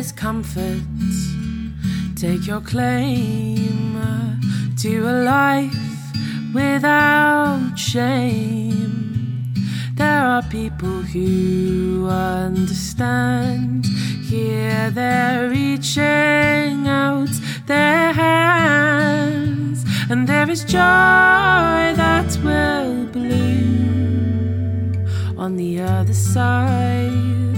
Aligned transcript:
is 0.00 0.12
comfort. 0.12 0.80
Take 2.16 2.46
your 2.46 2.62
claim 2.62 4.00
to 4.78 4.92
a 5.14 5.16
life 5.24 5.74
without 6.54 7.74
shame. 7.76 9.52
There 9.96 10.22
are 10.32 10.42
people 10.44 11.02
who 11.12 12.08
understand. 12.08 13.84
Here 14.32 14.90
they're 14.90 15.50
reaching 15.50 16.88
out 16.88 17.34
their 17.66 18.14
hands, 18.14 19.84
and 20.10 20.26
there 20.26 20.48
is 20.48 20.64
joy 20.64 21.84
that 22.02 22.38
will 22.42 23.04
bloom 23.16 24.94
on 25.36 25.56
the 25.56 25.80
other 25.80 26.14
side 26.14 27.49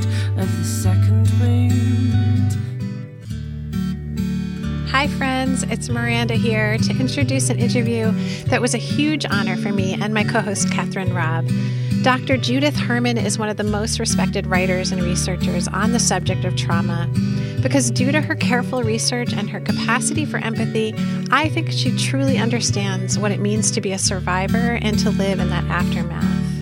Hi, 5.02 5.08
friends. 5.08 5.64
It's 5.64 5.88
Miranda 5.88 6.34
here 6.34 6.78
to 6.78 6.90
introduce 6.92 7.50
an 7.50 7.58
interview 7.58 8.12
that 8.44 8.60
was 8.60 8.72
a 8.72 8.78
huge 8.78 9.26
honor 9.26 9.56
for 9.56 9.72
me 9.72 10.00
and 10.00 10.14
my 10.14 10.22
co 10.22 10.40
host, 10.40 10.68
Kathryn 10.68 11.12
Robb. 11.12 11.50
Dr. 12.04 12.36
Judith 12.36 12.76
Herman 12.76 13.18
is 13.18 13.36
one 13.36 13.48
of 13.48 13.56
the 13.56 13.64
most 13.64 13.98
respected 13.98 14.46
writers 14.46 14.92
and 14.92 15.02
researchers 15.02 15.66
on 15.66 15.90
the 15.90 15.98
subject 15.98 16.44
of 16.44 16.54
trauma. 16.54 17.10
Because 17.60 17.90
due 17.90 18.12
to 18.12 18.20
her 18.20 18.36
careful 18.36 18.84
research 18.84 19.32
and 19.32 19.50
her 19.50 19.58
capacity 19.58 20.24
for 20.24 20.36
empathy, 20.36 20.94
I 21.32 21.48
think 21.48 21.72
she 21.72 21.98
truly 21.98 22.38
understands 22.38 23.18
what 23.18 23.32
it 23.32 23.40
means 23.40 23.72
to 23.72 23.80
be 23.80 23.90
a 23.90 23.98
survivor 23.98 24.78
and 24.82 24.96
to 25.00 25.10
live 25.10 25.40
in 25.40 25.50
that 25.50 25.64
aftermath. 25.64 26.61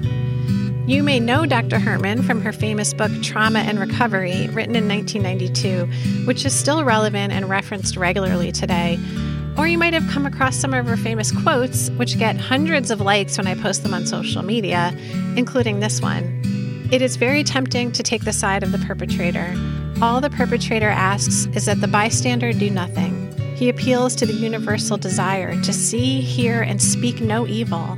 You 0.90 1.04
may 1.04 1.20
know 1.20 1.46
Dr. 1.46 1.78
Herman 1.78 2.24
from 2.24 2.40
her 2.42 2.50
famous 2.50 2.92
book 2.92 3.12
Trauma 3.22 3.60
and 3.60 3.78
Recovery, 3.78 4.48
written 4.48 4.74
in 4.74 4.88
1992, 4.88 6.26
which 6.26 6.44
is 6.44 6.52
still 6.52 6.82
relevant 6.82 7.32
and 7.32 7.48
referenced 7.48 7.96
regularly 7.96 8.50
today. 8.50 8.98
Or 9.56 9.68
you 9.68 9.78
might 9.78 9.94
have 9.94 10.10
come 10.10 10.26
across 10.26 10.56
some 10.56 10.74
of 10.74 10.88
her 10.88 10.96
famous 10.96 11.30
quotes, 11.30 11.90
which 11.90 12.18
get 12.18 12.36
hundreds 12.36 12.90
of 12.90 13.00
likes 13.00 13.38
when 13.38 13.46
I 13.46 13.54
post 13.54 13.84
them 13.84 13.94
on 13.94 14.04
social 14.04 14.42
media, 14.42 14.92
including 15.36 15.78
this 15.78 16.02
one. 16.02 16.88
It 16.90 17.02
is 17.02 17.14
very 17.14 17.44
tempting 17.44 17.92
to 17.92 18.02
take 18.02 18.24
the 18.24 18.32
side 18.32 18.64
of 18.64 18.72
the 18.72 18.78
perpetrator. 18.78 19.54
All 20.02 20.20
the 20.20 20.28
perpetrator 20.28 20.88
asks 20.88 21.46
is 21.54 21.66
that 21.66 21.80
the 21.80 21.86
bystander 21.86 22.52
do 22.52 22.68
nothing. 22.68 23.30
He 23.54 23.68
appeals 23.68 24.16
to 24.16 24.26
the 24.26 24.32
universal 24.32 24.96
desire 24.96 25.54
to 25.62 25.72
see, 25.72 26.20
hear, 26.20 26.62
and 26.62 26.82
speak 26.82 27.20
no 27.20 27.46
evil. 27.46 27.96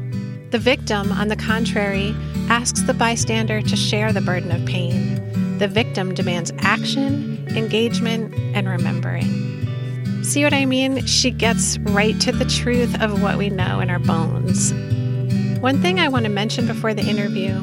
The 0.52 0.58
victim, 0.58 1.10
on 1.12 1.28
the 1.28 1.36
contrary, 1.36 2.14
asks 2.50 2.82
the 2.82 2.92
bystander 2.92 3.62
to 3.62 3.74
share 3.74 4.12
the 4.12 4.20
burden 4.20 4.52
of 4.52 4.62
pain. 4.66 5.56
The 5.56 5.66
victim 5.66 6.14
demands 6.14 6.52
action, 6.58 7.48
engagement, 7.56 8.34
and 8.54 8.68
remembering. 8.68 10.22
See 10.22 10.44
what 10.44 10.52
I 10.52 10.66
mean? 10.66 11.06
She 11.06 11.30
gets 11.30 11.78
right 11.78 12.20
to 12.20 12.32
the 12.32 12.44
truth 12.44 13.00
of 13.00 13.22
what 13.22 13.38
we 13.38 13.48
know 13.48 13.80
in 13.80 13.88
our 13.88 13.98
bones. 13.98 14.74
One 15.62 15.80
thing 15.80 15.98
I 15.98 16.08
want 16.08 16.26
to 16.26 16.30
mention 16.30 16.66
before 16.66 16.92
the 16.92 17.02
interview 17.02 17.54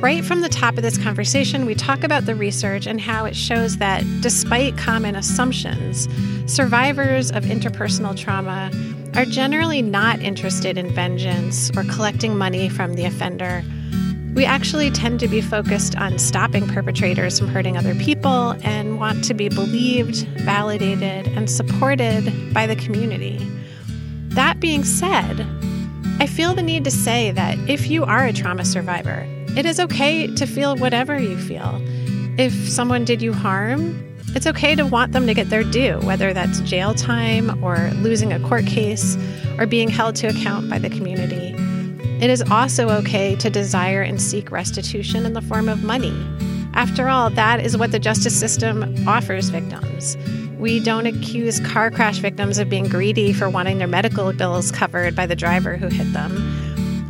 right 0.00 0.24
from 0.24 0.40
the 0.40 0.48
top 0.48 0.76
of 0.76 0.82
this 0.82 0.98
conversation, 0.98 1.64
we 1.64 1.74
talk 1.74 2.02
about 2.02 2.26
the 2.26 2.34
research 2.34 2.86
and 2.86 3.00
how 3.00 3.24
it 3.24 3.34
shows 3.34 3.78
that 3.78 4.04
despite 4.20 4.76
common 4.76 5.14
assumptions, 5.16 6.08
survivors 6.52 7.30
of 7.30 7.44
interpersonal 7.44 8.16
trauma 8.16 8.70
are 9.16 9.24
generally 9.24 9.80
not 9.80 10.20
interested 10.20 10.76
in 10.76 10.90
vengeance 10.94 11.70
or 11.74 11.84
collecting 11.84 12.36
money 12.36 12.68
from 12.68 12.94
the 12.94 13.06
offender. 13.06 13.64
We 14.34 14.44
actually 14.44 14.90
tend 14.90 15.20
to 15.20 15.28
be 15.28 15.40
focused 15.40 15.96
on 15.96 16.18
stopping 16.18 16.68
perpetrators 16.68 17.38
from 17.38 17.48
hurting 17.48 17.78
other 17.78 17.94
people 17.94 18.50
and 18.62 18.98
want 19.00 19.24
to 19.24 19.32
be 19.32 19.48
believed, 19.48 20.28
validated, 20.40 21.28
and 21.28 21.50
supported 21.50 22.52
by 22.52 22.66
the 22.66 22.76
community. 22.76 23.38
That 24.28 24.60
being 24.60 24.84
said, 24.84 25.46
I 26.20 26.26
feel 26.26 26.54
the 26.54 26.62
need 26.62 26.84
to 26.84 26.90
say 26.90 27.30
that 27.30 27.58
if 27.70 27.88
you 27.88 28.04
are 28.04 28.26
a 28.26 28.34
trauma 28.34 28.66
survivor, 28.66 29.26
it 29.56 29.64
is 29.64 29.80
okay 29.80 30.26
to 30.34 30.46
feel 30.46 30.76
whatever 30.76 31.18
you 31.18 31.38
feel. 31.38 31.80
If 32.38 32.52
someone 32.68 33.06
did 33.06 33.22
you 33.22 33.32
harm, 33.32 34.15
it's 34.34 34.46
okay 34.46 34.74
to 34.74 34.84
want 34.84 35.12
them 35.12 35.26
to 35.26 35.34
get 35.34 35.48
their 35.50 35.64
due, 35.64 35.98
whether 36.00 36.32
that's 36.32 36.60
jail 36.60 36.94
time 36.94 37.62
or 37.64 37.90
losing 37.94 38.32
a 38.32 38.40
court 38.40 38.66
case 38.66 39.16
or 39.58 39.66
being 39.66 39.88
held 39.88 40.16
to 40.16 40.26
account 40.26 40.68
by 40.68 40.78
the 40.78 40.90
community. 40.90 41.54
It 42.20 42.30
is 42.30 42.42
also 42.50 42.88
okay 42.90 43.36
to 43.36 43.50
desire 43.50 44.02
and 44.02 44.20
seek 44.20 44.50
restitution 44.50 45.26
in 45.26 45.34
the 45.34 45.42
form 45.42 45.68
of 45.68 45.82
money. 45.82 46.14
After 46.74 47.08
all, 47.08 47.30
that 47.30 47.60
is 47.60 47.76
what 47.76 47.92
the 47.92 47.98
justice 47.98 48.38
system 48.38 48.94
offers 49.08 49.48
victims. 49.48 50.16
We 50.58 50.80
don't 50.80 51.06
accuse 51.06 51.60
car 51.60 51.90
crash 51.90 52.18
victims 52.18 52.58
of 52.58 52.68
being 52.70 52.88
greedy 52.88 53.32
for 53.32 53.50
wanting 53.50 53.78
their 53.78 53.86
medical 53.86 54.32
bills 54.32 54.70
covered 54.70 55.14
by 55.14 55.26
the 55.26 55.36
driver 55.36 55.76
who 55.76 55.88
hit 55.88 56.12
them. 56.12 56.36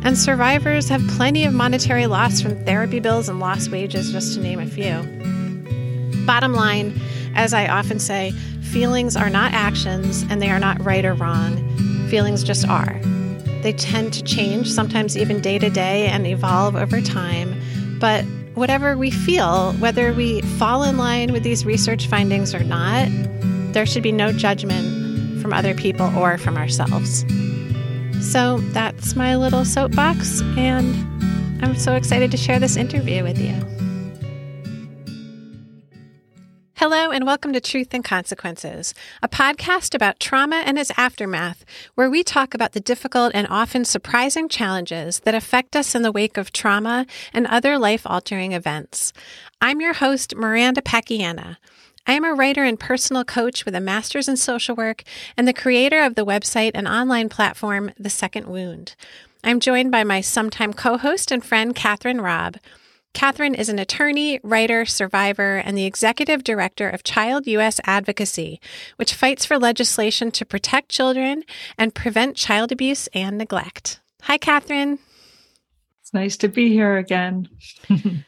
And 0.03 0.17
survivors 0.17 0.89
have 0.89 1.05
plenty 1.09 1.45
of 1.45 1.53
monetary 1.53 2.07
loss 2.07 2.41
from 2.41 2.63
therapy 2.65 2.99
bills 2.99 3.29
and 3.29 3.39
lost 3.39 3.71
wages, 3.71 4.11
just 4.11 4.35
to 4.35 4.41
name 4.41 4.59
a 4.59 4.65
few. 4.65 5.36
Bottom 6.27 6.53
line, 6.53 6.99
as 7.35 7.53
I 7.53 7.67
often 7.67 7.99
say, 7.99 8.31
feelings 8.61 9.15
are 9.15 9.29
not 9.29 9.53
actions 9.53 10.23
and 10.29 10.41
they 10.41 10.49
are 10.51 10.59
not 10.59 10.83
right 10.83 11.05
or 11.05 11.13
wrong. 11.13 11.57
Feelings 12.09 12.43
just 12.43 12.67
are. 12.67 12.99
They 13.63 13.73
tend 13.73 14.13
to 14.13 14.23
change, 14.23 14.69
sometimes 14.69 15.17
even 15.17 15.41
day 15.41 15.57
to 15.57 15.69
day, 15.69 16.07
and 16.07 16.27
evolve 16.27 16.75
over 16.75 17.01
time. 17.01 17.59
But 17.99 18.25
whatever 18.55 18.97
we 18.97 19.09
feel, 19.09 19.71
whether 19.73 20.13
we 20.13 20.41
fall 20.41 20.83
in 20.83 20.97
line 20.97 21.31
with 21.31 21.43
these 21.43 21.65
research 21.65 22.07
findings 22.07 22.53
or 22.53 22.63
not, 22.63 23.07
there 23.73 23.85
should 23.85 24.03
be 24.03 24.11
no 24.11 24.31
judgment 24.33 25.41
from 25.41 25.53
other 25.53 25.73
people 25.73 26.07
or 26.17 26.37
from 26.37 26.57
ourselves. 26.57 27.25
So 28.19 28.59
that's 28.73 29.15
my 29.15 29.37
little 29.37 29.63
soapbox, 29.63 30.41
and 30.57 30.93
I'm 31.63 31.75
so 31.77 31.95
excited 31.95 32.31
to 32.31 32.37
share 32.37 32.59
this 32.59 32.75
interview 32.75 33.23
with 33.23 33.39
you. 33.39 33.76
Hello, 36.79 37.09
and 37.09 37.25
welcome 37.25 37.53
to 37.53 37.59
Truth 37.59 37.91
and 37.95 38.03
Consequences, 38.03 38.93
a 39.23 39.27
podcast 39.27 39.95
about 39.95 40.19
trauma 40.19 40.57
and 40.57 40.77
its 40.77 40.91
aftermath, 40.95 41.65
where 41.95 42.07
we 42.07 42.21
talk 42.21 42.53
about 42.53 42.73
the 42.73 42.79
difficult 42.79 43.31
and 43.33 43.47
often 43.49 43.83
surprising 43.83 44.47
challenges 44.47 45.21
that 45.21 45.33
affect 45.33 45.75
us 45.75 45.95
in 45.95 46.03
the 46.03 46.11
wake 46.11 46.37
of 46.37 46.53
trauma 46.53 47.07
and 47.33 47.47
other 47.47 47.79
life 47.79 48.03
altering 48.05 48.51
events. 48.51 49.11
I'm 49.59 49.81
your 49.81 49.93
host, 49.93 50.35
Miranda 50.35 50.83
Pacchiana. 50.83 51.57
I 52.05 52.13
am 52.13 52.23
a 52.23 52.35
writer 52.35 52.63
and 52.63 52.79
personal 52.79 53.25
coach 53.25 53.65
with 53.65 53.73
a 53.73 53.81
master's 53.81 54.27
in 54.27 54.37
social 54.37 54.75
work 54.75 55.01
and 55.35 55.47
the 55.47 55.53
creator 55.53 56.03
of 56.03 56.13
the 56.13 56.27
website 56.27 56.73
and 56.75 56.87
online 56.87 57.27
platform, 57.27 57.91
The 57.97 58.11
Second 58.11 58.45
Wound. 58.45 58.93
I'm 59.43 59.59
joined 59.59 59.89
by 59.89 60.03
my 60.03 60.21
sometime 60.21 60.73
co 60.73 60.99
host 60.99 61.31
and 61.31 61.43
friend, 61.43 61.75
Kathryn 61.75 62.23
Robb. 62.23 62.57
Kathryn 63.17 63.55
is 63.55 63.67
an 63.67 63.79
attorney, 63.79 64.39
writer, 64.43 64.85
survivor, 64.85 65.57
and 65.57 65.75
the 65.75 65.85
executive 65.85 66.43
director 66.43 66.87
of 66.87 67.01
Child 67.01 67.47
U.S. 67.47 67.81
Advocacy, 67.83 68.61
which 68.97 69.15
fights 69.15 69.43
for 69.43 69.57
legislation 69.57 70.29
to 70.29 70.45
protect 70.45 70.89
children 70.89 71.43
and 71.79 71.95
prevent 71.95 72.37
child 72.37 72.71
abuse 72.71 73.07
and 73.15 73.35
neglect. 73.35 73.99
Hi, 74.21 74.37
Kathryn. 74.37 74.99
It's 75.99 76.13
nice 76.13 76.37
to 76.37 76.47
be 76.47 76.69
here 76.69 76.95
again. 76.97 77.49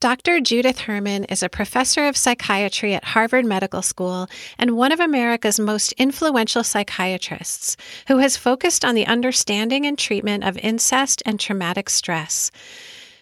Dr. 0.00 0.40
Judith 0.40 0.80
Herman 0.80 1.22
is 1.24 1.44
a 1.44 1.48
professor 1.48 2.08
of 2.08 2.16
psychiatry 2.16 2.94
at 2.94 3.04
Harvard 3.04 3.44
Medical 3.44 3.82
School 3.82 4.26
and 4.58 4.76
one 4.76 4.90
of 4.90 4.98
America's 4.98 5.60
most 5.60 5.92
influential 5.92 6.64
psychiatrists 6.64 7.76
who 8.08 8.18
has 8.18 8.36
focused 8.36 8.84
on 8.84 8.96
the 8.96 9.06
understanding 9.06 9.86
and 9.86 9.96
treatment 9.96 10.42
of 10.42 10.58
incest 10.58 11.22
and 11.24 11.38
traumatic 11.38 11.88
stress. 11.88 12.50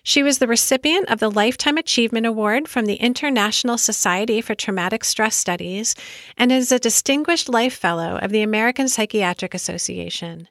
She 0.08 0.22
was 0.22 0.38
the 0.38 0.46
recipient 0.46 1.10
of 1.10 1.18
the 1.18 1.28
Lifetime 1.28 1.76
Achievement 1.76 2.26
Award 2.26 2.68
from 2.68 2.86
the 2.86 2.94
International 2.94 3.76
Society 3.76 4.40
for 4.40 4.54
Traumatic 4.54 5.02
Stress 5.02 5.34
Studies 5.34 5.96
and 6.36 6.52
is 6.52 6.70
a 6.70 6.78
Distinguished 6.78 7.48
Life 7.48 7.74
Fellow 7.74 8.16
of 8.22 8.30
the 8.30 8.42
American 8.42 8.86
Psychiatric 8.86 9.52
Association. 9.52 10.46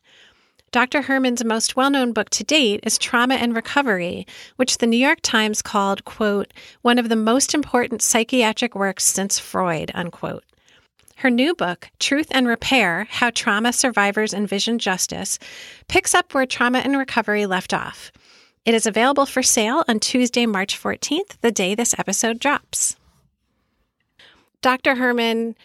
Dr. 0.74 1.04
Herman's 1.04 1.46
most 1.46 1.78
well 1.78 1.90
known 1.90 2.12
book 2.12 2.30
to 2.32 2.44
date 2.44 2.82
is 2.84 2.98
Trauma 2.98 3.36
and 3.36 3.56
Recovery, 3.56 4.28
which 4.58 4.80
the 4.80 4.88
New 4.88 4.98
York 4.98 5.20
Times 5.22 5.62
called, 5.62 6.04
quote, 6.04 6.52
one 6.82 7.00
of 7.00 7.08
the 7.08 7.16
most 7.16 7.54
important 7.54 8.02
psychiatric 8.02 8.76
works 8.76 9.06
since 9.06 9.40
Freud, 9.40 9.90
unquote. 9.96 10.44
Her 11.16 11.30
new 11.30 11.56
book, 11.56 11.90
Truth 11.98 12.28
and 12.32 12.46
Repair 12.46 13.08
How 13.10 13.30
Trauma 13.30 13.72
Survivors 13.72 14.34
Envision 14.34 14.80
Justice, 14.80 15.40
picks 15.88 16.14
up 16.14 16.34
where 16.34 16.46
Trauma 16.46 16.80
and 16.80 16.98
Recovery 16.98 17.46
left 17.46 17.74
off. 17.74 18.12
It 18.66 18.74
is 18.74 18.88
available 18.88 19.28
for 19.28 19.44
sale 19.44 19.84
on 19.88 20.00
Tuesday, 20.00 20.48
March 20.48 20.82
14th, 20.82 21.40
the 21.42 21.52
day 21.52 21.76
this 21.76 21.94
episode 22.00 22.40
drops. 22.40 22.96
Dr. 24.62 24.96
Herman, 24.96 25.56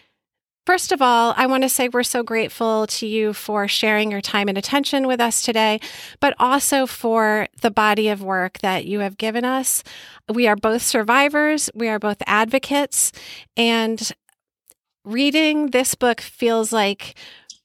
First 0.67 0.91
of 0.91 1.01
all, 1.01 1.33
I 1.35 1.47
want 1.47 1.63
to 1.63 1.69
say 1.69 1.89
we're 1.89 2.03
so 2.03 2.21
grateful 2.21 2.85
to 2.85 3.07
you 3.07 3.33
for 3.33 3.67
sharing 3.67 4.11
your 4.11 4.21
time 4.21 4.47
and 4.47 4.59
attention 4.59 5.07
with 5.07 5.19
us 5.19 5.41
today, 5.41 5.79
but 6.19 6.35
also 6.39 6.85
for 6.85 7.47
the 7.61 7.71
body 7.71 8.09
of 8.09 8.21
work 8.21 8.59
that 8.59 8.85
you 8.85 8.99
have 8.99 9.17
given 9.17 9.43
us. 9.43 9.83
We 10.29 10.47
are 10.47 10.55
both 10.55 10.83
survivors, 10.83 11.71
we 11.73 11.89
are 11.89 11.97
both 11.97 12.21
advocates, 12.27 13.11
and 13.57 14.11
reading 15.03 15.71
this 15.71 15.95
book 15.95 16.21
feels 16.21 16.71
like 16.71 17.17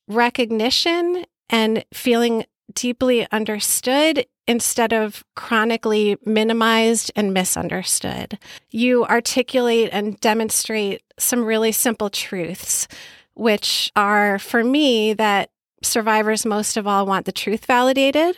recognition 0.08 1.26
and 1.50 1.84
feeling 1.92 2.46
deeply 2.72 3.30
understood 3.30 4.24
instead 4.46 4.92
of 4.92 5.24
chronically 5.34 6.16
minimized 6.24 7.10
and 7.16 7.34
misunderstood. 7.34 8.38
You 8.70 9.04
articulate 9.04 9.90
and 9.92 10.20
demonstrate 10.20 11.02
some 11.18 11.44
really 11.44 11.72
simple 11.72 12.10
truths, 12.10 12.86
which 13.34 13.90
are 13.96 14.38
for 14.38 14.62
me 14.62 15.12
that 15.14 15.50
survivors 15.82 16.46
most 16.46 16.76
of 16.76 16.86
all 16.86 17.06
want 17.06 17.26
the 17.26 17.32
truth 17.32 17.66
validated, 17.66 18.36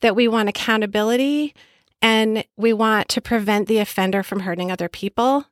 that 0.00 0.16
we 0.16 0.26
want 0.26 0.48
accountability, 0.48 1.54
and 2.02 2.44
we 2.56 2.72
want 2.72 3.08
to 3.10 3.20
prevent 3.20 3.68
the 3.68 3.78
offender 3.78 4.22
from 4.22 4.40
hurting 4.40 4.70
other 4.70 4.88
people. 4.88 5.44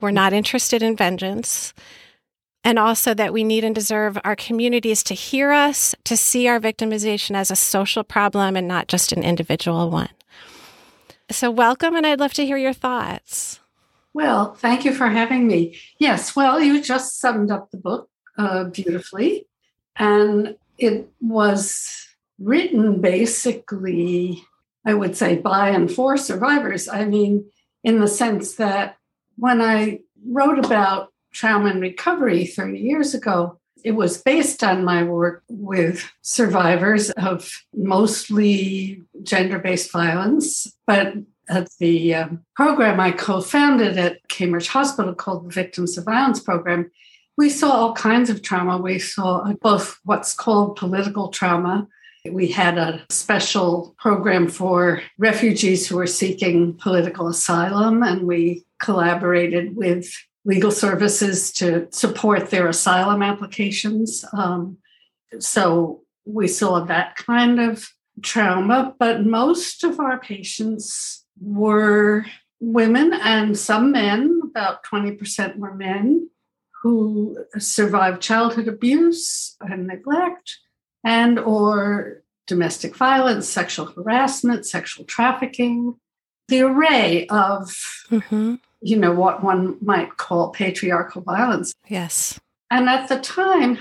We're 0.00 0.10
not 0.10 0.32
interested 0.32 0.82
in 0.82 0.96
vengeance 0.96 1.72
and 2.64 2.78
also 2.78 3.12
that 3.12 3.32
we 3.32 3.44
need 3.44 3.62
and 3.62 3.74
deserve 3.74 4.18
our 4.24 4.34
communities 4.34 5.02
to 5.04 5.14
hear 5.14 5.52
us, 5.52 5.94
to 6.04 6.16
see 6.16 6.48
our 6.48 6.58
victimization 6.58 7.36
as 7.36 7.50
a 7.50 7.56
social 7.56 8.02
problem 8.02 8.56
and 8.56 8.66
not 8.66 8.88
just 8.88 9.12
an 9.12 9.22
individual 9.22 9.90
one. 9.90 10.08
So, 11.30 11.50
welcome, 11.50 11.94
and 11.94 12.06
I'd 12.06 12.20
love 12.20 12.32
to 12.34 12.46
hear 12.46 12.56
your 12.56 12.72
thoughts. 12.72 13.60
Well, 14.14 14.54
thank 14.54 14.84
you 14.84 14.94
for 14.94 15.08
having 15.08 15.46
me. 15.46 15.78
Yes, 15.98 16.34
well, 16.34 16.60
you 16.60 16.82
just 16.82 17.20
summed 17.20 17.50
up 17.50 17.70
the 17.70 17.76
book 17.76 18.08
uh, 18.38 18.64
beautifully, 18.64 19.46
and 19.96 20.56
it 20.78 21.08
was 21.20 22.08
written 22.38 23.00
basically, 23.00 24.42
I 24.84 24.94
would 24.94 25.16
say, 25.16 25.36
by 25.36 25.70
and 25.70 25.90
for 25.90 26.16
survivors. 26.16 26.88
I 26.88 27.04
mean, 27.04 27.50
in 27.82 28.00
the 28.00 28.08
sense 28.08 28.54
that 28.56 28.96
when 29.36 29.60
I 29.60 30.00
wrote 30.26 30.64
about 30.64 31.13
trauma 31.34 31.70
and 31.70 31.80
recovery 31.80 32.46
30 32.46 32.78
years 32.78 33.14
ago. 33.14 33.58
It 33.84 33.92
was 33.92 34.22
based 34.22 34.64
on 34.64 34.84
my 34.84 35.02
work 35.02 35.42
with 35.48 36.10
survivors 36.22 37.10
of 37.10 37.50
mostly 37.74 39.02
gender 39.22 39.58
based 39.58 39.92
violence, 39.92 40.66
but 40.86 41.14
at 41.48 41.68
the 41.78 42.14
um, 42.14 42.44
program 42.56 42.98
I 43.00 43.10
co 43.10 43.40
founded 43.40 43.98
at 43.98 44.26
Cambridge 44.28 44.68
Hospital 44.68 45.14
called 45.14 45.44
the 45.44 45.54
Victims 45.54 45.98
of 45.98 46.04
Violence 46.04 46.40
Program, 46.40 46.90
we 47.36 47.50
saw 47.50 47.70
all 47.70 47.94
kinds 47.94 48.30
of 48.30 48.42
trauma. 48.42 48.78
We 48.78 48.98
saw 48.98 49.52
both 49.60 49.98
what's 50.04 50.34
called 50.34 50.76
political 50.76 51.28
trauma. 51.28 51.88
We 52.30 52.46
had 52.48 52.78
a 52.78 53.04
special 53.10 53.94
program 53.98 54.48
for 54.48 55.02
refugees 55.18 55.86
who 55.86 55.96
were 55.96 56.06
seeking 56.06 56.74
political 56.74 57.28
asylum, 57.28 58.02
and 58.02 58.26
we 58.26 58.64
collaborated 58.80 59.76
with 59.76 60.10
legal 60.44 60.70
services 60.70 61.50
to 61.52 61.88
support 61.90 62.50
their 62.50 62.68
asylum 62.68 63.22
applications. 63.22 64.24
Um, 64.32 64.78
so 65.38 66.02
we 66.26 66.48
saw 66.48 66.80
that 66.80 67.16
kind 67.16 67.60
of 67.60 67.88
trauma, 68.22 68.94
but 68.98 69.24
most 69.24 69.84
of 69.84 69.98
our 69.98 70.18
patients 70.18 71.24
were 71.40 72.26
women 72.60 73.12
and 73.12 73.58
some 73.58 73.90
men, 73.90 74.40
about 74.44 74.84
20% 74.84 75.56
were 75.56 75.74
men 75.74 76.30
who 76.82 77.36
survived 77.58 78.22
childhood 78.22 78.68
abuse 78.68 79.56
and 79.60 79.86
neglect 79.86 80.58
and 81.02 81.38
or 81.38 82.22
domestic 82.46 82.94
violence, 82.94 83.48
sexual 83.48 83.86
harassment, 83.86 84.66
sexual 84.66 85.04
trafficking, 85.06 85.94
the 86.48 86.60
array 86.60 87.26
of 87.28 87.74
mm-hmm 88.10 88.56
you 88.84 88.98
know, 88.98 89.12
what 89.12 89.42
one 89.42 89.78
might 89.80 90.18
call 90.18 90.50
patriarchal 90.50 91.22
violence. 91.22 91.72
Yes. 91.88 92.38
And 92.70 92.88
at 92.88 93.08
the 93.08 93.18
time, 93.18 93.78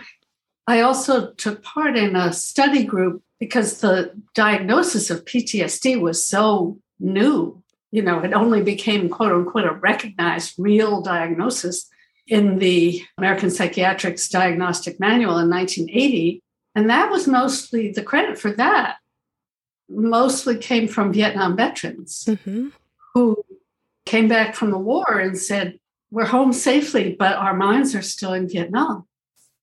I 0.66 0.80
also 0.80 1.34
took 1.34 1.62
part 1.62 1.98
in 1.98 2.16
a 2.16 2.32
study 2.32 2.86
group 2.86 3.22
because 3.38 3.82
the 3.82 4.14
diagnosis 4.34 5.10
of 5.10 5.26
PTSD 5.26 6.00
was 6.00 6.26
so 6.26 6.80
new. 7.02 7.62
You 7.92 8.02
know, 8.02 8.22
it 8.22 8.34
only 8.34 8.64
became, 8.64 9.10
quote 9.10 9.34
unquote, 9.34 9.66
a 9.66 9.74
recognized 9.74 10.56
real 10.58 11.02
diagnosis 11.02 11.90
in 12.26 12.60
the 12.60 13.04
American 13.18 13.52
Psychiatrics 13.52 14.30
Diagnostic 14.30 15.02
Manual 15.02 15.38
in 15.38 15.50
1980. 15.50 16.42
And 16.76 16.90
that 16.90 17.12
was 17.12 17.28
mostly 17.28 17.92
the 17.92 18.04
credit 18.04 18.40
for 18.40 18.52
that, 18.54 19.00
mostly 19.90 20.58
came 20.58 20.88
from 20.88 21.12
Vietnam 21.12 21.58
veterans 21.58 22.24
mm-hmm. 22.26 22.70
who 23.14 23.44
came 24.06 24.28
back 24.28 24.56
from 24.56 24.72
the 24.72 24.78
war 24.78 25.20
and 25.20 25.38
said, 25.38 25.80
We're 26.12 26.26
home 26.26 26.54
safely, 26.54 27.16
but 27.18 27.36
our 27.36 27.56
minds 27.56 27.96
are 27.96 28.02
still 28.02 28.34
in 28.34 28.50
Vietnam. 28.50 29.08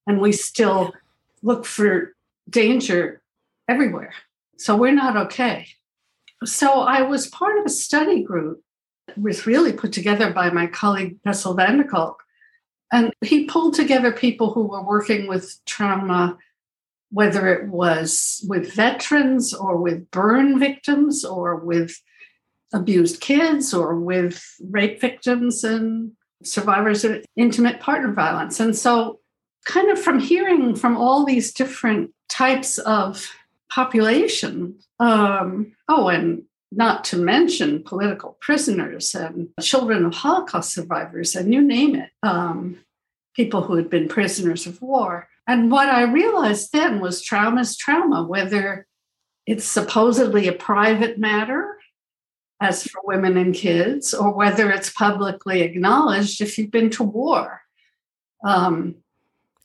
And 0.06 0.20
we 0.20 0.32
still 0.32 0.92
look 1.42 1.64
for 1.64 2.14
danger 2.48 3.22
everywhere. 3.68 4.12
So 4.58 4.76
we're 4.76 4.92
not 4.92 5.16
okay. 5.16 5.68
So 6.44 6.80
I 6.80 7.02
was 7.02 7.28
part 7.28 7.58
of 7.58 7.66
a 7.66 7.70
study 7.70 8.22
group 8.22 8.62
that 9.06 9.18
was 9.18 9.46
really 9.46 9.72
put 9.72 9.92
together 9.92 10.32
by 10.32 10.50
my 10.50 10.66
colleague 10.66 11.22
Bessel 11.22 11.54
van 11.54 11.78
der 11.78 11.84
Kolk. 11.84 12.22
And 12.92 13.12
he 13.20 13.44
pulled 13.44 13.74
together 13.74 14.10
people 14.10 14.52
who 14.52 14.66
were 14.66 14.82
working 14.82 15.28
with 15.28 15.56
trauma, 15.64 16.36
whether 17.10 17.46
it 17.48 17.68
was 17.68 18.44
with 18.48 18.74
veterans 18.74 19.54
or 19.54 19.76
with 19.76 20.10
burn 20.10 20.58
victims 20.58 21.24
or 21.24 21.56
with 21.56 21.96
abused 22.72 23.20
kids 23.20 23.74
or 23.74 23.98
with 23.98 24.44
rape 24.70 25.00
victims 25.00 25.64
and 25.64 26.12
survivors 26.42 27.04
of 27.04 27.24
intimate 27.36 27.80
partner 27.80 28.12
violence. 28.12 28.60
And 28.60 28.76
so, 28.76 29.20
kind 29.66 29.90
of 29.90 30.00
from 30.00 30.20
hearing 30.20 30.74
from 30.74 30.96
all 30.96 31.24
these 31.24 31.52
different 31.52 32.12
types 32.28 32.78
of 32.78 33.30
population, 33.70 34.78
um, 34.98 35.72
oh, 35.88 36.08
and 36.08 36.44
not 36.72 37.04
to 37.04 37.16
mention 37.16 37.82
political 37.82 38.36
prisoners 38.40 39.14
and 39.14 39.48
children 39.60 40.04
of 40.04 40.14
Holocaust 40.14 40.72
survivors, 40.72 41.34
and 41.34 41.52
you 41.52 41.60
name 41.60 41.96
it, 41.96 42.10
um, 42.22 42.78
people 43.34 43.62
who 43.62 43.74
had 43.74 43.90
been 43.90 44.08
prisoners 44.08 44.66
of 44.66 44.80
war. 44.80 45.28
And 45.46 45.70
what 45.70 45.88
I 45.88 46.02
realized 46.02 46.72
then 46.72 47.00
was 47.00 47.22
trauma 47.22 47.62
is 47.62 47.76
trauma, 47.76 48.22
whether 48.22 48.86
it's 49.46 49.64
supposedly 49.64 50.46
a 50.46 50.52
private 50.52 51.18
matter 51.18 51.79
as 52.60 52.84
for 52.84 53.00
women 53.04 53.36
and 53.36 53.54
kids, 53.54 54.12
or 54.12 54.32
whether 54.32 54.70
it's 54.70 54.90
publicly 54.90 55.62
acknowledged 55.62 56.40
if 56.40 56.58
you've 56.58 56.70
been 56.70 56.90
to 56.90 57.02
war. 57.02 57.62
Um, 58.44 58.96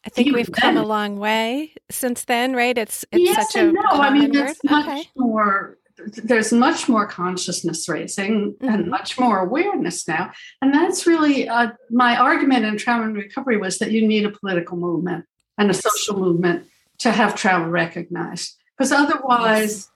I 0.05 0.09
think 0.09 0.35
we've 0.35 0.51
come 0.51 0.77
a 0.77 0.83
long 0.83 1.17
way 1.17 1.73
since 1.89 2.25
then, 2.25 2.55
right? 2.55 2.77
It's 2.77 3.03
it's 3.11 3.23
yes 3.23 3.51
such 3.51 3.61
a 3.61 3.71
no. 3.71 3.81
I 3.89 4.11
mean, 4.11 4.31
there's 4.31 4.63
much 4.63 4.85
okay. 4.85 5.09
more. 5.17 5.77
There's 5.97 6.51
much 6.51 6.87
more 6.87 7.07
consciousness 7.07 7.87
raising 7.89 8.53
mm-hmm. 8.53 8.67
and 8.67 8.87
much 8.87 9.17
more 9.17 9.39
awareness 9.39 10.07
now, 10.07 10.31
and 10.61 10.73
that's 10.73 11.07
really 11.07 11.49
uh, 11.49 11.69
my 11.89 12.17
argument 12.17 12.65
in 12.65 12.77
trauma 12.77 13.05
and 13.05 13.15
recovery 13.15 13.57
was 13.57 13.79
that 13.79 13.91
you 13.91 14.05
need 14.05 14.25
a 14.25 14.31
political 14.31 14.77
movement 14.77 15.25
and 15.57 15.71
a 15.71 15.73
social 15.73 16.19
movement 16.19 16.67
to 16.99 17.11
have 17.11 17.33
trauma 17.33 17.69
recognized, 17.69 18.57
because 18.77 18.91
otherwise, 18.91 19.71
yes. 19.71 19.91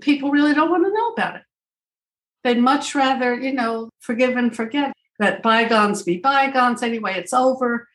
people 0.00 0.30
really 0.30 0.52
don't 0.52 0.70
want 0.70 0.84
to 0.84 0.92
know 0.92 1.10
about 1.12 1.36
it. 1.36 1.42
They'd 2.46 2.60
much 2.60 2.94
rather, 2.94 3.34
you 3.34 3.52
know, 3.52 3.90
forgive 3.98 4.36
and 4.36 4.54
forget. 4.54 4.92
That 5.18 5.42
bygones 5.42 6.04
be 6.04 6.18
bygones. 6.18 6.80
Anyway, 6.80 7.14
it's 7.16 7.32
over. 7.32 7.88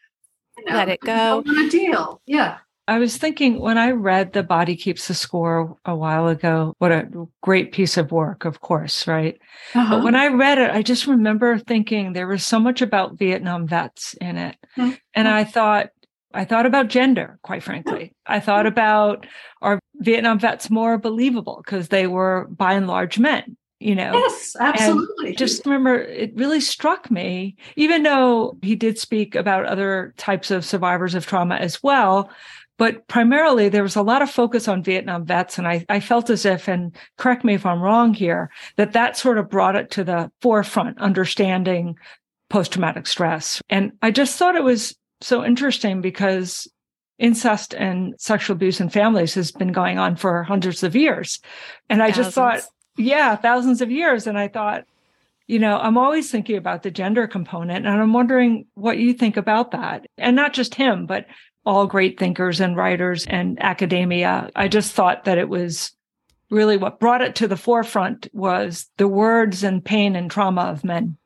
You 0.57 0.65
know, 0.65 0.75
Let 0.75 0.89
it 0.89 0.99
go. 0.99 1.37
On 1.37 1.65
a 1.65 1.69
deal. 1.69 2.21
Yeah. 2.25 2.57
I 2.85 2.99
was 2.99 3.15
thinking 3.15 3.61
when 3.61 3.77
I 3.77 3.91
read 3.91 4.33
The 4.33 4.43
Body 4.43 4.75
Keeps 4.75 5.07
the 5.07 5.13
Score 5.13 5.77
a 5.85 5.95
while 5.95 6.27
ago, 6.27 6.73
what 6.79 6.91
a 6.91 7.07
great 7.41 7.71
piece 7.71 7.95
of 7.95 8.11
work, 8.11 8.43
of 8.43 8.59
course, 8.59 9.07
right? 9.07 9.39
Uh-huh. 9.73 9.95
But 9.95 10.03
when 10.03 10.15
I 10.15 10.27
read 10.27 10.57
it, 10.57 10.69
I 10.69 10.81
just 10.81 11.07
remember 11.07 11.57
thinking 11.57 12.11
there 12.11 12.27
was 12.27 12.45
so 12.45 12.59
much 12.59 12.81
about 12.81 13.17
Vietnam 13.17 13.69
vets 13.69 14.15
in 14.15 14.35
it. 14.35 14.57
Mm-hmm. 14.77 14.95
And 15.13 15.29
I 15.29 15.45
thought, 15.45 15.91
I 16.33 16.43
thought 16.43 16.65
about 16.65 16.89
gender, 16.89 17.39
quite 17.41 17.63
frankly. 17.63 18.13
I 18.25 18.41
thought 18.41 18.65
about 18.65 19.25
are 19.61 19.79
Vietnam 19.95 20.39
vets 20.39 20.69
more 20.69 20.97
believable 20.97 21.61
because 21.63 21.87
they 21.87 22.05
were 22.05 22.49
by 22.49 22.73
and 22.73 22.87
large 22.87 23.17
men? 23.17 23.55
You 23.81 23.95
know 23.95 24.11
yes 24.13 24.55
absolutely 24.59 25.29
and 25.29 25.37
just 25.37 25.65
remember 25.65 25.95
it 25.95 26.31
really 26.35 26.61
struck 26.61 27.09
me 27.09 27.55
even 27.75 28.03
though 28.03 28.57
he 28.61 28.75
did 28.75 28.97
speak 28.97 29.35
about 29.35 29.65
other 29.65 30.13
types 30.17 30.51
of 30.51 30.63
survivors 30.63 31.15
of 31.15 31.25
trauma 31.25 31.55
as 31.55 31.81
well 31.81 32.29
but 32.77 33.07
primarily 33.07 33.69
there 33.69 33.83
was 33.83 33.95
a 33.95 34.01
lot 34.01 34.21
of 34.21 34.29
focus 34.29 34.67
on 34.67 34.83
vietnam 34.83 35.25
vets 35.25 35.57
and 35.57 35.67
I, 35.67 35.85
I 35.89 35.99
felt 35.99 36.29
as 36.29 36.45
if 36.45 36.67
and 36.67 36.95
correct 37.17 37.43
me 37.43 37.55
if 37.55 37.65
i'm 37.65 37.81
wrong 37.81 38.13
here 38.13 38.51
that 38.77 38.93
that 38.93 39.17
sort 39.17 39.37
of 39.37 39.49
brought 39.49 39.75
it 39.75 39.89
to 39.91 40.03
the 40.03 40.31
forefront 40.41 40.99
understanding 40.99 41.97
post-traumatic 42.49 43.07
stress 43.07 43.61
and 43.69 43.93
i 44.01 44.11
just 44.11 44.37
thought 44.37 44.55
it 44.55 44.63
was 44.63 44.95
so 45.21 45.43
interesting 45.43 46.01
because 46.01 46.67
incest 47.21 47.73
and 47.75 48.15
sexual 48.17 48.55
abuse 48.55 48.81
in 48.81 48.89
families 48.89 49.35
has 49.35 49.51
been 49.51 49.71
going 49.71 49.99
on 49.99 50.15
for 50.15 50.43
hundreds 50.43 50.83
of 50.83 50.95
years. 50.95 51.39
And 51.87 52.01
I 52.01 52.07
thousands. 52.07 52.25
just 52.25 52.35
thought, 52.35 52.61
yeah, 52.97 53.35
thousands 53.35 53.81
of 53.81 53.91
years. 53.91 54.27
And 54.27 54.37
I 54.37 54.47
thought, 54.47 54.85
you 55.47 55.59
know, 55.59 55.77
I'm 55.77 55.97
always 55.97 56.31
thinking 56.31 56.57
about 56.57 56.83
the 56.83 56.91
gender 56.91 57.27
component 57.27 57.85
and 57.85 58.01
I'm 58.01 58.13
wondering 58.13 58.65
what 58.75 58.97
you 58.97 59.13
think 59.13 59.37
about 59.37 59.71
that. 59.71 60.05
And 60.17 60.35
not 60.35 60.53
just 60.53 60.75
him, 60.75 61.05
but 61.05 61.25
all 61.65 61.87
great 61.87 62.17
thinkers 62.17 62.59
and 62.59 62.75
writers 62.75 63.25
and 63.27 63.61
academia. 63.61 64.49
I 64.55 64.67
just 64.67 64.93
thought 64.93 65.25
that 65.25 65.37
it 65.37 65.49
was 65.49 65.91
really 66.49 66.77
what 66.77 66.99
brought 66.99 67.21
it 67.21 67.35
to 67.35 67.47
the 67.47 67.57
forefront 67.57 68.27
was 68.33 68.89
the 68.97 69.07
words 69.07 69.63
and 69.63 69.83
pain 69.83 70.15
and 70.15 70.29
trauma 70.29 70.61
of 70.61 70.83
men. 70.83 71.17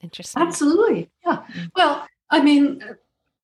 Interesting. 0.00 0.42
Absolutely. 0.42 1.10
Yeah. 1.24 1.42
Mm. 1.54 1.70
Well, 1.76 2.06
I 2.30 2.42
mean, 2.42 2.82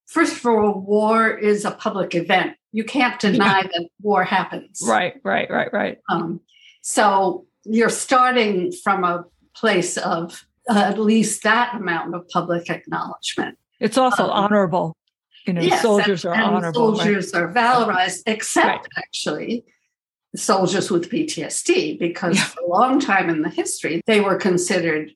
first 0.07 0.37
of 0.37 0.47
all, 0.47 0.81
war 0.81 1.31
is 1.31 1.65
a 1.65 1.71
public 1.71 2.15
event. 2.15 2.57
You 2.73 2.85
can't 2.85 3.21
deny 3.21 3.61
yeah. 3.61 3.63
that 3.63 3.89
war 4.03 4.25
happens. 4.25 4.83
Right, 4.87 5.15
right, 5.25 5.49
right, 5.51 5.73
right. 5.73 5.99
Um, 6.09 6.41
so 6.83 7.47
you're 7.69 7.91
starting 7.91 8.73
from 8.73 9.05
a 9.05 9.25
place 9.55 9.97
of 9.97 10.45
uh, 10.69 10.79
at 10.79 10.99
least 10.99 11.43
that 11.43 11.75
amount 11.75 12.15
of 12.15 12.29
public 12.29 12.71
acknowledgement. 12.71 13.59
It's 13.81 13.99
also 13.99 14.25
um, 14.25 14.31
honorable. 14.31 14.97
You 15.47 15.55
know, 15.55 15.63
yes, 15.63 15.83
soldiers 15.83 16.25
and, 16.25 16.35
are 16.35 16.37
and 16.37 16.57
honorable. 16.57 16.97
Soldiers 16.97 17.33
right? 17.33 17.43
are 17.43 17.53
valorized, 17.53 18.23
except 18.27 18.67
right. 18.67 18.87
actually 18.97 19.65
soldiers 20.37 20.91
with 20.91 21.11
PTSD, 21.11 21.99
because 21.99 22.37
yeah. 22.37 22.45
for 22.45 22.61
a 22.61 22.69
long 22.69 23.01
time 23.01 23.31
in 23.31 23.43
the 23.43 23.49
history, 23.49 24.03
they 24.07 24.21
were 24.21 24.37
considered 24.37 25.13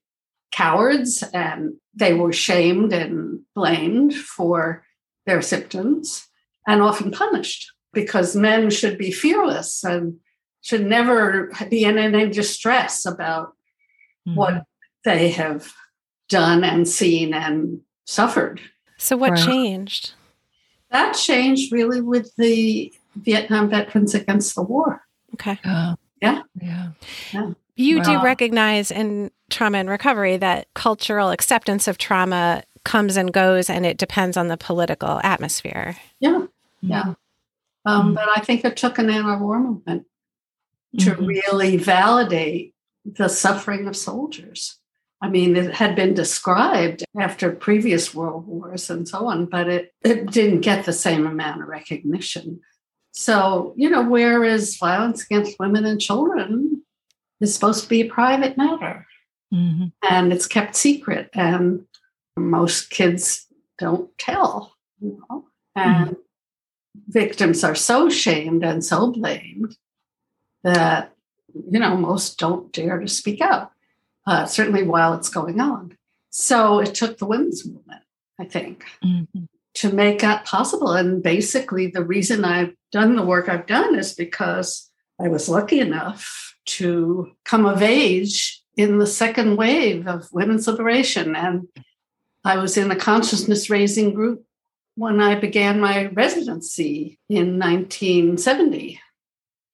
cowards 0.53 1.23
and 1.35 1.75
they 1.95 2.15
were 2.15 2.33
shamed 2.33 2.93
and 2.93 3.41
blamed 3.55 4.15
for 4.15 4.85
their 5.27 5.43
symptoms 5.43 6.27
and 6.67 6.83
often 6.83 7.11
punished 7.11 7.71
because 7.93 8.37
men 8.37 8.71
should 8.71 8.97
be 8.97 9.11
fearless 9.11 9.85
and 9.85 10.17
should 10.63 10.87
never 10.87 11.53
be 11.69 11.85
in 11.85 11.99
any 11.99 12.29
distress 12.31 13.05
about 13.05 13.49
mm-hmm. 14.27 14.37
what 14.37 14.65
they 15.05 15.31
have 15.31 15.73
done 16.29 16.65
and 16.65 16.89
seen 16.89 17.35
and 17.35 17.81
suffered. 18.07 18.61
So, 18.97 19.17
what 19.17 19.33
right. 19.33 19.45
changed? 19.45 20.15
That 20.91 21.13
changed 21.13 21.73
really 21.73 22.01
with 22.01 22.35
the 22.37 22.93
Vietnam 23.17 23.69
Veterans 23.69 24.15
Against 24.15 24.55
the 24.55 24.63
War. 24.63 25.03
Okay. 25.35 25.59
Uh, 25.65 25.97
yeah. 26.21 26.43
Yeah. 26.61 26.89
Yeah. 27.33 27.53
You 27.75 27.99
wow. 27.99 28.05
do 28.05 28.23
recognize 28.23 28.91
in 28.91 29.31
trauma 29.51 29.79
and 29.79 29.89
recovery 29.89 30.37
that 30.37 30.69
cultural 30.75 31.31
acceptance 31.31 31.89
of 31.89 31.99
trauma 31.99 32.63
comes 32.85 33.17
and 33.17 33.33
goes 33.33 33.71
and 33.71 33.87
it 33.87 33.97
depends 33.97 34.37
on 34.37 34.49
the 34.49 34.57
political 34.57 35.21
atmosphere. 35.25 35.97
Yeah. 36.21 36.47
Yeah. 36.83 37.03
Mm-hmm. 37.03 37.13
Um, 37.85 38.07
mm-hmm. 38.07 38.15
But 38.15 38.29
I 38.37 38.41
think 38.41 38.65
it 38.65 38.77
took 38.77 38.99
an 38.99 39.11
anti 39.11 39.37
war 39.37 39.59
movement 39.59 40.07
to 40.99 41.11
mm-hmm. 41.11 41.25
really 41.25 41.77
validate 41.77 42.75
the 43.05 43.29
suffering 43.29 43.87
of 43.87 43.97
soldiers. 43.97 44.79
I 45.21 45.29
mean, 45.29 45.57
it 45.57 45.75
had 45.75 45.95
been 45.95 46.15
described 46.15 47.05
after 47.19 47.53
previous 47.53 48.15
world 48.15 48.47
wars 48.47 48.91
and 48.91 49.09
so 49.09 49.27
on, 49.29 49.47
but 49.47 49.69
it, 49.69 49.95
it 50.05 50.31
didn't 50.31 50.61
get 50.61 50.85
the 50.85 50.93
same 50.93 51.27
amount 51.27 51.63
of 51.63 51.69
recognition. 51.69 52.61
So, 53.13 53.75
you 53.77 53.89
know, 53.89 54.03
whereas 54.03 54.77
violence 54.77 55.25
against 55.25 55.59
women 55.61 55.85
and 55.85 56.01
children 56.01 56.83
is 57.41 57.55
supposed 57.55 57.85
to 57.85 57.89
be 57.89 58.01
a 58.03 58.09
private 58.09 58.57
matter 58.57 59.07
mm-hmm. 59.53 59.87
and 60.09 60.33
it's 60.33 60.47
kept 60.47 60.75
secret, 60.75 61.29
and 61.35 61.85
most 62.37 62.91
kids 62.91 63.47
don't 63.79 64.17
tell, 64.19 64.75
you 65.01 65.23
know, 65.31 65.45
and 65.77 66.11
mm-hmm. 66.11 66.21
victims 67.09 67.63
are 67.63 67.75
so 67.75 68.09
shamed 68.09 68.65
and 68.65 68.85
so 68.85 69.11
blamed 69.11 69.77
that, 70.63 71.15
you 71.55 71.79
know, 71.79 71.97
most 71.97 72.39
don't 72.39 72.73
dare 72.73 72.99
to 72.99 73.09
speak 73.09 73.41
out, 73.41 73.73
uh, 74.27 74.47
certainly 74.47 74.83
while 74.83 75.15
it's 75.15 75.29
going 75.29 75.61
on. 75.61 75.97
So 76.31 76.79
it 76.79 76.95
took 76.95 77.19
the 77.19 77.27
women's 77.27 77.67
movement, 77.67 78.03
I 78.41 78.45
think, 78.45 78.85
mm-hmm. 79.05 79.45
to 79.75 79.93
make 79.93 80.21
that 80.21 80.45
possible. 80.45 80.93
And 80.93 81.23
basically, 81.23 81.89
the 81.89 82.05
reason 82.05 82.45
I've 82.45 82.75
done 82.91 83.17
the 83.17 83.25
work 83.25 83.49
I've 83.49 83.67
done 83.67 83.99
is 83.99 84.15
because 84.15 84.91
I 85.21 85.29
was 85.29 85.49
lucky 85.49 85.81
enough 85.81 86.55
to 86.65 87.33
come 87.45 87.67
of 87.67 87.83
age 87.83 88.63
in 88.77 88.99
the 88.99 89.07
second 89.07 89.57
wave 89.57 90.07
of 90.07 90.33
women's 90.33 90.67
liberation. 90.67 91.37
And 91.37 91.69
I 92.45 92.57
was 92.57 92.77
in 92.77 92.91
a 92.91 92.97
consciousness 92.97 93.69
raising 93.69 94.15
group 94.15 94.45
when 94.95 95.21
I 95.21 95.35
began 95.35 95.81
my 95.81 96.07
residency 96.07 97.19
in 97.29 97.59
1970. 97.59 99.01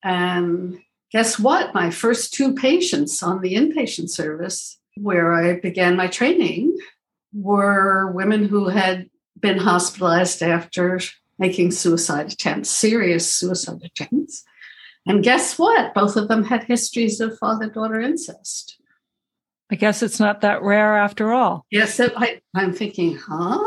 And 0.03 0.79
guess 1.11 1.39
what? 1.39 1.73
My 1.73 1.89
first 1.89 2.33
two 2.33 2.53
patients 2.53 3.21
on 3.23 3.41
the 3.41 3.55
inpatient 3.55 4.09
service, 4.09 4.77
where 4.95 5.33
I 5.33 5.59
began 5.59 5.95
my 5.95 6.07
training, 6.07 6.77
were 7.33 8.11
women 8.11 8.45
who 8.45 8.69
had 8.69 9.09
been 9.39 9.57
hospitalized 9.57 10.41
after 10.41 10.99
making 11.37 11.71
suicide 11.71 12.31
attempts, 12.31 12.69
serious 12.69 13.31
suicide 13.31 13.81
attempts. 13.83 14.43
And 15.05 15.23
guess 15.23 15.57
what? 15.57 15.93
Both 15.93 16.17
of 16.17 16.27
them 16.27 16.43
had 16.43 16.65
histories 16.65 17.21
of 17.21 17.37
father 17.37 17.69
daughter 17.69 17.99
incest. 17.99 18.77
I 19.71 19.75
guess 19.75 20.03
it's 20.03 20.19
not 20.19 20.41
that 20.41 20.63
rare 20.63 20.97
after 20.97 21.31
all. 21.31 21.65
Yes, 21.69 21.99
it, 21.99 22.11
I, 22.15 22.41
am 22.55 22.73
thinking, 22.73 23.17
huh? 23.17 23.59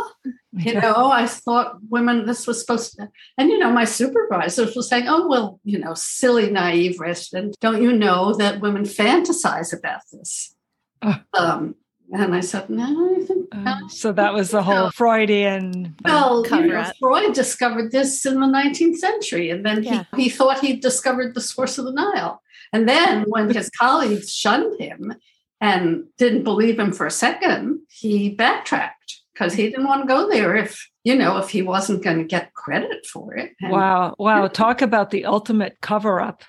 You 0.54 0.75
know, 0.75 1.11
I 1.11 1.26
thought 1.26 1.78
women, 1.88 2.26
this 2.26 2.47
was 2.47 2.61
supposed 2.61 2.97
to, 2.97 3.09
and 3.38 3.49
you 3.49 3.59
know, 3.59 3.73
my 3.73 3.85
supervisors 3.85 4.76
were 4.76 4.82
saying, 4.82 5.06
oh, 5.09 5.26
well, 5.26 5.61
you 5.64 5.78
know, 5.78 5.94
silly, 5.94 6.50
naive 6.50 7.00
resident, 7.00 7.56
don't 7.61 7.82
you 7.82 7.92
know 7.92 8.35
that 8.35 8.61
women 8.61 8.82
fantasize 8.82 9.76
about 9.76 10.02
this? 10.12 10.54
Uh, 11.00 11.18
um, 11.32 11.75
and 12.12 12.35
I 12.35 12.40
said, 12.40 12.68
no, 12.68 13.16
I 13.16 13.25
think. 13.25 13.49
Uh, 13.52 13.88
so 13.88 14.12
that 14.12 14.35
was 14.35 14.50
the 14.50 14.62
whole 14.62 14.90
Freudian. 14.90 15.94
Well, 16.04 16.44
you 16.47 16.66
know, 16.66 16.92
Freud 17.00 17.32
discovered 17.32 17.90
this 17.90 18.26
in 18.26 18.38
the 18.38 18.47
19th 18.47 18.97
century, 18.97 19.49
and 19.49 19.64
then 19.64 19.82
yeah. 19.82 20.04
he, 20.16 20.25
he 20.25 20.28
thought 20.28 20.61
he 20.61 20.75
discovered 20.75 21.35
the 21.35 21.40
source 21.40 21.78
of 21.78 21.87
the 21.87 21.92
Nile. 21.92 22.42
And 22.75 22.87
then 22.87 23.25
when 23.28 23.49
his 23.49 23.71
colleagues 23.78 24.35
shunned 24.35 24.78
him 24.78 25.14
and 25.62 26.04
didn't 26.18 26.44
believe 26.44 26.78
him 26.78 26.92
for 26.92 27.06
a 27.06 27.11
second, 27.11 27.80
he 27.88 28.28
backtracked 28.28 29.21
because 29.32 29.54
he 29.54 29.64
didn't 29.68 29.86
want 29.86 30.02
to 30.02 30.08
go 30.08 30.28
there 30.28 30.54
if 30.56 30.88
you 31.04 31.16
know 31.16 31.38
if 31.38 31.50
he 31.50 31.62
wasn't 31.62 32.02
going 32.02 32.18
to 32.18 32.24
get 32.24 32.54
credit 32.54 33.06
for 33.06 33.34
it. 33.34 33.52
And, 33.60 33.72
wow, 33.72 34.14
wow! 34.18 34.48
Talk 34.48 34.82
about 34.82 35.10
the 35.10 35.24
ultimate 35.24 35.78
cover 35.80 36.20
up. 36.20 36.42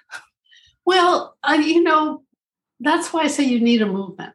Well, 0.85 1.37
uh, 1.43 1.53
you 1.53 1.81
know, 1.81 2.23
that's 2.81 3.13
why 3.13 3.21
I 3.21 3.27
say 3.27 3.45
you 3.45 3.61
need 3.61 3.81
a 3.81 3.85
movement 3.85 4.33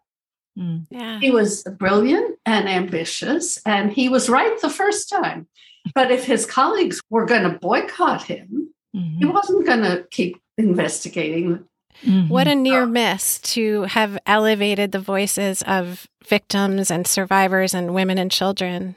Mm. 0.58 0.86
Yeah. 0.90 1.20
He 1.20 1.30
was 1.30 1.62
brilliant 1.62 2.36
and 2.44 2.68
ambitious, 2.68 3.60
and 3.64 3.92
he 3.92 4.08
was 4.08 4.28
right 4.28 4.60
the 4.60 4.70
first 4.70 5.08
time. 5.08 5.46
But 5.94 6.10
if 6.10 6.24
his 6.24 6.44
colleagues 6.44 7.00
were 7.08 7.26
going 7.26 7.44
to 7.44 7.58
boycott 7.58 8.24
him, 8.24 8.74
mm-hmm. 8.94 9.18
he 9.18 9.24
wasn't 9.24 9.66
going 9.66 9.82
to 9.82 10.06
keep 10.10 10.40
investigating. 10.56 11.64
Mm-hmm. 12.02 12.28
What 12.28 12.48
a 12.48 12.54
near 12.54 12.86
miss 12.86 13.38
to 13.40 13.82
have 13.82 14.18
elevated 14.26 14.92
the 14.92 15.00
voices 15.00 15.62
of 15.62 16.06
victims 16.24 16.90
and 16.90 17.06
survivors 17.06 17.74
and 17.74 17.94
women 17.94 18.18
and 18.18 18.30
children. 18.30 18.94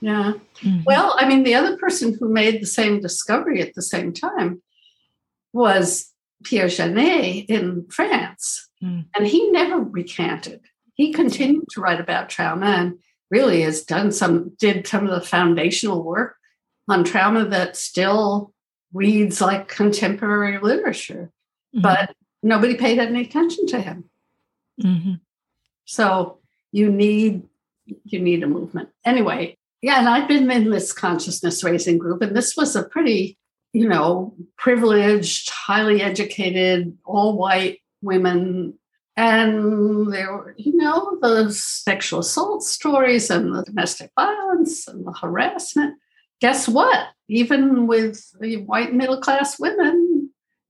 Yeah. 0.00 0.34
Mm-hmm. 0.62 0.82
Well, 0.84 1.14
I 1.18 1.28
mean, 1.28 1.44
the 1.44 1.54
other 1.54 1.76
person 1.76 2.16
who 2.18 2.28
made 2.28 2.60
the 2.60 2.66
same 2.66 3.00
discovery 3.00 3.62
at 3.62 3.74
the 3.74 3.82
same 3.82 4.12
time 4.12 4.60
was 5.52 6.12
Pierre 6.44 6.68
Janet 6.68 7.46
in 7.48 7.86
France. 7.88 8.68
Mm. 8.82 9.06
And 9.14 9.26
he 9.26 9.50
never 9.50 9.78
recanted. 9.78 10.60
He 10.94 11.12
continued 11.12 11.66
to 11.70 11.80
write 11.80 12.00
about 12.00 12.28
trauma 12.28 12.66
and 12.66 12.98
really 13.30 13.62
has 13.62 13.82
done 13.82 14.12
some, 14.12 14.50
did 14.58 14.86
some 14.86 15.06
of 15.06 15.14
the 15.14 15.26
foundational 15.26 16.02
work 16.02 16.36
on 16.88 17.04
trauma 17.04 17.44
that 17.46 17.76
still 17.76 18.52
reads 18.92 19.40
like 19.40 19.68
contemporary 19.68 20.58
literature. 20.58 21.30
Mm-hmm. 21.74 21.82
But 21.82 22.14
nobody 22.42 22.76
paid 22.76 22.98
any 22.98 23.22
attention 23.22 23.66
to 23.68 23.80
him. 23.80 24.04
Mm-hmm. 24.82 25.14
So 25.84 26.38
you 26.70 26.90
need 26.90 27.42
you 28.04 28.20
need 28.20 28.42
a 28.42 28.46
movement. 28.46 28.90
Anyway, 29.04 29.56
yeah, 29.80 29.98
and 29.98 30.08
I've 30.08 30.28
been 30.28 30.50
in 30.50 30.70
this 30.70 30.92
consciousness 30.92 31.64
raising 31.64 31.98
group, 31.98 32.22
and 32.22 32.36
this 32.36 32.56
was 32.56 32.76
a 32.76 32.84
pretty, 32.84 33.38
you 33.72 33.88
know, 33.88 34.34
privileged, 34.56 35.50
highly 35.50 36.00
educated, 36.00 36.96
all 37.04 37.36
white 37.36 37.80
women 38.00 38.78
and 39.16 40.12
there 40.12 40.32
were, 40.32 40.54
you 40.56 40.76
know, 40.76 41.18
the 41.20 41.50
sexual 41.52 42.20
assault 42.20 42.62
stories 42.62 43.30
and 43.30 43.54
the 43.54 43.62
domestic 43.62 44.10
violence 44.18 44.88
and 44.88 45.06
the 45.06 45.12
harassment. 45.12 45.98
Guess 46.40 46.66
what? 46.66 47.08
Even 47.28 47.86
with 47.86 48.24
the 48.40 48.58
white 48.64 48.94
middle 48.94 49.20
class 49.20 49.60
women, 49.60 50.11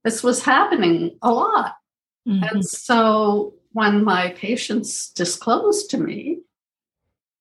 this 0.05 0.23
was 0.23 0.43
happening 0.43 1.19
a 1.23 1.31
lot. 1.31 1.77
Mm-hmm. 2.29 2.45
And 2.45 2.65
so 2.65 3.55
when 3.73 4.05
my 4.05 4.31
patients 4.31 5.11
disclosed 5.11 5.91
to 5.91 5.99
me, 5.99 6.41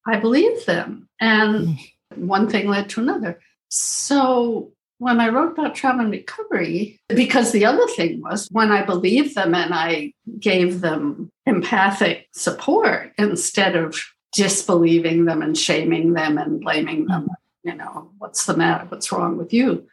I 0.06 0.18
believed 0.18 0.66
them. 0.66 1.08
And 1.20 1.68
mm. 1.68 1.80
one 2.16 2.50
thing 2.50 2.68
led 2.68 2.90
to 2.90 3.02
another. 3.02 3.40
So 3.70 4.72
when 4.98 5.20
I 5.20 5.30
wrote 5.30 5.54
about 5.54 5.76
trauma 5.76 6.04
and 6.04 6.12
recovery, 6.12 7.00
because 7.08 7.52
the 7.52 7.66
other 7.66 7.88
thing 7.88 8.22
was 8.22 8.48
when 8.52 8.72
I 8.72 8.86
believed 8.86 9.36
them 9.36 9.56
and 9.56 9.74
I 9.74 10.14
gave 10.40 10.82
them 10.82 11.30
empathic 11.46 12.28
support 12.34 13.12
instead 13.18 13.76
of 13.76 14.00
disbelieving 14.34 15.26
them 15.26 15.42
and 15.42 15.58
shaming 15.58 16.14
them 16.14 16.38
and 16.38 16.62
blaming 16.62 17.06
them, 17.08 17.28
you 17.64 17.76
know, 17.76 18.12
what's 18.18 18.46
the 18.46 18.56
matter? 18.56 18.86
What's 18.86 19.12
wrong 19.12 19.38
with 19.38 19.54
you? 19.54 19.88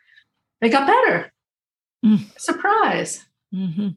They 0.60 0.68
got 0.68 0.86
better. 0.86 1.32
Mm. 2.04 2.38
Surprise. 2.38 3.24
Mm-hmm. 3.54 3.88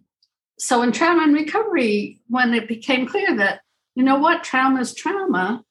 So 0.57 0.81
in 0.81 0.91
trauma 0.91 1.23
and 1.23 1.33
recovery, 1.33 2.19
when 2.27 2.53
it 2.53 2.67
became 2.67 3.07
clear 3.07 3.35
that, 3.37 3.61
you 3.95 4.03
know 4.03 4.19
what, 4.19 4.43
trauma 4.43 4.79
is 4.79 4.93
trauma 4.93 5.63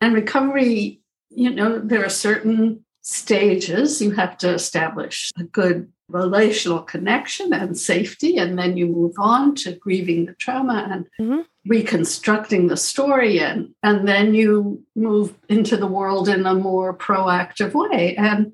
and 0.00 0.14
recovery, 0.14 1.00
you 1.30 1.50
know, 1.50 1.78
there 1.78 2.04
are 2.04 2.10
certain 2.10 2.84
stages. 3.02 4.02
You 4.02 4.10
have 4.12 4.36
to 4.38 4.52
establish 4.52 5.30
a 5.38 5.44
good 5.44 5.90
relational 6.08 6.82
connection 6.82 7.52
and 7.52 7.76
safety, 7.76 8.36
and 8.36 8.58
then 8.58 8.76
you 8.76 8.86
move 8.86 9.14
on 9.18 9.54
to 9.54 9.72
grieving 9.72 10.26
the 10.26 10.34
trauma 10.34 10.86
and 10.90 11.06
mm-hmm. 11.20 11.42
reconstructing 11.66 12.68
the 12.68 12.76
story, 12.76 13.40
and 13.40 13.74
and 13.82 14.06
then 14.06 14.34
you 14.34 14.82
move 14.94 15.34
into 15.48 15.76
the 15.76 15.86
world 15.86 16.28
in 16.28 16.46
a 16.46 16.54
more 16.54 16.96
proactive 16.96 17.72
way. 17.74 18.16
And 18.16 18.52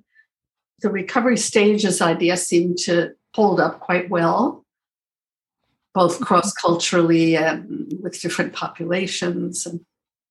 the 0.81 0.91
recovery 0.91 1.37
stages 1.37 2.01
idea 2.01 2.37
seemed 2.37 2.79
to 2.79 3.15
hold 3.35 3.61
up 3.61 3.81
quite 3.81 4.11
well, 4.11 4.65
both 5.95 6.15
mm-hmm. 6.15 6.25
cross 6.25 6.53
culturally 6.53 7.37
and 7.37 7.93
with 8.03 8.21
different 8.21 8.53
populations. 8.53 9.67
And 9.67 9.81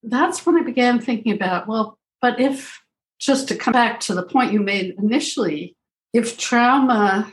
that's 0.04 0.46
when 0.46 0.58
I 0.58 0.64
began 0.64 1.00
thinking 1.00 1.34
about 1.34 1.68
well, 1.68 1.98
but 2.22 2.40
if 2.40 2.82
just 3.20 3.48
to 3.48 3.56
come 3.56 3.72
back 3.72 4.00
to 4.02 4.14
the 4.14 4.24
point 4.24 4.52
you 4.52 4.60
made 4.60 4.96
initially, 4.98 5.76
if 6.14 6.38
trauma 6.38 7.32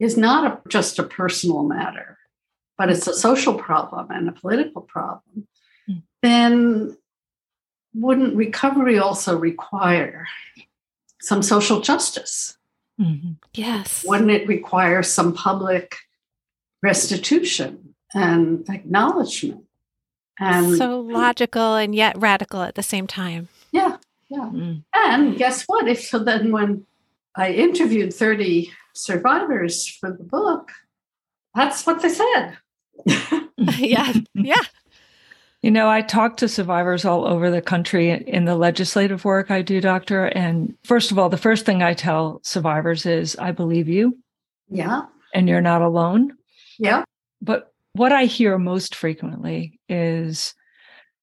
is 0.00 0.16
not 0.16 0.44
a, 0.44 0.68
just 0.68 0.98
a 0.98 1.02
personal 1.02 1.62
matter, 1.62 2.18
but 2.76 2.90
it's 2.90 3.06
a 3.06 3.14
social 3.14 3.54
problem 3.54 4.10
and 4.10 4.28
a 4.28 4.32
political 4.32 4.82
problem, 4.82 5.46
mm. 5.88 6.02
then 6.22 6.96
wouldn't 7.94 8.36
recovery 8.36 8.98
also 8.98 9.36
require 9.36 10.26
some 11.20 11.42
social 11.42 11.80
justice? 11.80 12.56
Mm-hmm. 13.00 13.32
Yes. 13.54 14.04
Wouldn't 14.06 14.30
it 14.30 14.48
require 14.48 15.02
some 15.02 15.32
public 15.32 15.96
restitution 16.82 17.94
and 18.14 18.68
acknowledgement? 18.68 19.64
And 20.40 20.76
so 20.76 21.00
logical 21.00 21.74
and 21.74 21.94
yet 21.94 22.16
radical 22.18 22.62
at 22.62 22.76
the 22.76 22.82
same 22.82 23.06
time. 23.06 23.48
Yeah. 23.72 23.96
Yeah. 24.28 24.50
Mm. 24.52 24.84
And 24.94 25.36
guess 25.36 25.64
what? 25.64 25.88
If 25.88 26.02
so, 26.02 26.18
then 26.18 26.52
when 26.52 26.86
I 27.34 27.52
interviewed 27.52 28.12
30 28.12 28.70
survivors 28.94 29.86
for 29.86 30.10
the 30.10 30.24
book, 30.24 30.70
that's 31.54 31.86
what 31.86 32.02
they 32.02 32.10
said. 32.10 32.58
yeah. 33.78 34.12
Yeah. 34.34 34.54
You 35.68 35.72
know, 35.72 35.90
I 35.90 36.00
talk 36.00 36.38
to 36.38 36.48
survivors 36.48 37.04
all 37.04 37.26
over 37.26 37.50
the 37.50 37.60
country 37.60 38.08
in 38.10 38.46
the 38.46 38.56
legislative 38.56 39.26
work 39.26 39.50
I 39.50 39.60
do, 39.60 39.82
doctor. 39.82 40.24
And 40.24 40.74
first 40.82 41.10
of 41.10 41.18
all, 41.18 41.28
the 41.28 41.36
first 41.36 41.66
thing 41.66 41.82
I 41.82 41.92
tell 41.92 42.40
survivors 42.42 43.04
is, 43.04 43.36
I 43.36 43.52
believe 43.52 43.86
you. 43.86 44.16
Yeah. 44.70 45.02
And 45.34 45.46
you're 45.46 45.60
not 45.60 45.82
alone. 45.82 46.32
Yeah. 46.78 47.04
But 47.42 47.70
what 47.92 48.12
I 48.12 48.24
hear 48.24 48.56
most 48.56 48.94
frequently 48.94 49.78
is, 49.90 50.54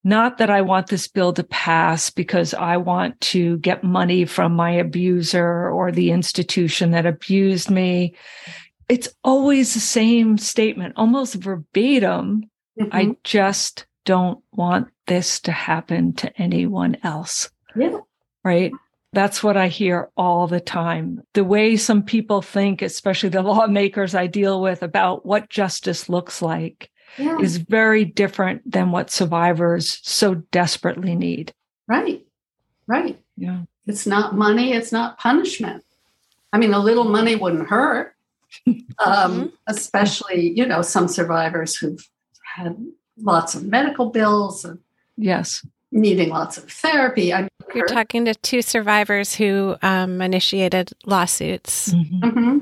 not 0.04 0.38
that 0.38 0.52
I 0.52 0.62
want 0.62 0.90
this 0.90 1.08
bill 1.08 1.34
to 1.34 1.44
pass 1.44 2.12
because 2.12 2.54
I 2.54 2.78
want 2.78 3.20
to 3.22 3.58
get 3.58 3.84
money 3.84 4.26
from 4.26 4.56
my 4.56 4.70
abuser 4.70 5.72
or 5.72 5.92
the 5.92 6.12
institution 6.12 6.92
that 6.92 7.08
abused 7.08 7.72
me. 7.72 8.14
It's 8.90 9.10
always 9.24 9.74
the 9.74 9.80
same 9.80 10.38
statement, 10.38 10.94
almost 10.98 11.34
verbatim. 11.34 12.44
Mm-hmm. 12.80 12.96
I 12.96 13.16
just 13.24 13.88
don't 14.06 14.42
want 14.54 14.88
this 15.08 15.40
to 15.42 15.52
happen 15.52 16.14
to 16.14 16.42
anyone 16.42 16.98
else. 17.04 17.50
Yeah. 17.76 18.00
Right. 18.44 18.72
That's 19.14 19.44
what 19.44 19.58
I 19.58 19.68
hear 19.68 20.10
all 20.18 20.48
the 20.48 20.60
time. 20.60 21.24
The 21.34 21.44
way 21.44 21.78
some 21.78 22.04
people 22.04 22.42
think, 22.42 22.82
especially 22.82 23.30
the 23.30 23.42
lawmakers 23.44 24.16
I 24.16 24.28
deal 24.28 24.62
with, 24.62 24.84
about 24.84 25.26
what 25.26 25.50
justice 25.50 26.10
looks 26.10 26.42
like 26.42 26.92
yeah. 27.18 27.38
is 27.40 27.58
very 27.58 28.06
different 28.06 28.70
than 28.70 28.92
what 28.92 29.10
survivors 29.10 30.00
so 30.04 30.36
desperately 30.36 31.16
need. 31.16 31.54
Right. 31.88 32.26
Right. 32.88 33.20
Yeah. 33.38 33.64
It's 33.88 34.08
not 34.08 34.36
money, 34.36 34.74
it's 34.74 34.92
not 34.92 35.18
punishment. 35.20 35.84
I 36.52 36.58
mean, 36.58 36.74
a 36.74 36.80
little 36.80 37.04
money 37.04 37.36
wouldn't 37.36 37.70
hurt. 37.70 38.14
Um, 38.68 39.34
mm-hmm. 39.34 39.46
especially, 39.68 40.52
you 40.52 40.66
know, 40.66 40.82
some 40.82 41.10
survivors 41.10 41.76
who've 41.76 42.10
had 42.56 42.78
lots 43.18 43.56
of 43.56 43.66
medical 43.66 44.10
bills 44.10 44.66
and 44.66 44.80
yes, 45.18 45.66
needing 45.92 46.30
lots 46.30 46.58
of 46.58 46.70
therapy. 46.70 47.34
I'm 47.34 47.48
You're 47.74 47.88
talking 47.88 48.26
to 48.26 48.36
two 48.36 48.62
survivors 48.62 49.36
who 49.36 49.76
um, 49.82 50.22
initiated 50.22 50.92
lawsuits. 51.06 51.94
Mm-hmm. 51.94 52.24
Mm-hmm. 52.24 52.58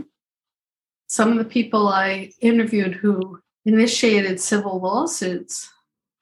Some 1.08 1.32
of 1.32 1.38
the 1.38 1.46
people 1.46 1.88
I 1.88 2.32
interviewed 2.42 2.96
who 2.96 3.40
initiated 3.66 4.40
civil 4.40 4.80
lawsuits, 4.80 5.70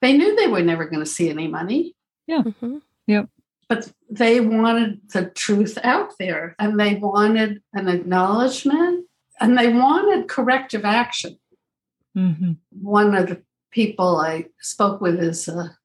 they 0.00 0.16
knew 0.16 0.36
they 0.36 0.48
were 0.48 0.62
never 0.62 0.84
going 0.86 1.00
to 1.00 1.06
see 1.06 1.30
any 1.30 1.48
money. 1.48 1.94
Yeah. 2.26 2.42
Mm-hmm. 2.42 2.78
Yep. 3.06 3.28
But 3.68 3.92
they 4.10 4.40
wanted 4.40 5.00
the 5.12 5.26
truth 5.30 5.78
out 5.82 6.12
there 6.18 6.54
and 6.58 6.78
they 6.78 6.96
wanted 6.96 7.62
an 7.72 7.88
acknowledgement 7.88 9.06
and 9.40 9.56
they 9.56 9.72
wanted 9.72 10.28
corrective 10.28 10.84
action. 10.84 11.38
Mm-hmm. 12.16 12.52
One 12.82 13.14
of 13.14 13.28
the 13.28 13.42
people 13.72 14.16
I 14.18 14.46
spoke 14.60 15.00
with 15.00 15.20
is 15.20 15.48
a 15.48 15.76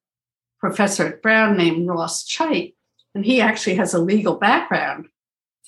professor 0.60 1.06
at 1.06 1.22
Brown 1.22 1.56
named 1.56 1.88
Ross 1.88 2.24
Cheit, 2.24 2.74
and 3.14 3.24
he 3.24 3.40
actually 3.40 3.76
has 3.76 3.94
a 3.94 3.98
legal 3.98 4.36
background, 4.36 5.08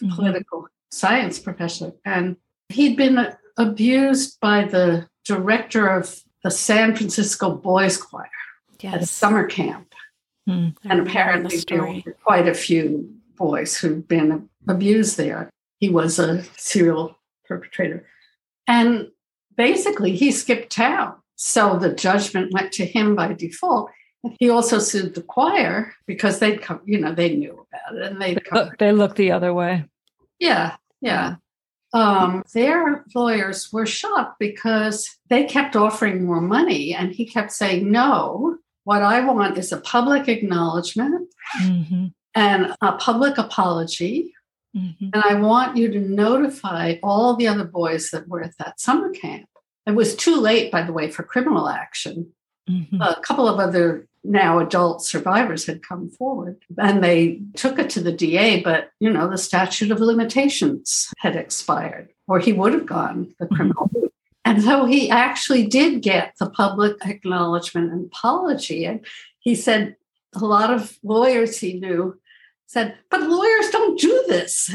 mm-hmm. 0.00 0.14
political 0.14 0.68
science 0.90 1.38
professor. 1.38 1.92
And 2.04 2.36
he'd 2.68 2.96
been 2.96 3.34
abused 3.56 4.38
by 4.40 4.64
the 4.64 5.08
director 5.24 5.88
of 5.88 6.22
the 6.42 6.50
San 6.50 6.94
Francisco 6.94 7.54
Boys 7.54 7.96
Choir 7.96 8.30
yes. 8.80 8.94
at 8.94 9.02
a 9.02 9.06
summer 9.06 9.46
camp. 9.46 9.94
Hmm. 10.46 10.68
And 10.84 11.00
apparently, 11.00 11.58
the 11.58 11.64
there 11.68 11.82
were 11.82 12.16
quite 12.24 12.48
a 12.48 12.54
few 12.54 13.14
boys 13.36 13.76
who'd 13.76 14.08
been 14.08 14.48
abused 14.68 15.16
there. 15.16 15.50
He 15.78 15.88
was 15.88 16.18
a 16.18 16.42
serial 16.56 17.18
perpetrator. 17.46 18.06
And 18.66 19.08
basically, 19.56 20.16
he 20.16 20.32
skipped 20.32 20.70
town. 20.70 21.14
So 21.42 21.78
the 21.78 21.94
judgment 21.94 22.52
went 22.52 22.72
to 22.72 22.84
him 22.84 23.16
by 23.16 23.32
default. 23.32 23.90
He 24.38 24.50
also 24.50 24.78
sued 24.78 25.14
the 25.14 25.22
choir 25.22 25.94
because 26.06 26.38
they'd 26.38 26.60
come, 26.60 26.82
you 26.84 26.98
know, 26.98 27.14
they 27.14 27.34
knew 27.34 27.52
about 27.52 27.96
it 27.96 28.12
and 28.12 28.20
they'd 28.20 28.44
come. 28.44 28.70
They 28.78 28.92
looked 28.92 29.16
the 29.16 29.32
other 29.32 29.54
way. 29.54 29.86
Yeah, 30.38 30.76
yeah 31.00 31.36
um, 31.92 32.44
their 32.54 33.04
lawyers 33.14 33.72
were 33.72 33.86
shocked 33.86 34.38
because 34.38 35.18
they 35.28 35.44
kept 35.44 35.76
offering 35.76 36.24
more 36.24 36.40
money 36.40 36.94
and 36.94 37.12
he 37.12 37.26
kept 37.26 37.52
saying, 37.52 37.90
No, 37.90 38.58
what 38.84 39.02
I 39.02 39.20
want 39.20 39.58
is 39.58 39.72
a 39.72 39.80
public 39.80 40.28
acknowledgment 40.28 41.28
mm-hmm. 41.60 42.06
and 42.34 42.74
a 42.80 42.92
public 42.92 43.38
apology. 43.38 44.32
Mm-hmm. 44.76 45.08
And 45.12 45.22
I 45.24 45.34
want 45.34 45.76
you 45.76 45.90
to 45.90 45.98
notify 45.98 46.96
all 47.02 47.34
the 47.34 47.48
other 47.48 47.64
boys 47.64 48.10
that 48.10 48.28
were 48.28 48.42
at 48.42 48.56
that 48.58 48.78
summer 48.78 49.10
camp. 49.10 49.48
It 49.86 49.94
was 49.94 50.14
too 50.14 50.36
late, 50.36 50.70
by 50.70 50.82
the 50.82 50.92
way, 50.92 51.10
for 51.10 51.22
criminal 51.22 51.68
action. 51.68 52.32
Mm-hmm. 52.68 53.00
A 53.00 53.20
couple 53.22 53.48
of 53.48 53.58
other 53.58 54.06
now 54.22 54.58
adult 54.58 55.02
survivors 55.02 55.64
had 55.64 55.82
come 55.82 56.10
forward 56.10 56.58
and 56.76 57.02
they 57.02 57.40
took 57.54 57.78
it 57.78 57.88
to 57.90 58.00
the 58.00 58.12
DA, 58.12 58.60
but 58.62 58.90
you 59.00 59.10
know, 59.10 59.28
the 59.28 59.38
statute 59.38 59.90
of 59.90 60.00
limitations 60.00 61.08
had 61.18 61.36
expired, 61.36 62.10
or 62.28 62.38
he 62.38 62.52
would 62.52 62.72
have 62.72 62.86
gone 62.86 63.34
the 63.38 63.46
mm-hmm. 63.46 63.54
criminal 63.54 63.90
route. 63.94 64.12
And 64.44 64.62
so 64.62 64.84
he 64.84 65.10
actually 65.10 65.66
did 65.66 66.02
get 66.02 66.34
the 66.38 66.50
public 66.50 66.96
acknowledgement 67.06 67.92
and 67.92 68.06
apology. 68.06 68.84
And 68.84 69.04
he 69.38 69.54
said 69.54 69.96
a 70.34 70.44
lot 70.44 70.72
of 70.72 70.98
lawyers 71.02 71.58
he 71.58 71.74
knew 71.74 72.18
said, 72.70 72.94
but 73.10 73.20
lawyers 73.20 73.68
don't 73.70 73.98
do 73.98 74.24
this. 74.28 74.72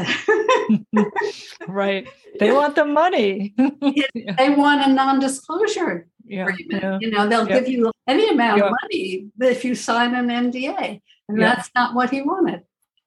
right. 1.68 2.06
They 2.42 2.52
want 2.52 2.76
the 2.76 2.84
money. 2.84 3.56
they 4.38 4.50
want 4.50 4.86
a 4.86 4.94
non 4.94 5.20
disclosure 5.20 6.06
yeah, 6.26 6.50
Yeah. 6.70 6.98
You 7.00 7.12
know, 7.12 7.30
they'll 7.30 7.48
yeah. 7.48 7.60
give 7.60 7.70
you 7.70 7.94
any 8.06 8.30
amount 8.30 8.62
of 8.62 8.74
money 8.82 9.28
if 9.40 9.64
you 9.64 9.76
sign 9.76 10.14
an 10.14 10.28
NDA. 10.28 11.02
And 11.30 11.42
that's 11.42 11.72
not 11.74 11.96
what 11.96 12.10
he 12.10 12.22
wanted. 12.22 12.64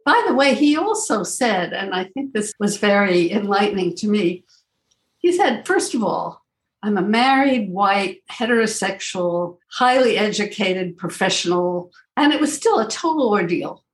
By 0.07 0.25
the 0.27 0.35
way, 0.35 0.55
he 0.55 0.79
also 0.79 1.23
said, 1.23 1.75
and 1.75 1.95
I 1.95 2.05
think 2.05 2.33
this 2.33 2.55
was 2.59 2.79
very 2.79 3.31
enlightening 3.31 3.95
to 3.97 4.09
me, 4.09 4.45
he 5.19 5.33
said, 5.33 5.67
first 5.67 5.95
of 5.95 6.03
all, 6.03 6.43
I'm 6.83 6.97
a 6.97 7.03
married, 7.03 7.71
white, 7.71 8.23
heterosexual, 8.31 9.59
highly 9.71 10.17
educated 10.17 10.97
professional, 10.97 11.93
and 12.17 12.33
it 12.33 12.41
was 12.41 12.55
still 12.55 12.79
a 12.79 12.89
total 12.89 13.29
ordeal 13.29 13.85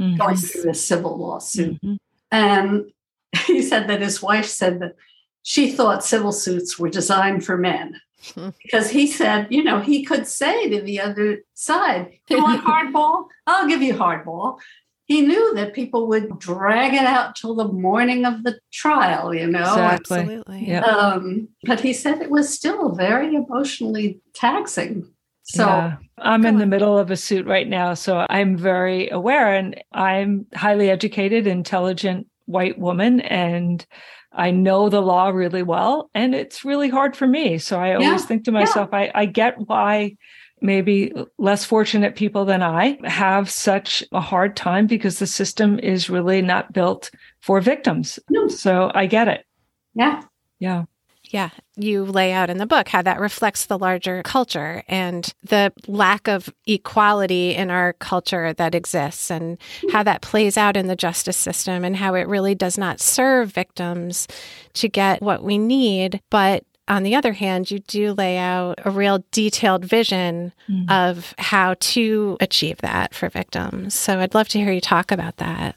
mm-hmm. 0.00 0.16
going 0.16 0.36
through 0.36 0.70
a 0.70 0.74
civil 0.74 1.16
lawsuit. 1.16 1.74
Mm-hmm. 1.82 1.94
And 2.30 2.90
he 3.46 3.62
said 3.62 3.88
that 3.88 4.00
his 4.00 4.22
wife 4.22 4.46
said 4.46 4.80
that 4.80 4.96
she 5.42 5.70
thought 5.70 6.04
civil 6.04 6.32
suits 6.32 6.78
were 6.78 6.88
designed 6.88 7.44
for 7.44 7.56
men. 7.56 8.00
Because 8.34 8.90
he 8.90 9.06
said, 9.06 9.46
you 9.50 9.62
know, 9.62 9.78
he 9.78 10.02
could 10.02 10.26
say 10.26 10.68
to 10.70 10.80
the 10.80 11.00
other 11.00 11.42
side, 11.54 12.18
You 12.28 12.42
want 12.42 12.64
hardball? 12.64 13.26
I'll 13.46 13.68
give 13.68 13.82
you 13.82 13.94
hardball 13.94 14.58
he 15.06 15.20
knew 15.20 15.54
that 15.54 15.72
people 15.72 16.08
would 16.08 16.38
drag 16.38 16.92
it 16.92 17.04
out 17.04 17.36
till 17.36 17.54
the 17.54 17.68
morning 17.68 18.24
of 18.24 18.42
the 18.42 18.58
trial, 18.72 19.32
you 19.32 19.46
know. 19.46 19.60
Exactly. 19.60 20.18
Absolutely. 20.18 20.68
Yep. 20.68 20.84
Um, 20.84 21.48
but 21.62 21.80
he 21.80 21.92
said 21.92 22.20
it 22.20 22.30
was 22.30 22.52
still 22.52 22.90
very 22.90 23.36
emotionally 23.36 24.20
taxing. 24.34 25.08
So 25.48 25.64
yeah. 25.64 25.96
I'm 26.18 26.44
in 26.44 26.58
the 26.58 26.66
middle 26.66 26.98
of 26.98 27.10
a 27.10 27.16
suit 27.16 27.46
right 27.46 27.68
now. 27.68 27.94
So 27.94 28.26
I'm 28.28 28.56
very 28.56 29.08
aware 29.10 29.54
and 29.54 29.80
I'm 29.92 30.44
highly 30.54 30.90
educated, 30.90 31.46
intelligent 31.46 32.26
white 32.46 32.78
woman. 32.78 33.20
And 33.20 33.86
I 34.32 34.50
know 34.50 34.88
the 34.88 35.00
law 35.00 35.28
really 35.28 35.62
well. 35.62 36.10
And 36.14 36.34
it's 36.34 36.64
really 36.64 36.88
hard 36.88 37.16
for 37.16 37.28
me. 37.28 37.58
So 37.58 37.78
I 37.78 37.94
always 37.94 38.22
yeah. 38.22 38.26
think 38.26 38.44
to 38.44 38.52
myself, 38.52 38.88
yeah. 38.92 38.98
I, 38.98 39.10
I 39.14 39.26
get 39.26 39.54
why 39.68 40.16
maybe 40.60 41.12
less 41.38 41.64
fortunate 41.64 42.16
people 42.16 42.44
than 42.44 42.62
I 42.62 42.98
have 43.04 43.48
such 43.48 44.02
a 44.10 44.20
hard 44.20 44.56
time 44.56 44.88
because 44.88 45.20
the 45.20 45.28
system 45.28 45.78
is 45.78 46.10
really 46.10 46.42
not 46.42 46.72
built 46.72 47.12
for 47.40 47.60
victims. 47.60 48.18
No. 48.30 48.48
So 48.48 48.90
I 48.94 49.06
get 49.06 49.28
it. 49.28 49.46
Yeah. 49.94 50.22
Yeah. 50.58 50.84
Yeah, 51.30 51.50
you 51.76 52.04
lay 52.04 52.32
out 52.32 52.50
in 52.50 52.58
the 52.58 52.66
book 52.66 52.88
how 52.88 53.02
that 53.02 53.20
reflects 53.20 53.66
the 53.66 53.78
larger 53.78 54.22
culture 54.22 54.82
and 54.88 55.32
the 55.42 55.72
lack 55.86 56.26
of 56.26 56.52
equality 56.66 57.54
in 57.54 57.70
our 57.70 57.92
culture 57.94 58.52
that 58.54 58.74
exists, 58.74 59.30
and 59.30 59.58
how 59.92 60.02
that 60.02 60.22
plays 60.22 60.56
out 60.56 60.76
in 60.76 60.86
the 60.86 60.96
justice 60.96 61.36
system, 61.36 61.84
and 61.84 61.96
how 61.96 62.14
it 62.14 62.28
really 62.28 62.54
does 62.54 62.78
not 62.78 63.00
serve 63.00 63.50
victims 63.50 64.26
to 64.74 64.88
get 64.88 65.22
what 65.22 65.42
we 65.42 65.58
need, 65.58 66.20
but 66.30 66.64
on 66.88 67.02
the 67.02 67.16
other 67.16 67.32
hand, 67.32 67.70
you 67.70 67.80
do 67.80 68.12
lay 68.12 68.38
out 68.38 68.78
a 68.84 68.90
real 68.90 69.24
detailed 69.32 69.84
vision 69.84 70.52
mm. 70.68 70.88
of 70.90 71.34
how 71.36 71.74
to 71.80 72.36
achieve 72.40 72.78
that 72.78 73.12
for 73.12 73.28
victims. 73.28 73.92
So 73.94 74.20
I'd 74.20 74.34
love 74.34 74.48
to 74.50 74.58
hear 74.58 74.72
you 74.72 74.80
talk 74.80 75.10
about 75.10 75.38
that. 75.38 75.74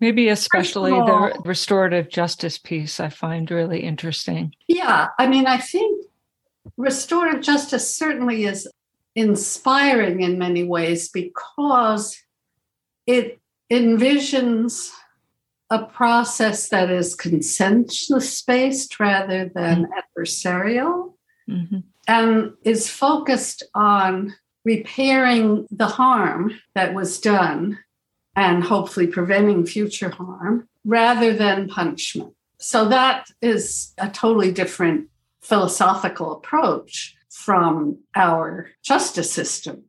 Maybe 0.00 0.28
especially 0.28 0.92
all, 0.92 1.06
the 1.06 1.40
restorative 1.44 2.08
justice 2.08 2.56
piece, 2.56 3.00
I 3.00 3.10
find 3.10 3.50
really 3.50 3.80
interesting. 3.80 4.54
Yeah. 4.66 5.08
I 5.18 5.26
mean, 5.26 5.46
I 5.46 5.58
think 5.58 6.06
restorative 6.76 7.42
justice 7.42 7.94
certainly 7.94 8.44
is 8.44 8.66
inspiring 9.14 10.22
in 10.22 10.38
many 10.38 10.64
ways 10.64 11.10
because 11.10 12.16
it 13.06 13.40
envisions 13.70 14.90
a 15.68 15.84
process 15.84 16.68
that 16.70 16.90
is 16.90 17.14
consensus 17.14 18.42
based 18.42 18.98
rather 18.98 19.50
than 19.54 19.84
mm-hmm. 19.84 19.92
adversarial 20.20 21.14
mm-hmm. 21.48 21.78
and 22.08 22.52
is 22.64 22.90
focused 22.90 23.62
on 23.74 24.34
repairing 24.64 25.66
the 25.70 25.86
harm 25.86 26.58
that 26.74 26.92
was 26.92 27.20
done 27.20 27.78
and 28.36 28.64
hopefully 28.64 29.06
preventing 29.06 29.66
future 29.66 30.10
harm 30.10 30.68
rather 30.84 31.32
than 31.32 31.68
punishment. 31.68 32.34
So 32.58 32.88
that 32.88 33.30
is 33.40 33.92
a 33.98 34.08
totally 34.08 34.52
different 34.52 35.08
philosophical 35.40 36.32
approach 36.32 37.16
from 37.30 37.98
our 38.14 38.70
justice 38.82 39.32
system. 39.32 39.84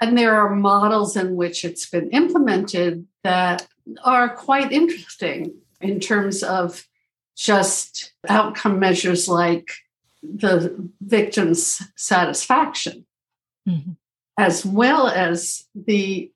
And 0.00 0.16
there 0.16 0.34
are 0.34 0.54
models 0.54 1.16
in 1.16 1.36
which 1.36 1.64
it's 1.64 1.88
been 1.88 2.10
implemented 2.10 3.06
that 3.24 3.66
are 4.04 4.28
quite 4.28 4.72
interesting 4.72 5.54
in 5.80 6.00
terms 6.00 6.42
of 6.42 6.86
just 7.36 8.12
outcome 8.28 8.78
measures 8.78 9.28
like 9.28 9.70
the 10.22 10.90
victim's 11.00 11.82
satisfaction, 11.96 13.06
mm-hmm. 13.68 13.92
as 14.36 14.64
well 14.64 15.08
as 15.08 15.64
the 15.74 16.30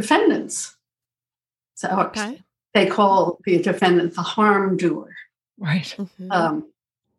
defendants. 0.00 0.76
So 1.74 1.88
okay. 1.88 2.40
they 2.74 2.86
call 2.86 3.38
the 3.44 3.58
defendant 3.58 4.14
the 4.14 4.22
harm 4.22 4.76
doer. 4.76 5.14
Right. 5.58 5.94
Mm-hmm. 5.98 6.30
Um, 6.30 6.66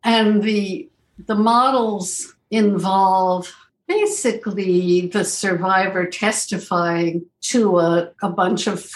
and 0.03 0.41
the 0.43 0.89
the 1.27 1.35
models 1.35 2.35
involve 2.49 3.53
basically 3.87 5.07
the 5.07 5.25
survivor 5.25 6.05
testifying 6.05 7.25
to 7.41 7.79
a, 7.79 8.11
a 8.21 8.29
bunch 8.29 8.67
of 8.67 8.91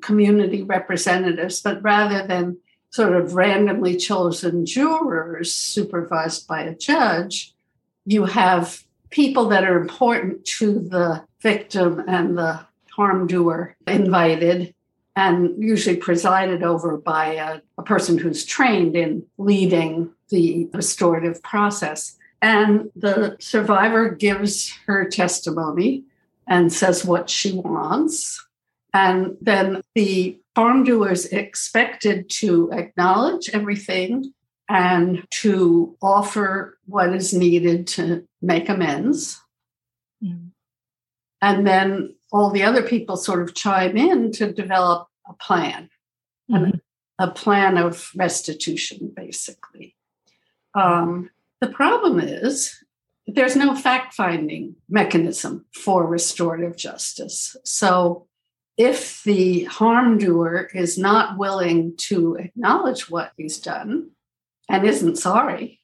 community 0.00 0.62
representatives, 0.62 1.60
but 1.60 1.82
rather 1.82 2.26
than 2.26 2.56
sort 2.90 3.14
of 3.14 3.34
randomly 3.34 3.96
chosen 3.96 4.66
jurors 4.66 5.54
supervised 5.54 6.48
by 6.48 6.62
a 6.62 6.74
judge, 6.74 7.54
you 8.04 8.24
have 8.24 8.82
people 9.10 9.48
that 9.48 9.64
are 9.64 9.80
important 9.80 10.44
to 10.44 10.80
the 10.80 11.24
victim 11.40 12.02
and 12.08 12.36
the 12.36 12.67
harm 12.98 13.28
doer 13.28 13.76
invited 13.86 14.74
and 15.14 15.62
usually 15.62 15.96
presided 15.96 16.64
over 16.64 16.96
by 16.96 17.34
a, 17.34 17.60
a, 17.78 17.82
person 17.82 18.18
who's 18.18 18.44
trained 18.44 18.96
in 18.96 19.24
leading 19.38 20.12
the 20.30 20.68
restorative 20.72 21.40
process. 21.42 22.16
And 22.42 22.90
the 22.96 23.36
survivor 23.38 24.10
gives 24.10 24.72
her 24.86 25.08
testimony 25.08 26.04
and 26.48 26.72
says 26.72 27.04
what 27.04 27.30
she 27.30 27.52
wants. 27.52 28.44
And 28.92 29.36
then 29.40 29.82
the 29.94 30.38
harm 30.56 30.82
doers 30.82 31.26
expected 31.26 32.28
to 32.30 32.70
acknowledge 32.72 33.48
everything 33.50 34.32
and 34.68 35.24
to 35.42 35.96
offer 36.02 36.78
what 36.86 37.14
is 37.14 37.32
needed 37.32 37.86
to 37.88 38.26
make 38.42 38.68
amends. 38.68 39.40
Mm. 40.22 40.50
And 41.40 41.66
then 41.66 42.14
all 42.32 42.50
the 42.50 42.64
other 42.64 42.82
people 42.82 43.16
sort 43.16 43.42
of 43.42 43.54
chime 43.54 43.96
in 43.96 44.32
to 44.32 44.52
develop 44.52 45.08
a 45.28 45.34
plan, 45.34 45.88
mm-hmm. 46.50 46.78
a 47.18 47.30
plan 47.30 47.78
of 47.78 48.10
restitution, 48.16 49.12
basically. 49.14 49.94
Um, 50.74 51.30
the 51.60 51.68
problem 51.68 52.20
is 52.20 52.82
there's 53.26 53.56
no 53.56 53.74
fact 53.74 54.14
finding 54.14 54.76
mechanism 54.88 55.66
for 55.72 56.06
restorative 56.06 56.76
justice. 56.76 57.56
So 57.64 58.26
if 58.76 59.22
the 59.24 59.64
harm 59.64 60.18
doer 60.18 60.70
is 60.72 60.96
not 60.96 61.36
willing 61.36 61.94
to 61.96 62.36
acknowledge 62.36 63.10
what 63.10 63.32
he's 63.36 63.58
done 63.58 64.10
and 64.68 64.86
isn't 64.86 65.16
sorry, 65.16 65.80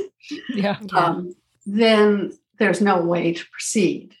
yeah. 0.54 0.78
um, 0.94 1.34
then 1.66 2.32
there's 2.58 2.80
no 2.80 3.02
way 3.02 3.32
to 3.32 3.44
proceed. 3.50 4.14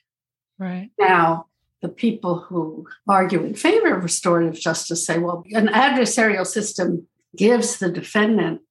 Right. 0.58 0.90
Now, 0.98 1.46
the 1.82 1.88
people 1.88 2.40
who 2.40 2.86
argue 3.06 3.44
in 3.44 3.54
favor 3.54 3.94
of 3.94 4.02
restorative 4.02 4.58
justice 4.58 5.06
say, 5.06 5.18
well, 5.18 5.44
an 5.52 5.68
adversarial 5.68 6.46
system 6.46 7.06
gives 7.36 7.78
the 7.78 7.90
defendant 7.90 8.62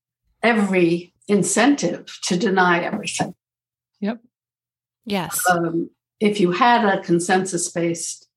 every 0.42 1.14
incentive 1.28 2.20
to 2.24 2.38
deny 2.38 2.84
everything. 2.84 3.36
Yep. 4.02 4.20
Yes. 5.06 5.44
Um, 5.50 5.90
if 6.20 6.40
you 6.40 6.52
had 6.52 6.86
a 6.86 7.02
consensus 7.02 7.72
based 7.72 8.28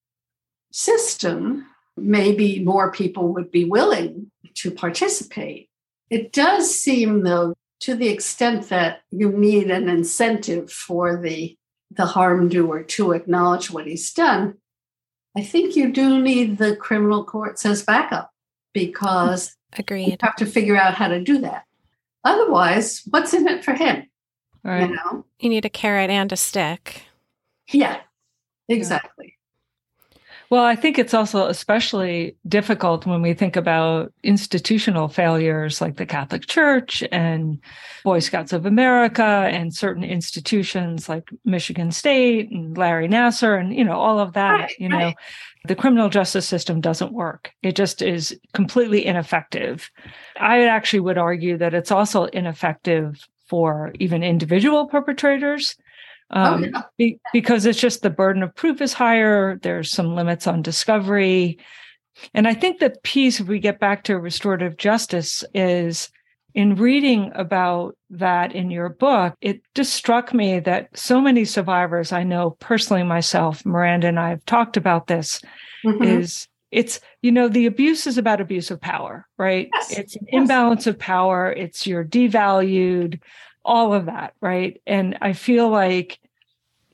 system, 0.73 1.67
maybe 1.97 2.63
more 2.63 2.93
people 2.93 3.33
would 3.33 3.51
be 3.51 3.65
willing 3.65 4.31
to 4.55 4.71
participate. 4.71 5.69
It 6.11 6.33
does 6.33 6.75
seem, 6.75 7.25
though, 7.25 7.55
to 7.81 7.95
the 7.95 8.09
extent 8.09 8.69
that 8.69 9.01
you 9.11 9.31
need 9.31 9.71
an 9.71 9.89
incentive 9.89 10.71
for 10.71 11.21
the, 11.21 11.58
the 11.91 12.07
harm 12.07 12.49
doer 12.49 12.83
to 12.83 13.13
acknowledge 13.13 13.71
what 13.71 13.87
he's 13.87 14.13
done, 14.13 14.59
I 15.37 15.43
think 15.43 15.77
you 15.77 15.93
do 15.93 16.21
need 16.21 16.59
the 16.59 16.77
criminal 16.77 17.25
courts 17.25 17.65
as 17.65 17.83
backup 17.83 18.31
because 18.73 19.57
Agreed. 19.79 20.07
you 20.09 20.17
have 20.21 20.37
to 20.37 20.47
figure 20.47 20.77
out 20.77 20.95
how 20.95 21.09
to 21.09 21.21
do 21.23 21.39
that. 21.39 21.65
Otherwise, 22.25 23.03
what's 23.09 23.33
in 23.33 23.47
it 23.49 23.65
for 23.65 23.75
him? 23.75 24.07
Right. 24.65 24.89
You 24.89 24.97
know? 24.97 25.25
You 25.39 25.49
need 25.49 25.65
a 25.65 25.71
carrot 25.71 26.11
and 26.11 26.33
a 26.33 26.37
stick. 26.37 27.03
Yeah, 27.71 28.01
exactly. 28.69 29.38
Well, 30.51 30.65
I 30.65 30.77
think 30.77 30.99
it's 30.99 31.13
also 31.13 31.47
especially 31.47 32.35
difficult 32.49 33.05
when 33.05 33.21
we 33.21 33.35
think 33.35 33.55
about 33.55 34.13
institutional 34.23 35.09
failures 35.09 35.83
like 35.83 35.97
the 35.97 36.07
Catholic 36.07 36.47
Church 36.47 37.05
and 37.13 37.59
Boy 38.03 38.21
Scouts 38.21 38.55
of 38.55 38.65
America 38.65 39.23
and 39.23 39.75
certain 39.75 40.05
institutions 40.05 41.07
like 41.07 41.29
Michigan 41.45 41.91
State 41.93 42.51
and 42.51 42.79
Larry 42.79 43.09
Nassar 43.09 43.61
and, 43.61 43.75
you 43.75 43.85
know, 43.85 43.99
all 43.99 44.21
of 44.21 44.33
that, 44.33 44.71
you 44.79 44.89
know. 44.89 45.13
The 45.67 45.75
criminal 45.75 46.09
justice 46.09 46.49
system 46.49 46.81
doesn't 46.81 47.13
work. 47.13 47.53
It 47.63 47.77
just 47.77 48.01
is 48.01 48.39
completely 48.55 49.05
ineffective. 49.05 49.91
I 50.41 50.65
actually 50.65 51.01
would 51.01 51.19
argue 51.19 51.59
that 51.59 51.75
it's 51.75 51.91
also 51.91 52.25
ineffective 52.25 53.29
for 53.49 53.93
even 53.99 54.23
individual 54.23 54.87
perpetrators 54.87 55.77
um, 56.31 56.65
oh, 56.65 56.67
yeah. 56.67 56.83
be, 56.97 57.21
because 57.33 57.67
it's 57.67 57.81
just 57.81 58.03
the 58.03 58.11
burden 58.11 58.43
of 58.43 58.55
proof 58.55 58.81
is 58.81 58.93
higher. 58.93 59.59
There's 59.63 59.91
some 59.91 60.15
limits 60.15 60.47
on 60.47 60.63
discovery. 60.63 61.59
And 62.35 62.47
I 62.47 62.55
think 62.55 62.81
the 62.81 62.95
piece, 63.03 63.41
if 63.41 63.47
we 63.47 63.59
get 63.59 63.81
back 63.81 64.05
to 64.05 64.19
restorative 64.19 64.77
justice, 64.77 65.45
is 65.55 66.11
in 66.55 66.75
reading 66.75 67.31
about 67.35 67.97
that 68.11 68.55
in 68.55 68.71
your 68.71 68.89
book, 68.89 69.35
it 69.41 69.63
just 69.75 69.95
struck 69.95 70.35
me 70.35 70.61
that 70.61 70.89
so 70.97 71.21
many 71.21 71.45
survivors 71.45 72.13
I 72.13 72.25
know 72.25 72.51
personally 72.59 73.05
myself, 73.05 73.65
Miranda 73.65 74.09
and 74.09 74.19
I 74.19 74.31
have 74.31 74.45
talked 74.45 74.77
about 74.77 75.07
this, 75.07 75.41
mm-hmm. 75.85 76.03
is 76.03 76.49
it's 76.71 77.01
you 77.23 77.33
know 77.33 77.49
the 77.49 77.67
abuse 77.67 78.07
is 78.07 78.19
about 78.19 78.43
abuse 78.43 78.71
of 78.71 78.79
power 78.79 79.27
right 79.39 79.71
yes. 79.73 79.99
it's 79.99 80.17
an 80.17 80.27
yes. 80.31 80.43
imbalance 80.43 80.87
of 80.87 80.99
power 80.99 81.51
it's 81.51 81.87
you're 81.87 82.05
devalued 82.05 83.19
all 83.69 83.93
of 83.95 84.07
that 84.07 84.35
right? 84.41 84.81
And 84.87 85.19
i 85.21 85.33
feel 85.35 85.69
like 85.69 86.19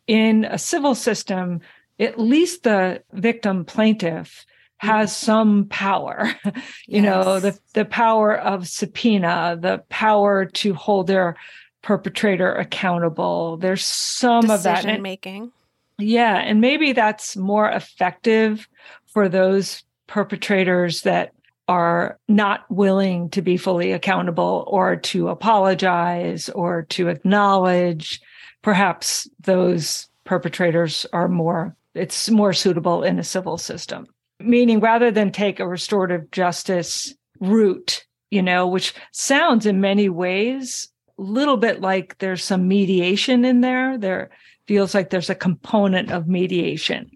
in 0.07 0.45
a 0.45 0.59
civil 0.59 0.95
system 0.95 1.61
at 1.99 2.19
least 2.19 2.65
the 2.65 3.03
victim 3.13 3.65
plaintiff 3.65 4.45
has 4.79 5.11
mm-hmm. 5.13 5.27
some 5.27 5.67
power. 5.67 6.31
You 6.87 7.03
yes. 7.03 7.05
know 7.05 7.41
the 7.41 7.59
the 7.73 7.85
power 7.85 8.37
of 8.37 8.69
subpoena 8.69 9.57
the 9.59 9.83
power 9.89 10.45
to 10.45 10.75
hold 10.75 11.07
their 11.07 11.37
perpetrator 11.83 12.55
accountable. 12.55 13.57
There's 13.57 13.87
some 13.87 14.43
Decision 14.43 14.55
of 14.55 14.63
that. 14.65 14.85
And, 14.85 15.03
making 15.03 15.53
yeah 15.99 16.37
and 16.37 16.61
maybe 16.61 16.93
that's 16.93 17.37
more 17.37 17.71
effective 17.71 18.69
for 19.07 19.29
those 19.29 19.83
perpetrators 20.07 21.03
that 21.03 21.33
are 21.69 22.19
not 22.29 22.71
willing 22.71 23.31
to 23.31 23.43
be 23.43 23.57
fully 23.57 23.93
accountable 23.93 24.65
or 24.67 24.97
to 24.97 25.29
apologize 25.29 26.49
or 26.51 26.83
to 26.83 27.09
acknowledge 27.09 28.21
perhaps 28.63 29.29
those 29.41 30.09
perpetrators 30.25 31.07
are 31.13 31.29
more 31.29 31.77
it's 31.95 32.29
more 32.29 32.53
suitable 32.53 33.05
in 33.05 33.21
a 33.21 33.25
civil 33.25 33.57
system. 33.57 34.05
Meaning 34.41 34.81
rather 34.81 35.13
than 35.13 35.31
take 35.31 35.61
a 35.61 35.69
restorative 35.69 36.31
justice 36.31 37.15
route 37.41 38.05
you 38.31 38.43
know 38.43 38.67
which 38.67 38.95
sounds 39.13 39.65
in 39.67 39.81
many 39.81 40.09
ways 40.09 40.89
a 41.19 41.23
little 41.23 41.57
bit 41.57 41.81
like 41.81 42.19
there's 42.19 42.43
some 42.43 42.67
mediation 42.69 43.45
in 43.45 43.61
there 43.61 43.97
there 43.97 44.31
feels 44.67 44.95
like 44.95 45.11
there's 45.11 45.31
a 45.31 45.35
component 45.35 46.11
of 46.11 46.27
mediation. 46.27 47.11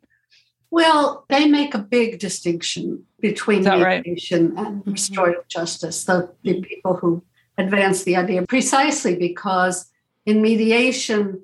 Well, 0.70 1.24
they 1.28 1.46
make 1.46 1.74
a 1.74 1.78
big 1.78 2.18
distinction 2.18 3.04
between 3.20 3.64
mediation 3.64 4.54
right? 4.54 4.66
and 4.66 4.80
mm-hmm. 4.80 4.90
restorative 4.92 5.40
mm-hmm. 5.42 5.60
justice, 5.60 6.04
the, 6.04 6.32
the 6.42 6.60
people 6.62 6.96
who 6.96 7.22
advance 7.56 8.04
the 8.04 8.16
idea, 8.16 8.46
precisely 8.46 9.16
because 9.16 9.90
in 10.24 10.42
mediation, 10.42 11.42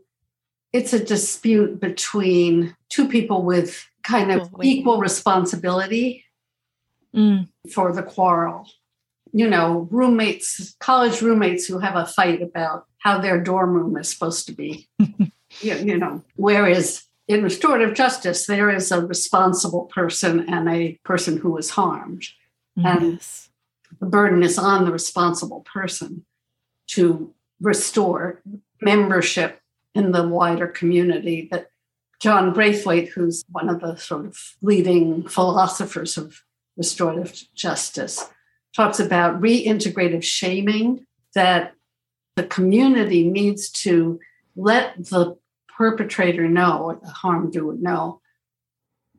it's 0.72 0.92
a 0.92 1.04
dispute 1.04 1.80
between 1.80 2.76
two 2.88 3.08
people 3.08 3.42
with 3.42 3.86
kind 4.02 4.30
of 4.30 4.48
oh, 4.54 4.60
equal 4.62 4.98
responsibility 4.98 6.24
mm. 7.14 7.48
for 7.72 7.92
the 7.92 8.02
quarrel. 8.02 8.68
You 9.32 9.48
know, 9.48 9.88
roommates, 9.90 10.76
college 10.78 11.20
roommates 11.20 11.66
who 11.66 11.80
have 11.80 11.96
a 11.96 12.06
fight 12.06 12.40
about 12.40 12.86
how 12.98 13.18
their 13.18 13.42
dorm 13.42 13.74
room 13.74 13.96
is 13.96 14.08
supposed 14.08 14.46
to 14.46 14.52
be. 14.52 14.88
you, 14.98 15.74
you 15.74 15.98
know, 15.98 16.22
whereas 16.36 17.04
in 17.26 17.42
restorative 17.42 17.94
justice, 17.94 18.46
there 18.46 18.70
is 18.70 18.92
a 18.92 19.04
responsible 19.04 19.86
person 19.86 20.48
and 20.48 20.68
a 20.68 20.98
person 21.04 21.38
who 21.38 21.50
was 21.50 21.70
harmed. 21.70 22.22
Mm-hmm. 22.78 22.86
And 22.86 23.20
the 24.00 24.06
burden 24.06 24.42
is 24.42 24.58
on 24.58 24.84
the 24.84 24.92
responsible 24.92 25.60
person 25.60 26.24
to 26.88 27.32
restore 27.60 28.42
membership 28.80 29.60
in 29.94 30.12
the 30.12 30.26
wider 30.26 30.66
community 30.66 31.48
that 31.50 31.70
John 32.20 32.52
Braithwaite, 32.52 33.10
who's 33.10 33.44
one 33.50 33.68
of 33.68 33.80
the 33.80 33.96
sort 33.96 34.26
of 34.26 34.56
leading 34.60 35.26
philosophers 35.28 36.16
of 36.16 36.42
restorative 36.76 37.44
justice, 37.54 38.28
talks 38.74 38.98
about 38.98 39.40
reintegrative 39.40 40.24
shaming, 40.24 41.06
that 41.34 41.74
the 42.36 42.44
community 42.44 43.28
needs 43.28 43.70
to 43.70 44.18
let 44.56 44.96
the 44.96 45.36
perpetrator 45.76 46.48
know 46.48 46.82
or 46.82 47.00
the 47.02 47.10
harm 47.10 47.50
doer 47.50 47.74
know 47.78 48.20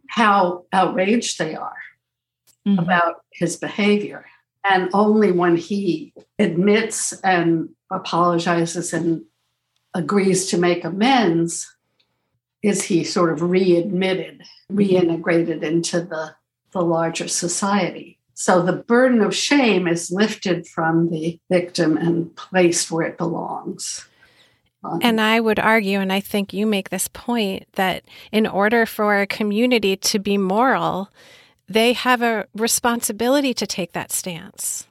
how 0.10 0.66
outraged 0.72 1.38
they 1.40 1.56
are 1.56 1.78
mm-hmm. 2.68 2.80
about 2.80 3.24
his 3.32 3.58
behavior. 3.58 4.26
And 4.64 4.90
only 4.94 5.32
when 5.32 5.58
he 5.58 6.14
admits 6.40 7.14
and 7.22 7.70
apologizes 7.92 8.94
and 8.94 9.24
agrees 9.94 10.48
to 10.48 10.58
make 10.58 10.84
amends 10.84 11.72
is 12.64 12.84
he 12.84 13.04
sort 13.04 13.32
of 13.32 13.44
readmitted, 13.44 14.42
reintegrated 14.72 15.62
into 15.62 16.02
the, 16.02 16.36
the 16.72 16.82
larger 16.82 17.28
society. 17.28 18.20
So 18.34 18.62
the 18.62 18.74
burden 18.74 19.22
of 19.22 19.36
shame 19.36 19.88
is 19.88 20.12
lifted 20.12 20.68
from 20.68 21.10
the 21.10 21.40
victim 21.50 21.96
and 21.96 22.36
placed 22.36 22.92
where 22.92 23.08
it 23.08 23.18
belongs. 23.18 24.06
And 25.02 25.20
I 25.20 25.40
would 25.40 25.60
argue, 25.60 26.00
and 26.00 26.12
I 26.12 26.20
think 26.20 26.54
you 26.54 26.66
make 26.66 26.90
this 26.90 27.08
point, 27.08 27.68
that 27.74 28.04
in 28.32 28.46
order 28.48 28.86
for 28.86 29.20
a 29.20 29.28
community 29.28 29.96
to 29.98 30.20
be 30.20 30.38
moral, 30.38 31.10
they 31.68 31.94
have 31.94 32.22
a 32.22 32.48
responsibility 32.56 33.54
to 33.54 33.66
take 33.66 33.94
that 33.94 34.12
stance. 34.12 34.88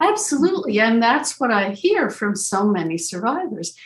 Absolutely. 0.00 0.80
And 0.80 1.02
that's 1.02 1.40
what 1.40 1.50
I 1.50 1.70
hear 1.70 2.10
from 2.10 2.36
so 2.36 2.66
many 2.66 2.98
survivors. 2.98 3.76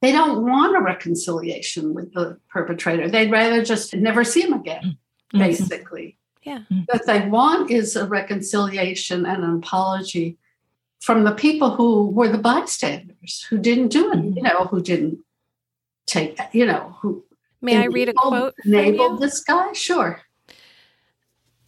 They 0.00 0.12
don't 0.12 0.44
want 0.44 0.76
a 0.76 0.80
reconciliation 0.80 1.94
with 1.94 2.12
the 2.14 2.38
perpetrator. 2.48 3.08
They'd 3.08 3.30
rather 3.30 3.64
just 3.64 3.94
never 3.94 4.24
see 4.24 4.42
him 4.42 4.52
again, 4.52 4.98
mm-hmm. 5.32 5.38
basically. 5.38 6.16
Yeah. 6.44 6.60
What 6.86 7.06
they 7.06 7.28
want 7.28 7.70
is 7.70 7.96
a 7.96 8.06
reconciliation 8.06 9.26
and 9.26 9.42
an 9.42 9.56
apology 9.56 10.38
from 11.00 11.24
the 11.24 11.32
people 11.32 11.70
who 11.70 12.08
were 12.08 12.28
the 12.28 12.38
bystanders, 12.38 13.46
who 13.48 13.58
didn't 13.58 13.88
do 13.88 14.12
it, 14.12 14.16
you 14.16 14.22
mm-hmm. 14.22 14.44
know, 14.44 14.64
who 14.66 14.82
didn't 14.82 15.18
take, 16.06 16.38
you 16.52 16.66
know, 16.66 16.96
who. 17.00 17.24
May 17.60 17.76
I 17.76 17.86
read 17.86 18.08
a 18.08 18.12
quote? 18.12 18.54
Enabled 18.64 19.20
this 19.20 19.40
guy? 19.40 19.72
Sure. 19.72 20.20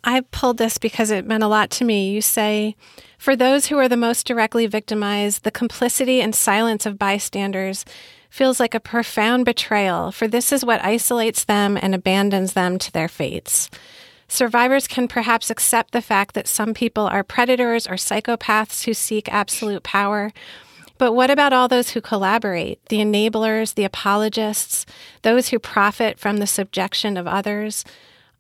I 0.05 0.23
pulled 0.31 0.59
this 0.59 0.79
because 0.79 1.11
it 1.11 1.27
meant 1.27 1.43
a 1.43 1.49
lot 1.49 1.71
to 1.71 1.85
me. 1.85 2.11
You 2.11 2.23
say, 2.23 2.77
for 3.19 3.37
those 3.37 3.67
who 3.67 3.77
are 3.79 3.89
the 3.89 3.97
most 3.97 4.27
directly 4.27 4.67
victimized, 4.67 5.43
the 5.43 5.51
complicity 5.51 6.21
and 6.21 6.35
silence 6.35 6.87
of 6.87 6.99
bystanders 6.99 7.85
feels 8.31 8.61
like 8.61 8.75
a 8.75 8.81
profound 8.81 9.45
betrayal, 9.45 10.13
for 10.13 10.29
this 10.29 10.53
is 10.53 10.65
what 10.65 10.85
isolates 10.85 11.45
them 11.45 11.77
and 11.81 11.95
abandons 11.95 12.53
them 12.53 12.79
to 12.79 12.93
their 12.93 13.09
fates. 13.09 13.69
Survivors 14.31 14.87
can 14.87 15.09
perhaps 15.09 15.51
accept 15.51 15.91
the 15.91 16.01
fact 16.01 16.37
that 16.37 16.47
some 16.47 16.73
people 16.73 17.05
are 17.09 17.25
predators 17.25 17.89
or 17.89 17.95
psychopaths 17.95 18.85
who 18.85 18.95
seek 18.95 19.29
absolute 19.29 19.83
power. 19.83 20.33
But 20.99 21.15
what 21.15 21.33
about 21.33 21.53
all 21.53 21.67
those 21.67 21.91
who 21.91 22.01
collaborate, 22.01 22.79
the 22.87 22.99
enablers, 22.99 23.75
the 23.75 23.83
apologists, 23.83 24.87
those 25.23 25.49
who 25.49 25.59
profit 25.59 26.17
from 26.17 26.37
the 26.37 26.47
subjection 26.47 27.17
of 27.17 27.27
others? 27.27 27.85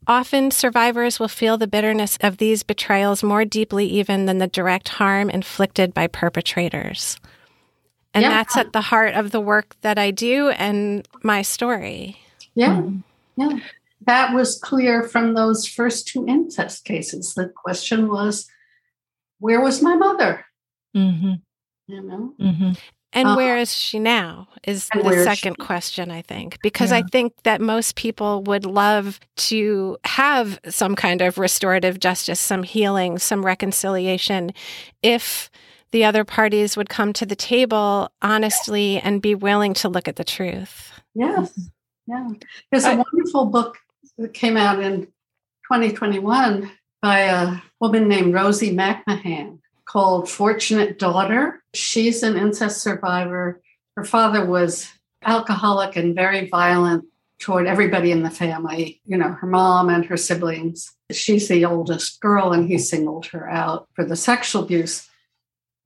Often, 0.07 0.53
survivors 0.53 1.19
will 1.19 1.27
feel 1.27 1.59
the 1.59 1.67
bitterness 1.67 2.17
of 2.21 2.37
these 2.37 2.63
betrayals 2.63 3.25
more 3.25 3.45
deeply 3.45 3.87
even 3.87 4.27
than 4.27 4.39
the 4.39 4.47
direct 4.47 4.91
harm 4.91 5.29
inflicted 5.29 5.93
by 5.93 6.07
perpetrators. 6.07 7.19
And 8.15 8.23
yeah. 8.23 8.29
that's 8.29 8.57
at 8.57 8.73
the 8.73 8.81
heart 8.81 9.15
of 9.15 9.33
the 9.33 9.41
work 9.41 9.75
that 9.81 9.99
I 9.99 10.13
do 10.13 10.51
and 10.51 11.07
my 11.25 11.43
story. 11.43 12.21
Yeah. 12.55 12.77
Mm-hmm. 12.77 13.01
Yeah 13.37 13.59
that 14.07 14.35
was 14.35 14.59
clear 14.59 15.03
from 15.03 15.35
those 15.35 15.67
first 15.67 16.09
two 16.09 16.27
incest 16.27 16.85
cases. 16.85 17.35
The 17.35 17.51
question 17.55 18.09
was, 18.09 18.47
where 19.39 19.61
was 19.61 19.83
my 19.83 19.97
mother? 19.97 20.45
Mm-hmm. 20.97 21.35
You 21.87 22.03
know? 22.03 22.35
Mm-hmm. 22.41 22.73
And 23.13 23.29
uh, 23.29 23.35
where 23.35 23.59
is 23.59 23.75
she 23.77 23.99
now? 23.99 24.49
Is 24.65 24.89
the 24.95 25.25
second 25.25 25.59
question, 25.59 26.11
I 26.11 26.23
think. 26.23 26.59
Because 26.63 26.93
yeah. 26.93 26.99
I 26.99 27.03
think 27.11 27.35
that 27.43 27.61
most 27.61 27.97
people 27.97 28.43
would 28.45 28.65
love 28.65 29.19
to 29.37 29.99
have 30.05 30.61
some 30.69 30.95
kind 30.95 31.21
of 31.21 31.37
restorative 31.37 31.99
justice, 31.99 32.39
some 32.39 32.63
healing, 32.63 33.19
some 33.19 33.45
reconciliation, 33.45 34.53
if 35.03 35.51
the 35.91 36.05
other 36.05 36.25
parties 36.25 36.77
would 36.77 36.89
come 36.89 37.13
to 37.15 37.27
the 37.27 37.35
table 37.35 38.13
honestly 38.23 39.01
and 39.01 39.21
be 39.21 39.35
willing 39.35 39.75
to 39.75 39.89
look 39.89 40.07
at 40.07 40.15
the 40.15 40.25
truth. 40.25 40.93
Yes. 41.15 41.69
Yeah. 42.07 42.29
There's 42.71 42.85
a 42.85 42.91
I, 42.91 42.95
wonderful 42.95 43.47
book 43.47 43.77
that 44.21 44.35
came 44.35 44.57
out 44.57 44.81
in 44.81 45.07
2021 45.73 46.71
by 47.01 47.21
a 47.21 47.57
woman 47.81 48.07
named 48.07 48.35
Rosie 48.35 48.77
McMahan 48.77 49.59
called 49.87 50.29
Fortunate 50.29 50.99
Daughter. 50.99 51.63
She's 51.75 52.23
an 52.23 52.37
incest 52.37 52.83
survivor. 52.83 53.63
Her 53.97 54.05
father 54.05 54.45
was 54.45 54.91
alcoholic 55.25 55.97
and 55.97 56.15
very 56.15 56.49
violent 56.49 57.07
toward 57.39 57.67
everybody 57.67 58.13
in 58.13 58.23
the 58.23 58.31
family, 58.31 59.01
you 59.07 59.17
know, 59.17 59.31
her 59.31 59.47
mom 59.47 59.89
and 59.89 60.05
her 60.05 60.19
siblings. 60.19 60.93
She's 61.11 61.49
the 61.49 61.65
oldest 61.65 62.21
girl, 62.21 62.53
and 62.53 62.69
he 62.69 62.77
singled 62.77 63.27
her 63.27 63.49
out 63.49 63.89
for 63.95 64.05
the 64.05 64.17
sexual 64.17 64.63
abuse. 64.63 65.09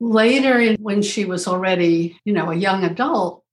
Later, 0.01 0.75
when 0.81 1.03
she 1.03 1.25
was 1.25 1.47
already, 1.47 2.19
you 2.25 2.33
know, 2.33 2.51
a 2.51 2.57
young 2.57 2.83
adult, 2.83 3.45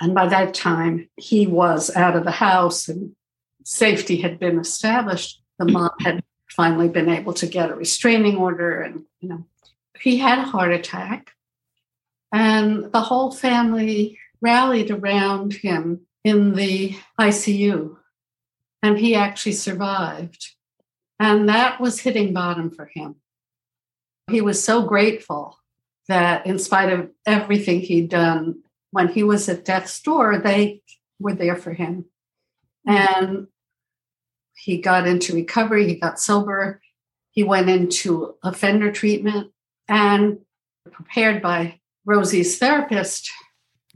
And 0.00 0.14
by 0.14 0.28
that 0.28 0.54
time, 0.54 1.08
he 1.16 1.48
was 1.48 1.94
out 1.96 2.14
of 2.14 2.22
the 2.22 2.30
house 2.30 2.86
and 2.86 3.16
safety 3.68 4.16
had 4.16 4.38
been 4.38 4.58
established. 4.58 5.42
The 5.58 5.66
mm. 5.66 5.72
mom 5.72 5.90
had 6.00 6.24
finally 6.48 6.88
been 6.88 7.10
able 7.10 7.34
to 7.34 7.46
get 7.46 7.70
a 7.70 7.74
restraining 7.74 8.36
order. 8.36 8.80
And, 8.80 9.04
you 9.20 9.28
know, 9.28 9.44
he 10.00 10.16
had 10.16 10.38
a 10.38 10.44
heart 10.44 10.72
attack. 10.72 11.32
And 12.32 12.90
the 12.92 13.02
whole 13.02 13.30
family 13.30 14.18
rallied 14.40 14.90
around 14.90 15.52
him 15.52 16.06
in 16.24 16.54
the 16.54 16.96
ICU. 17.20 17.96
And 18.82 18.98
he 18.98 19.14
actually 19.14 19.52
survived. 19.52 20.54
And 21.20 21.48
that 21.48 21.78
was 21.78 22.00
hitting 22.00 22.32
bottom 22.32 22.70
for 22.70 22.86
him. 22.86 23.16
He 24.30 24.40
was 24.40 24.62
so 24.62 24.82
grateful 24.82 25.58
that, 26.06 26.46
in 26.46 26.58
spite 26.58 26.90
of 26.90 27.10
everything 27.26 27.80
he'd 27.80 28.08
done, 28.08 28.62
when 28.92 29.08
he 29.08 29.22
was 29.22 29.46
at 29.48 29.64
death's 29.66 30.00
door, 30.00 30.38
they 30.38 30.80
were 31.18 31.34
there 31.34 31.56
for 31.56 31.72
him. 31.72 32.06
And 32.86 33.48
he 34.58 34.78
got 34.78 35.06
into 35.06 35.34
recovery, 35.34 35.86
he 35.86 35.94
got 35.94 36.20
sober, 36.20 36.80
he 37.30 37.44
went 37.44 37.70
into 37.70 38.34
offender 38.42 38.90
treatment, 38.90 39.52
and 39.88 40.38
prepared 40.90 41.40
by 41.40 41.80
Rosie's 42.04 42.58
therapist, 42.58 43.30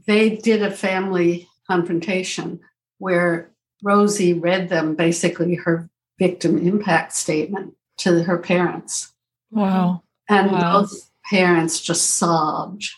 they 0.05 0.37
did 0.37 0.61
a 0.61 0.71
family 0.71 1.47
confrontation 1.69 2.59
where 2.97 3.51
Rosie 3.81 4.33
read 4.33 4.69
them 4.69 4.95
basically 4.95 5.55
her 5.55 5.89
victim 6.19 6.57
impact 6.57 7.13
statement 7.13 7.75
to 7.97 8.23
her 8.23 8.37
parents. 8.37 9.13
Wow. 9.51 10.03
And 10.29 10.51
wow. 10.51 10.81
both 10.81 11.11
parents 11.29 11.81
just 11.81 12.15
sobbed 12.15 12.89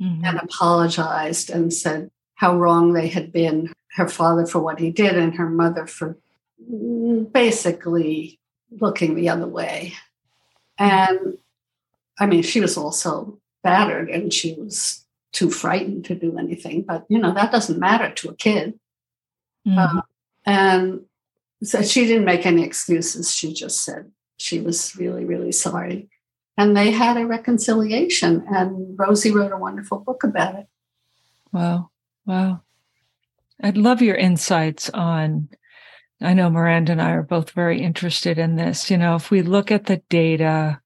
mm-hmm. 0.00 0.24
and 0.24 0.38
apologized 0.38 1.50
and 1.50 1.72
said 1.72 2.10
how 2.34 2.56
wrong 2.56 2.92
they 2.92 3.08
had 3.08 3.32
been 3.32 3.72
her 3.92 4.08
father 4.08 4.46
for 4.46 4.60
what 4.60 4.78
he 4.78 4.90
did 4.90 5.16
and 5.16 5.34
her 5.36 5.48
mother 5.48 5.86
for 5.86 6.16
basically 7.32 8.38
looking 8.70 9.14
the 9.14 9.28
other 9.28 9.46
way. 9.46 9.94
And 10.78 11.38
I 12.18 12.26
mean, 12.26 12.42
she 12.42 12.60
was 12.60 12.76
also 12.76 13.38
battered 13.62 14.10
and 14.10 14.32
she 14.32 14.54
was 14.54 15.04
too 15.32 15.50
frightened 15.50 16.04
to 16.06 16.14
do 16.14 16.38
anything, 16.38 16.82
but 16.82 17.04
you 17.08 17.18
know, 17.18 17.32
that 17.32 17.52
doesn't 17.52 17.78
matter 17.78 18.10
to 18.10 18.30
a 18.30 18.34
kid. 18.34 18.78
Mm-hmm. 19.66 19.98
Uh, 19.98 20.02
and 20.46 21.04
so 21.62 21.82
she 21.82 22.06
didn't 22.06 22.24
make 22.24 22.46
any 22.46 22.64
excuses. 22.64 23.34
She 23.34 23.52
just 23.52 23.84
said 23.84 24.10
she 24.38 24.60
was 24.60 24.96
really, 24.96 25.24
really 25.24 25.52
sorry. 25.52 26.08
And 26.56 26.76
they 26.76 26.90
had 26.90 27.16
a 27.16 27.26
reconciliation, 27.26 28.44
and 28.50 28.98
Rosie 28.98 29.30
wrote 29.30 29.52
a 29.52 29.56
wonderful 29.56 29.98
book 29.98 30.24
about 30.24 30.56
it. 30.56 30.66
Wow. 31.52 31.90
Wow. 32.26 32.62
I'd 33.62 33.76
love 33.76 34.02
your 34.02 34.16
insights 34.16 34.90
on. 34.90 35.50
I 36.20 36.34
know 36.34 36.50
Miranda 36.50 36.92
and 36.92 37.02
I 37.02 37.10
are 37.12 37.22
both 37.22 37.50
very 37.50 37.80
interested 37.80 38.38
in 38.38 38.56
this. 38.56 38.90
You 38.90 38.96
know, 38.96 39.14
if 39.14 39.30
we 39.30 39.42
look 39.42 39.70
at 39.70 39.86
the 39.86 39.98
data, 40.08 40.80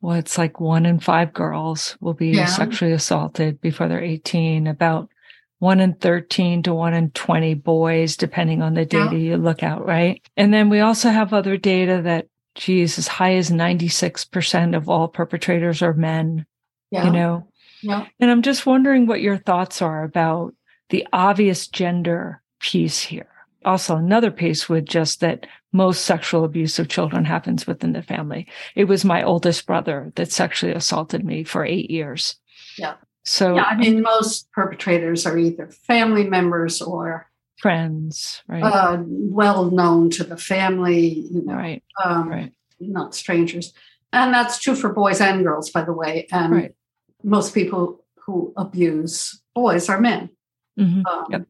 well, 0.00 0.16
it's 0.16 0.38
like 0.38 0.60
one 0.60 0.86
in 0.86 1.00
five 1.00 1.32
girls 1.32 1.96
will 2.00 2.14
be 2.14 2.28
yeah. 2.28 2.46
sexually 2.46 2.92
assaulted 2.92 3.60
before 3.60 3.88
they're 3.88 4.02
18, 4.02 4.66
about 4.66 5.10
one 5.58 5.80
in 5.80 5.94
13 5.94 6.62
to 6.64 6.74
one 6.74 6.94
in 6.94 7.10
20 7.10 7.54
boys, 7.54 8.16
depending 8.16 8.62
on 8.62 8.74
the 8.74 8.86
data 8.86 9.16
yeah. 9.16 9.18
you 9.18 9.36
look 9.36 9.62
at, 9.62 9.84
right? 9.84 10.22
And 10.36 10.54
then 10.54 10.70
we 10.70 10.80
also 10.80 11.10
have 11.10 11.32
other 11.32 11.56
data 11.56 12.00
that, 12.02 12.28
geez, 12.54 12.98
as 12.98 13.08
high 13.08 13.34
as 13.34 13.50
96% 13.50 14.76
of 14.76 14.88
all 14.88 15.08
perpetrators 15.08 15.82
are 15.82 15.92
men, 15.92 16.46
yeah. 16.90 17.04
you 17.04 17.12
know? 17.12 17.46
Yeah. 17.82 18.06
And 18.18 18.30
I'm 18.30 18.42
just 18.42 18.66
wondering 18.66 19.06
what 19.06 19.20
your 19.20 19.36
thoughts 19.36 19.82
are 19.82 20.02
about 20.02 20.54
the 20.88 21.06
obvious 21.12 21.66
gender 21.66 22.42
piece 22.60 23.00
here. 23.00 23.29
Also, 23.64 23.96
another 23.96 24.30
piece 24.30 24.68
with 24.68 24.86
just 24.86 25.20
that 25.20 25.46
most 25.72 26.04
sexual 26.04 26.44
abuse 26.44 26.78
of 26.78 26.88
children 26.88 27.24
happens 27.24 27.66
within 27.66 27.92
the 27.92 28.02
family. 28.02 28.46
It 28.74 28.84
was 28.84 29.04
my 29.04 29.22
oldest 29.22 29.66
brother 29.66 30.12
that 30.16 30.32
sexually 30.32 30.72
assaulted 30.72 31.24
me 31.24 31.44
for 31.44 31.64
eight 31.64 31.90
years. 31.90 32.36
Yeah. 32.78 32.94
So, 33.24 33.56
yeah, 33.56 33.64
I 33.64 33.76
mean, 33.76 34.02
most 34.02 34.50
perpetrators 34.52 35.26
are 35.26 35.36
either 35.36 35.68
family 35.68 36.24
members 36.24 36.80
or 36.80 37.30
friends, 37.58 38.42
right? 38.48 38.62
Uh, 38.62 39.02
well 39.06 39.70
known 39.70 40.10
to 40.10 40.24
the 40.24 40.38
family, 40.38 41.26
you 41.30 41.44
know, 41.44 41.54
right? 41.54 41.82
Um, 42.02 42.28
right. 42.28 42.52
Not 42.80 43.14
strangers, 43.14 43.74
and 44.12 44.32
that's 44.32 44.58
true 44.58 44.74
for 44.74 44.92
boys 44.92 45.20
and 45.20 45.44
girls, 45.44 45.70
by 45.70 45.84
the 45.84 45.92
way. 45.92 46.26
And 46.32 46.52
right. 46.52 46.74
most 47.22 47.54
people 47.54 48.04
who 48.24 48.54
abuse 48.56 49.40
boys 49.54 49.88
are 49.90 50.00
men. 50.00 50.30
Mm-hmm. 50.78 51.06
Um, 51.06 51.24
yep. 51.30 51.46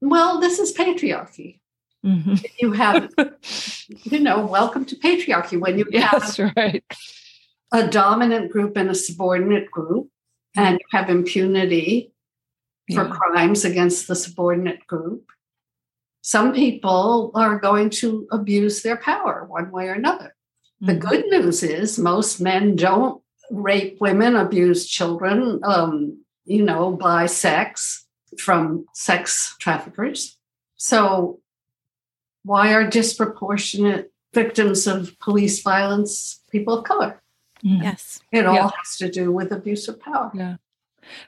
Well, 0.00 0.40
this 0.40 0.58
is 0.58 0.74
patriarchy. 0.74 1.60
Mm-hmm. 2.04 2.34
You 2.60 2.72
have, 2.72 3.10
you 3.88 4.20
know, 4.20 4.46
welcome 4.46 4.84
to 4.86 4.96
patriarchy 4.96 5.58
when 5.58 5.78
you 5.78 5.86
yes, 5.90 6.36
have 6.36 6.52
right. 6.56 6.84
a 7.72 7.88
dominant 7.88 8.52
group 8.52 8.76
and 8.76 8.90
a 8.90 8.94
subordinate 8.94 9.70
group 9.70 10.08
and 10.56 10.78
you 10.78 10.98
have 10.98 11.10
impunity 11.10 12.12
for 12.94 13.08
crimes 13.08 13.64
against 13.64 14.06
the 14.06 14.14
subordinate 14.14 14.86
group. 14.86 15.24
Some 16.22 16.52
people 16.52 17.32
are 17.34 17.58
going 17.58 17.90
to 17.90 18.26
abuse 18.30 18.82
their 18.82 18.96
power 18.96 19.44
one 19.48 19.70
way 19.70 19.88
or 19.88 19.94
another. 19.94 20.34
Mm-hmm. 20.82 20.86
The 20.86 20.94
good 20.94 21.26
news 21.26 21.62
is 21.62 21.98
most 21.98 22.40
men 22.40 22.76
don't 22.76 23.22
rape 23.50 23.98
women, 24.00 24.36
abuse 24.36 24.86
children, 24.86 25.60
um, 25.64 26.24
you 26.44 26.62
know, 26.62 26.92
buy 26.92 27.26
sex 27.26 28.05
from 28.40 28.86
sex 28.94 29.56
traffickers. 29.58 30.36
So, 30.76 31.40
why 32.44 32.72
are 32.74 32.88
disproportionate 32.88 34.12
victims 34.32 34.86
of 34.86 35.18
police 35.18 35.62
violence 35.62 36.40
people 36.50 36.78
of 36.78 36.84
color? 36.84 37.22
Mm. 37.64 37.82
Yes. 37.82 38.20
It 38.32 38.46
all 38.46 38.54
yeah. 38.54 38.70
has 38.76 38.96
to 38.98 39.10
do 39.10 39.32
with 39.32 39.52
abuse 39.52 39.88
of 39.88 39.98
power. 40.00 40.30
Yeah. 40.34 40.56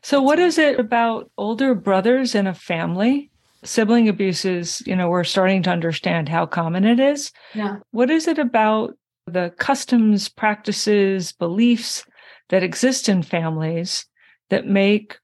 So, 0.03 0.21
what 0.23 0.39
is 0.39 0.59
it 0.59 0.79
about 0.79 1.31
older 1.39 1.75
brothers 1.75 2.35
in 2.35 2.47
a 2.47 2.55
family? 2.55 3.31
Sibling 3.65 4.09
abuses, 4.09 4.83
you 4.87 4.95
know, 4.95 5.09
we're 5.09 5.25
starting 5.25 5.65
to 5.65 5.71
understand 5.71 6.29
how 6.29 6.47
common 6.47 6.85
it 6.85 7.01
is. 7.01 7.33
Yeah. 7.55 7.79
What 7.91 8.09
is 8.09 8.29
it 8.29 8.39
about 8.39 8.97
the 9.27 9.53
customs, 9.59 10.29
practices, 10.29 11.33
beliefs 11.33 12.05
that 12.51 12.63
exist 12.63 13.09
in 13.09 13.23
families 13.23 14.07
that 14.51 14.67
make 14.67 15.19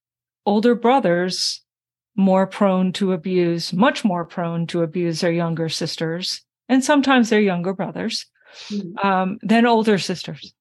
older 0.46 0.74
brothers 0.74 1.62
more 2.16 2.46
prone 2.46 2.92
to 2.92 3.12
abuse, 3.12 3.72
much 3.72 4.04
more 4.04 4.24
prone 4.24 4.66
to 4.68 4.82
abuse 4.82 5.20
their 5.20 5.32
younger 5.32 5.68
sisters 5.68 6.42
and 6.68 6.84
sometimes 6.84 7.30
their 7.30 7.40
younger 7.40 7.72
brothers 7.72 8.26
mm-hmm. 8.68 9.06
um, 9.06 9.38
than 9.42 9.66
older 9.66 9.98
sisters? 9.98 10.54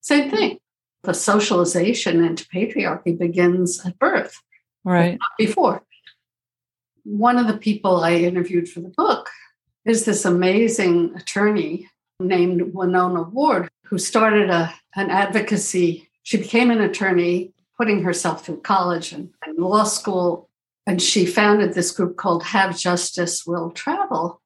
Same 0.00 0.30
thing. 0.30 0.58
The 1.02 1.14
socialization 1.14 2.22
into 2.24 2.44
patriarchy 2.48 3.18
begins 3.18 3.84
at 3.86 3.98
birth, 3.98 4.36
right? 4.84 5.12
Not 5.12 5.38
before. 5.38 5.82
One 7.04 7.38
of 7.38 7.46
the 7.46 7.56
people 7.56 8.04
I 8.04 8.14
interviewed 8.16 8.68
for 8.68 8.80
the 8.80 8.90
book 8.90 9.30
is 9.86 10.04
this 10.04 10.26
amazing 10.26 11.14
attorney 11.16 11.88
named 12.20 12.74
Winona 12.74 13.22
Ward, 13.22 13.70
who 13.84 13.98
started 13.98 14.50
a, 14.50 14.74
an 14.94 15.10
advocacy. 15.10 16.10
She 16.22 16.36
became 16.36 16.70
an 16.70 16.82
attorney, 16.82 17.54
putting 17.78 18.02
herself 18.02 18.44
through 18.44 18.60
college 18.60 19.12
and, 19.12 19.30
and 19.46 19.58
law 19.58 19.84
school. 19.84 20.49
And 20.86 21.00
she 21.00 21.26
founded 21.26 21.74
this 21.74 21.92
group 21.92 22.16
called 22.16 22.42
Have 22.44 22.78
Justice 22.78 23.46
Will 23.46 23.70
Travel 23.70 24.40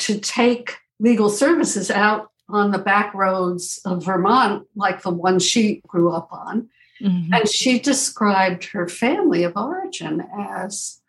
to 0.00 0.18
take 0.18 0.78
legal 0.98 1.28
services 1.28 1.90
out 1.90 2.30
on 2.48 2.70
the 2.70 2.78
back 2.78 3.14
roads 3.14 3.80
of 3.84 4.04
Vermont, 4.04 4.66
like 4.74 5.02
the 5.02 5.10
one 5.10 5.38
she 5.38 5.82
grew 5.86 6.10
up 6.10 6.28
on. 6.32 6.68
Mm-hmm. 7.00 7.34
And 7.34 7.48
she 7.48 7.78
described 7.78 8.64
her 8.66 8.88
family 8.88 9.44
of 9.44 9.56
origin 9.56 10.26
as 10.38 11.00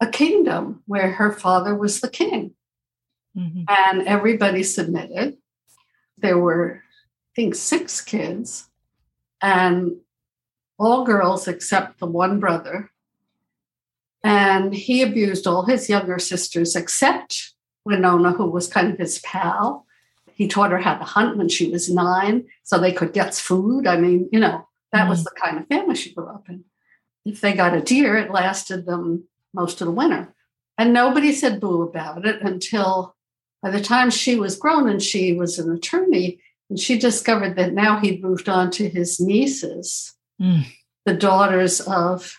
a 0.00 0.08
kingdom 0.08 0.82
where 0.86 1.12
her 1.12 1.32
father 1.32 1.74
was 1.74 2.00
the 2.00 2.10
king. 2.10 2.54
Mm-hmm. 3.36 3.64
And 3.68 4.06
everybody 4.06 4.62
submitted. 4.62 5.38
There 6.18 6.38
were, 6.38 6.82
I 6.82 7.32
think, 7.34 7.54
six 7.54 8.00
kids, 8.00 8.68
and 9.40 9.96
all 10.78 11.04
girls 11.04 11.48
except 11.48 11.98
the 11.98 12.06
one 12.06 12.40
brother. 12.40 12.90
And 14.24 14.74
he 14.74 15.02
abused 15.02 15.46
all 15.46 15.66
his 15.66 15.90
younger 15.90 16.18
sisters 16.18 16.74
except 16.74 17.52
Winona, 17.84 18.32
who 18.32 18.46
was 18.46 18.66
kind 18.66 18.90
of 18.90 18.98
his 18.98 19.18
pal. 19.18 19.86
He 20.32 20.48
taught 20.48 20.70
her 20.70 20.78
how 20.78 20.96
to 20.96 21.04
hunt 21.04 21.36
when 21.36 21.50
she 21.50 21.70
was 21.70 21.90
nine 21.90 22.46
so 22.62 22.78
they 22.78 22.92
could 22.92 23.12
get 23.12 23.34
food. 23.34 23.86
I 23.86 23.98
mean, 23.98 24.28
you 24.32 24.40
know, 24.40 24.66
that 24.92 25.00
mm-hmm. 25.02 25.10
was 25.10 25.24
the 25.24 25.30
kind 25.36 25.58
of 25.58 25.66
family 25.68 25.94
she 25.94 26.14
grew 26.14 26.26
up 26.26 26.48
in. 26.48 26.64
If 27.26 27.42
they 27.42 27.52
got 27.52 27.76
a 27.76 27.82
deer, 27.82 28.16
it 28.16 28.30
lasted 28.30 28.86
them 28.86 29.28
most 29.52 29.80
of 29.80 29.86
the 29.86 29.92
winter. 29.92 30.34
And 30.78 30.92
nobody 30.92 31.32
said 31.32 31.60
boo 31.60 31.82
about 31.82 32.26
it 32.26 32.40
until 32.42 33.14
by 33.62 33.70
the 33.70 33.80
time 33.80 34.10
she 34.10 34.36
was 34.36 34.56
grown 34.56 34.88
and 34.88 35.02
she 35.02 35.32
was 35.32 35.58
an 35.58 35.70
attorney, 35.70 36.40
and 36.68 36.78
she 36.78 36.98
discovered 36.98 37.56
that 37.56 37.72
now 37.72 37.98
he'd 38.00 38.22
moved 38.22 38.48
on 38.48 38.70
to 38.72 38.88
his 38.88 39.20
nieces, 39.20 40.14
mm. 40.40 40.64
the 41.04 41.14
daughters 41.14 41.80
of 41.80 42.36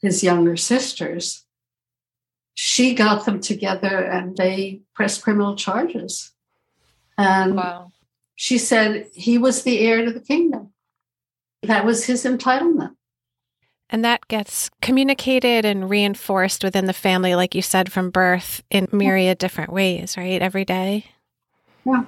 his 0.00 0.22
younger 0.22 0.56
sisters, 0.56 1.44
she 2.54 2.94
got 2.94 3.24
them 3.24 3.40
together 3.40 4.02
and 4.04 4.36
they 4.36 4.82
pressed 4.94 5.22
criminal 5.22 5.56
charges. 5.56 6.32
And 7.16 7.56
wow. 7.56 7.90
she 8.34 8.58
said 8.58 9.08
he 9.14 9.38
was 9.38 9.62
the 9.62 9.78
heir 9.80 10.04
to 10.04 10.12
the 10.12 10.20
kingdom. 10.20 10.72
That 11.62 11.84
was 11.84 12.06
his 12.06 12.24
entitlement. 12.24 12.96
And 13.90 14.04
that 14.04 14.28
gets 14.28 14.70
communicated 14.80 15.64
and 15.64 15.90
reinforced 15.90 16.62
within 16.62 16.86
the 16.86 16.92
family, 16.92 17.34
like 17.34 17.54
you 17.54 17.62
said, 17.62 17.90
from 17.90 18.10
birth 18.10 18.62
in 18.70 18.88
myriad 18.92 19.38
different 19.38 19.72
ways, 19.72 20.16
right? 20.16 20.40
Every 20.40 20.64
day. 20.64 21.06
Yeah. 21.84 22.04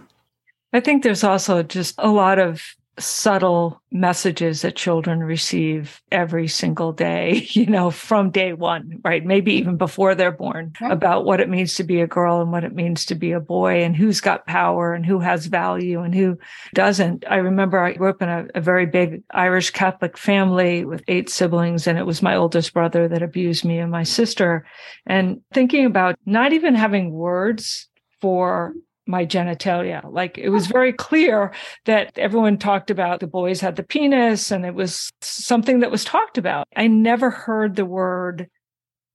I 0.72 0.80
think 0.80 1.02
there's 1.02 1.24
also 1.24 1.62
just 1.62 1.94
a 1.98 2.08
lot 2.08 2.38
of 2.38 2.62
subtle 2.98 3.80
messages 3.90 4.62
that 4.62 4.76
children 4.76 5.22
receive 5.22 6.02
every 6.10 6.46
single 6.46 6.92
day, 6.92 7.46
you 7.50 7.66
know, 7.66 7.90
from 7.90 8.30
day 8.30 8.52
one, 8.52 9.00
right? 9.02 9.24
Maybe 9.24 9.54
even 9.54 9.76
before 9.76 10.14
they're 10.14 10.30
born 10.30 10.72
about 10.82 11.24
what 11.24 11.40
it 11.40 11.48
means 11.48 11.74
to 11.76 11.84
be 11.84 12.00
a 12.00 12.06
girl 12.06 12.40
and 12.40 12.52
what 12.52 12.64
it 12.64 12.74
means 12.74 13.06
to 13.06 13.14
be 13.14 13.32
a 13.32 13.40
boy 13.40 13.82
and 13.82 13.96
who's 13.96 14.20
got 14.20 14.46
power 14.46 14.92
and 14.92 15.06
who 15.06 15.20
has 15.20 15.46
value 15.46 16.02
and 16.02 16.14
who 16.14 16.38
doesn't. 16.74 17.24
I 17.28 17.36
remember 17.36 17.78
I 17.78 17.94
grew 17.94 18.10
up 18.10 18.22
in 18.22 18.28
a, 18.28 18.46
a 18.54 18.60
very 18.60 18.86
big 18.86 19.22
Irish 19.30 19.70
Catholic 19.70 20.18
family 20.18 20.84
with 20.84 21.02
eight 21.08 21.30
siblings, 21.30 21.86
and 21.86 21.98
it 21.98 22.06
was 22.06 22.22
my 22.22 22.36
oldest 22.36 22.74
brother 22.74 23.08
that 23.08 23.22
abused 23.22 23.64
me 23.64 23.78
and 23.78 23.90
my 23.90 24.02
sister. 24.02 24.66
And 25.06 25.40
thinking 25.52 25.86
about 25.86 26.16
not 26.26 26.52
even 26.52 26.74
having 26.74 27.12
words 27.12 27.88
for 28.20 28.74
my 29.06 29.26
genitalia. 29.26 30.02
Like 30.10 30.38
it 30.38 30.50
was 30.50 30.66
very 30.66 30.92
clear 30.92 31.52
that 31.86 32.16
everyone 32.16 32.58
talked 32.58 32.90
about 32.90 33.20
the 33.20 33.26
boys 33.26 33.60
had 33.60 33.76
the 33.76 33.82
penis 33.82 34.50
and 34.50 34.64
it 34.64 34.74
was 34.74 35.10
something 35.20 35.80
that 35.80 35.90
was 35.90 36.04
talked 36.04 36.38
about. 36.38 36.68
I 36.76 36.86
never 36.86 37.30
heard 37.30 37.76
the 37.76 37.84
word 37.84 38.48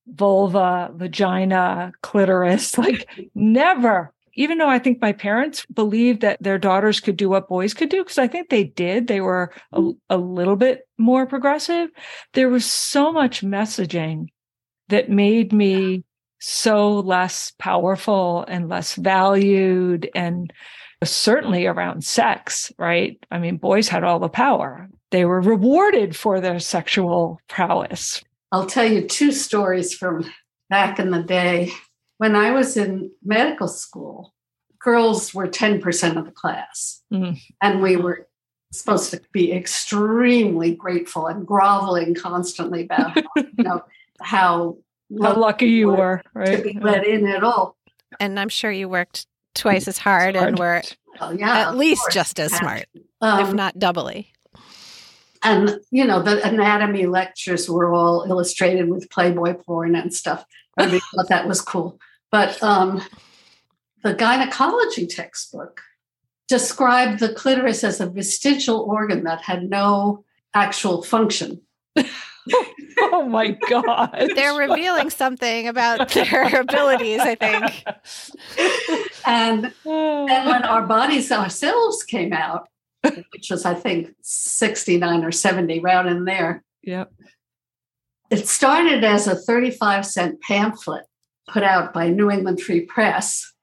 vulva, 0.08 0.92
vagina, 0.94 1.94
clitoris, 2.02 2.78
like 2.78 3.08
never. 3.36 4.14
Even 4.34 4.60
though 4.60 4.70
I 4.70 4.78
think 4.78 5.02
my 5.02 5.14
parents 5.14 5.66
believed 5.66 6.22
that 6.22 6.42
their 6.42 6.60
daughters 6.60 7.00
could 7.00 7.18
do 7.18 7.28
what 7.28 7.50
boys 7.50 7.74
could 7.74 7.90
do, 7.90 8.04
because 8.04 8.20
I 8.20 8.28
think 8.28 8.50
they 8.50 8.66
did, 8.66 9.08
they 9.08 9.20
were 9.20 9.52
a, 9.72 9.90
a 10.12 10.18
little 10.18 10.56
bit 10.56 10.88
more 11.00 11.26
progressive. 11.26 11.90
There 12.34 12.50
was 12.50 12.64
so 12.64 13.12
much 13.12 13.42
messaging 13.42 14.28
that 14.90 15.10
made 15.10 15.52
me 15.52 16.04
so 16.40 17.00
less 17.00 17.54
powerful 17.58 18.46
and 18.48 18.70
less 18.70 18.96
valued 18.96 20.10
and 20.14 20.52
certainly 21.04 21.66
around 21.66 22.04
sex, 22.04 22.72
right? 22.78 23.24
I 23.32 23.40
mean, 23.40 23.58
boys 23.58 23.88
had 23.88 24.04
all 24.04 24.20
the 24.20 24.30
power. 24.30 24.90
They 25.12 25.26
were 25.26 25.42
rewarded 25.42 26.16
for 26.16 26.42
their 26.42 26.60
sexual 26.60 27.40
prowess. 27.48 28.24
I'll 28.52 28.66
tell 28.66 28.86
you 28.86 29.08
two 29.08 29.32
stories 29.32 29.94
from 29.94 30.26
back 30.70 31.00
in 31.00 31.12
the 31.12 31.24
day. 31.24 31.72
When 32.18 32.36
I 32.36 32.52
was 32.52 32.78
in 32.78 33.12
medical 33.24 33.68
school, 33.68 34.34
girls 34.80 35.34
were 35.34 35.48
10% 35.48 36.18
of 36.18 36.26
the 36.26 36.32
class. 36.32 37.02
Mm. 37.14 37.40
And 37.62 37.82
we 37.82 37.96
were 37.96 38.28
supposed 38.72 39.12
to 39.12 39.22
be 39.32 39.52
extremely 39.52 40.76
grateful 40.76 41.28
and 41.28 41.46
groveling 41.46 42.14
constantly 42.16 42.84
about 42.84 43.16
you 43.36 43.64
know 43.64 43.82
how 44.22 44.78
how 45.22 45.36
lucky 45.36 45.68
you 45.68 45.90
were, 45.90 46.22
right? 46.34 46.58
To 46.58 46.64
be 46.64 46.80
let 46.80 47.06
in 47.06 47.28
at 47.28 47.44
all. 47.44 47.78
And 48.20 48.40
I'm 48.40 48.50
sure 48.50 48.72
you 48.72 48.90
worked 48.90 49.28
twice 49.56 49.88
as 49.88 49.98
hard, 49.98 50.36
hard. 50.36 50.50
and 50.50 50.60
were 50.60 50.82
oh, 51.20 51.32
yeah, 51.32 51.70
at 51.70 51.78
least 51.78 52.04
just 52.12 52.40
as 52.40 52.54
smart, 52.54 52.86
um, 53.22 53.46
if 53.46 53.54
not 53.54 53.80
doubly. 53.80 54.32
And 55.44 55.80
you 55.92 56.06
know, 56.06 56.22
the 56.22 56.46
anatomy 56.46 57.06
lectures 57.06 57.70
were 57.70 57.94
all 57.94 58.26
illustrated 58.28 58.90
with 58.90 59.10
Playboy 59.10 59.56
porn 59.56 59.96
and 59.96 60.14
stuff. 60.14 60.46
I 60.78 60.88
thought 61.16 61.30
that 61.30 61.48
was 61.48 61.62
cool. 61.62 62.00
But 62.32 62.62
um, 62.62 63.02
the 64.04 64.14
gynecology 64.14 65.08
textbook 65.08 65.82
described 66.48 67.20
the 67.20 67.34
clitoris 67.34 67.84
as 67.84 68.00
a 68.00 68.10
vestigial 68.10 68.82
organ 68.82 69.24
that 69.24 69.42
had 69.42 69.70
no 69.70 70.24
actual 70.54 71.04
function. 71.04 71.62
oh 73.00 73.28
my 73.28 73.58
god 73.70 74.30
they're 74.36 74.58
revealing 74.58 75.10
something 75.10 75.68
about 75.68 76.10
their 76.14 76.62
abilities 76.62 77.20
i 77.20 77.36
think. 77.36 77.84
And 79.26 79.74
oh. 79.86 80.28
then 80.28 80.48
when 80.48 80.64
our 80.64 80.86
bodies 80.86 81.32
ourselves 81.32 82.04
came 82.04 82.34
out 82.34 82.68
which 83.32 83.50
was 83.50 83.66
i 83.66 83.74
think 83.74 84.14
69 84.22 85.24
or 85.24 85.32
70 85.32 85.80
round 85.80 86.10
in 86.10 86.26
there 86.26 86.64
yep. 86.84 87.12
it 88.30 88.48
started 88.48 89.04
as 89.04 89.28
a 89.28 89.36
35 89.36 90.06
cent 90.06 90.42
pamphlet 90.42 91.06
put 91.48 91.64
out 91.64 91.94
by 91.94 92.10
new 92.10 92.30
england 92.30 92.62
free 92.62 92.82
press. 92.82 93.54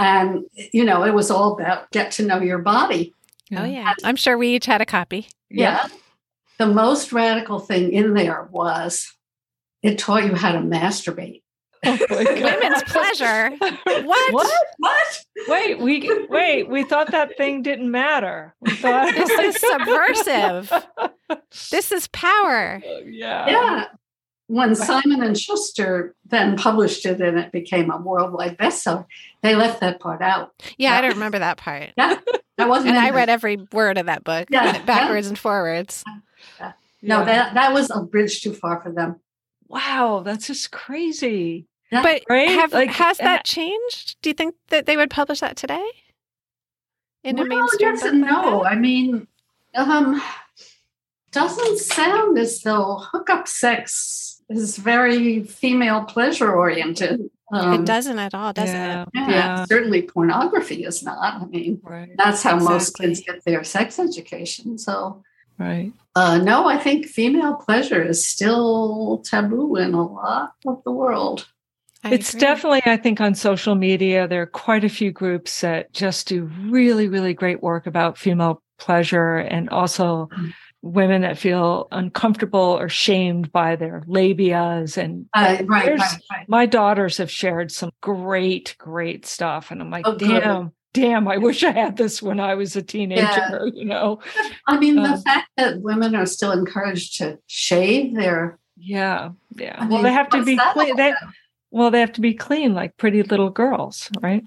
And 0.00 0.44
you 0.72 0.84
know 0.84 1.02
it 1.02 1.12
was 1.12 1.28
all 1.28 1.54
about 1.54 1.90
get 1.90 2.12
to 2.12 2.24
know 2.24 2.40
your 2.40 2.58
body. 2.58 3.14
Oh 3.56 3.64
yeah. 3.64 3.94
I'm 4.04 4.14
sure 4.14 4.38
we 4.38 4.54
each 4.54 4.66
had 4.66 4.80
a 4.80 4.86
copy. 4.86 5.28
Yeah 5.50 5.88
the 6.58 6.66
most 6.66 7.12
radical 7.12 7.58
thing 7.58 7.92
in 7.92 8.14
there 8.14 8.48
was 8.50 9.12
it 9.82 9.98
taught 9.98 10.24
you 10.24 10.34
how 10.34 10.52
to 10.52 10.58
masturbate. 10.58 11.42
Oh 11.84 11.96
Women's 12.10 12.82
pleasure. 12.84 13.50
What? 13.50 14.32
What? 14.32 14.64
What? 14.78 15.24
Wait, 15.46 15.78
we 15.78 16.26
wait. 16.28 16.68
We 16.68 16.82
thought 16.82 17.12
that 17.12 17.36
thing 17.36 17.62
didn't 17.62 17.90
matter. 17.90 18.54
We 18.60 18.72
thought 18.72 19.14
this 19.14 19.30
is 19.30 19.60
subversive. 19.60 20.72
this 21.70 21.92
is 21.92 22.08
power. 22.08 22.82
Uh, 22.84 22.98
yeah. 23.06 23.48
Yeah. 23.48 23.84
When 24.48 24.74
Simon 24.74 25.22
and 25.22 25.38
Schuster 25.38 26.14
then 26.24 26.56
published 26.56 27.04
it 27.04 27.20
and 27.20 27.38
it 27.38 27.52
became 27.52 27.90
a 27.90 27.98
worldwide 27.98 28.56
bestseller, 28.56 29.04
they 29.42 29.54
left 29.54 29.80
that 29.80 30.00
part 30.00 30.22
out. 30.22 30.54
Yeah, 30.78 30.96
I 30.96 31.02
don't 31.02 31.12
remember 31.12 31.38
that 31.38 31.58
part. 31.58 31.90
Yeah, 31.98 32.18
that 32.56 32.68
wasn't. 32.68 32.96
And 32.96 32.98
I 32.98 33.10
read 33.10 33.28
every 33.28 33.58
word 33.72 33.98
of 33.98 34.06
that 34.06 34.24
book, 34.24 34.48
yeah, 34.50 34.82
backwards 34.86 35.26
yeah. 35.26 35.30
and 35.30 35.38
forwards. 35.38 36.02
No, 37.02 37.24
that 37.24 37.54
that 37.54 37.72
was 37.72 37.90
a 37.90 38.00
bridge 38.00 38.40
too 38.40 38.54
far 38.54 38.80
for 38.80 38.90
them. 38.90 39.20
Wow, 39.68 40.22
that's 40.24 40.46
just 40.46 40.72
crazy. 40.72 41.66
Yeah. 41.92 42.02
But 42.02 42.22
right? 42.28 42.48
have, 42.50 42.72
like, 42.72 42.90
has 42.90 43.18
that 43.18 43.44
changed? 43.44 44.16
Do 44.20 44.30
you 44.30 44.34
think 44.34 44.54
that 44.68 44.86
they 44.86 44.96
would 44.96 45.10
publish 45.10 45.40
that 45.40 45.56
today? 45.56 45.86
In 47.24 47.36
well, 47.36 47.46
a 47.46 47.48
mainstream 47.48 47.94
yes 47.94 48.02
and 48.02 48.20
no. 48.20 48.64
I 48.64 48.74
mean, 48.74 49.26
um, 49.74 50.20
doesn't 51.32 51.78
sound 51.78 52.38
as 52.38 52.60
though 52.60 53.02
hookup 53.12 53.48
sex 53.48 54.27
is 54.48 54.76
very 54.76 55.42
female 55.42 56.04
pleasure 56.04 56.52
oriented. 56.52 57.30
Um, 57.52 57.82
it 57.82 57.86
doesn't 57.86 58.18
at 58.18 58.34
all, 58.34 58.52
does 58.52 58.68
yeah, 58.68 59.02
it? 59.02 59.08
Yeah, 59.14 59.30
yeah, 59.30 59.64
certainly 59.64 60.02
pornography 60.02 60.84
is 60.84 61.02
not. 61.02 61.42
I 61.42 61.46
mean, 61.46 61.80
right. 61.82 62.10
that's 62.16 62.42
how 62.42 62.56
exactly. 62.56 62.74
most 62.74 62.98
kids 62.98 63.20
get 63.20 63.44
their 63.44 63.64
sex 63.64 63.98
education. 63.98 64.78
So 64.78 65.22
Right. 65.58 65.92
Uh, 66.14 66.38
no, 66.38 66.68
I 66.68 66.78
think 66.78 67.06
female 67.06 67.54
pleasure 67.54 68.02
is 68.02 68.24
still 68.24 69.22
taboo 69.24 69.76
in 69.76 69.92
a 69.92 70.06
lot 70.06 70.52
of 70.66 70.82
the 70.84 70.92
world. 70.92 71.48
I 72.04 72.14
it's 72.14 72.30
agree. 72.30 72.40
definitely, 72.40 72.82
I 72.86 72.96
think, 72.96 73.20
on 73.20 73.34
social 73.34 73.74
media, 73.74 74.28
there 74.28 74.42
are 74.42 74.46
quite 74.46 74.84
a 74.84 74.88
few 74.88 75.10
groups 75.10 75.60
that 75.62 75.92
just 75.92 76.28
do 76.28 76.44
really, 76.62 77.08
really 77.08 77.34
great 77.34 77.60
work 77.60 77.88
about 77.88 78.16
female 78.16 78.62
pleasure 78.78 79.36
and 79.38 79.68
also 79.70 80.28
mm-hmm. 80.32 80.48
Women 80.82 81.22
that 81.22 81.38
feel 81.38 81.88
uncomfortable 81.90 82.60
or 82.78 82.88
shamed 82.88 83.50
by 83.52 83.76
their 83.76 84.02
labias. 84.06 84.96
And 84.96 85.26
uh, 85.34 85.58
right, 85.64 85.98
right, 85.98 86.20
right, 86.30 86.48
my 86.48 86.66
daughters 86.66 87.16
have 87.18 87.30
shared 87.30 87.72
some 87.72 87.90
great, 88.00 88.76
great 88.78 89.26
stuff. 89.26 89.70
And 89.70 89.80
I'm 89.80 89.90
like, 89.90 90.06
oh, 90.06 90.16
damn, 90.16 90.72
damn, 90.92 91.28
I 91.28 91.36
wish 91.38 91.64
I 91.64 91.72
had 91.72 91.96
this 91.96 92.22
when 92.22 92.38
I 92.38 92.54
was 92.54 92.76
a 92.76 92.82
teenager, 92.82 93.22
yeah. 93.22 93.64
you 93.74 93.84
know. 93.84 94.20
I 94.66 94.78
mean, 94.78 94.98
um, 94.98 95.10
the 95.10 95.18
fact 95.18 95.50
that 95.56 95.80
women 95.80 96.14
are 96.14 96.26
still 96.26 96.52
encouraged 96.52 97.18
to 97.18 97.38
shave 97.46 98.14
their 98.14 98.58
Yeah, 98.76 99.30
yeah. 99.56 99.76
I 99.78 99.86
well, 99.86 99.98
mean, 99.98 100.02
they 100.04 100.12
have 100.12 100.28
to 100.30 100.44
be 100.44 100.58
clean. 100.72 100.96
They, 100.96 101.12
well, 101.70 101.90
they 101.90 102.00
have 102.00 102.12
to 102.12 102.20
be 102.20 102.34
clean 102.34 102.74
like 102.74 102.96
pretty 102.96 103.22
little 103.22 103.50
girls, 103.50 104.10
right? 104.20 104.44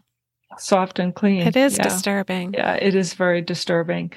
Soft 0.58 1.00
and 1.00 1.14
clean. 1.16 1.48
It 1.48 1.56
is 1.56 1.78
yeah. 1.78 1.84
disturbing. 1.84 2.54
Yeah, 2.54 2.74
it 2.74 2.96
is 2.96 3.14
very 3.14 3.42
disturbing. 3.42 4.12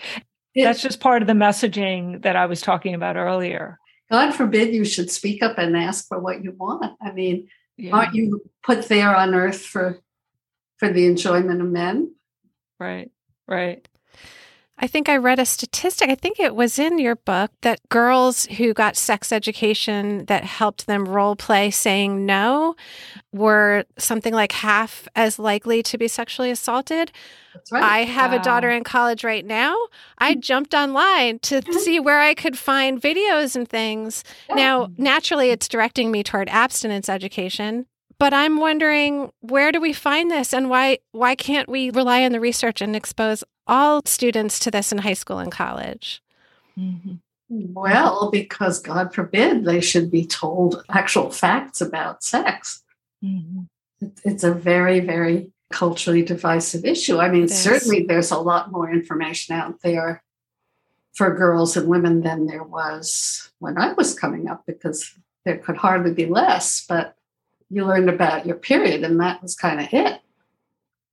It, 0.54 0.64
That's 0.64 0.82
just 0.82 1.00
part 1.00 1.22
of 1.22 1.26
the 1.26 1.34
messaging 1.34 2.22
that 2.22 2.36
I 2.36 2.46
was 2.46 2.60
talking 2.60 2.94
about 2.94 3.16
earlier. 3.16 3.78
God 4.10 4.32
forbid 4.32 4.74
you 4.74 4.84
should 4.84 5.10
speak 5.10 5.42
up 5.42 5.58
and 5.58 5.76
ask 5.76 6.06
for 6.06 6.20
what 6.20 6.44
you 6.44 6.52
want. 6.52 6.96
I 7.02 7.12
mean, 7.12 7.48
yeah. 7.76 7.94
aren't 7.94 8.14
you 8.14 8.40
put 8.62 8.88
there 8.88 9.14
on 9.14 9.34
earth 9.34 9.60
for 9.60 9.98
for 10.78 10.92
the 10.92 11.06
enjoyment 11.06 11.60
of 11.60 11.68
men? 11.68 12.14
Right. 12.78 13.10
Right. 13.48 13.86
I 14.84 14.86
think 14.86 15.08
I 15.08 15.16
read 15.16 15.38
a 15.38 15.46
statistic, 15.46 16.10
I 16.10 16.14
think 16.14 16.38
it 16.38 16.54
was 16.54 16.78
in 16.78 16.98
your 16.98 17.16
book, 17.16 17.50
that 17.62 17.80
girls 17.88 18.44
who 18.44 18.74
got 18.74 18.98
sex 18.98 19.32
education 19.32 20.26
that 20.26 20.44
helped 20.44 20.86
them 20.86 21.08
role 21.08 21.36
play 21.36 21.70
saying 21.70 22.26
no 22.26 22.76
were 23.32 23.86
something 23.96 24.34
like 24.34 24.52
half 24.52 25.08
as 25.16 25.38
likely 25.38 25.82
to 25.84 25.96
be 25.96 26.06
sexually 26.06 26.50
assaulted. 26.50 27.12
Right. 27.72 27.82
I 27.82 27.98
have 28.04 28.32
wow. 28.32 28.36
a 28.36 28.42
daughter 28.42 28.70
in 28.70 28.84
college 28.84 29.24
right 29.24 29.46
now. 29.46 29.74
I 30.18 30.34
jumped 30.34 30.74
online 30.74 31.38
to 31.38 31.62
mm-hmm. 31.62 31.78
see 31.78 31.98
where 31.98 32.20
I 32.20 32.34
could 32.34 32.58
find 32.58 33.00
videos 33.00 33.56
and 33.56 33.66
things. 33.66 34.22
Yeah. 34.50 34.56
Now, 34.56 34.88
naturally, 34.98 35.48
it's 35.48 35.66
directing 35.66 36.10
me 36.10 36.22
toward 36.22 36.50
abstinence 36.50 37.08
education. 37.08 37.86
But 38.18 38.32
I'm 38.32 38.58
wondering 38.58 39.30
where 39.40 39.72
do 39.72 39.80
we 39.80 39.92
find 39.92 40.30
this 40.30 40.52
and 40.52 40.70
why 40.70 40.98
why 41.12 41.34
can't 41.34 41.68
we 41.68 41.90
rely 41.90 42.24
on 42.24 42.32
the 42.32 42.40
research 42.40 42.80
and 42.80 42.94
expose 42.94 43.44
all 43.66 44.02
students 44.04 44.58
to 44.60 44.70
this 44.70 44.92
in 44.92 44.98
high 44.98 45.14
school 45.14 45.38
and 45.38 45.50
college? 45.50 46.22
Mm-hmm. 46.78 47.14
Well, 47.48 48.30
because 48.30 48.80
God 48.80 49.14
forbid 49.14 49.64
they 49.64 49.80
should 49.80 50.10
be 50.10 50.26
told 50.26 50.82
actual 50.88 51.30
facts 51.30 51.80
about 51.80 52.24
sex. 52.24 52.82
Mm-hmm. 53.22 53.62
It's 54.24 54.44
a 54.44 54.52
very, 54.52 55.00
very 55.00 55.52
culturally 55.70 56.22
divisive 56.22 56.84
issue. 56.84 57.18
I 57.18 57.28
mean, 57.28 57.48
certainly 57.48 58.04
there's 58.04 58.30
a 58.30 58.38
lot 58.38 58.72
more 58.72 58.90
information 58.90 59.54
out 59.54 59.82
there 59.82 60.22
for 61.14 61.34
girls 61.34 61.76
and 61.76 61.88
women 61.88 62.22
than 62.22 62.46
there 62.46 62.64
was 62.64 63.50
when 63.58 63.78
I 63.78 63.92
was 63.92 64.18
coming 64.18 64.48
up 64.48 64.64
because 64.66 65.14
there 65.44 65.58
could 65.58 65.76
hardly 65.76 66.12
be 66.12 66.26
less. 66.26 66.84
But 66.86 67.14
you 67.70 67.84
learned 67.84 68.08
about 68.08 68.46
your 68.46 68.56
period, 68.56 69.02
and 69.04 69.20
that 69.20 69.42
was 69.42 69.54
kind 69.54 69.80
of 69.80 69.88
it. 69.92 70.20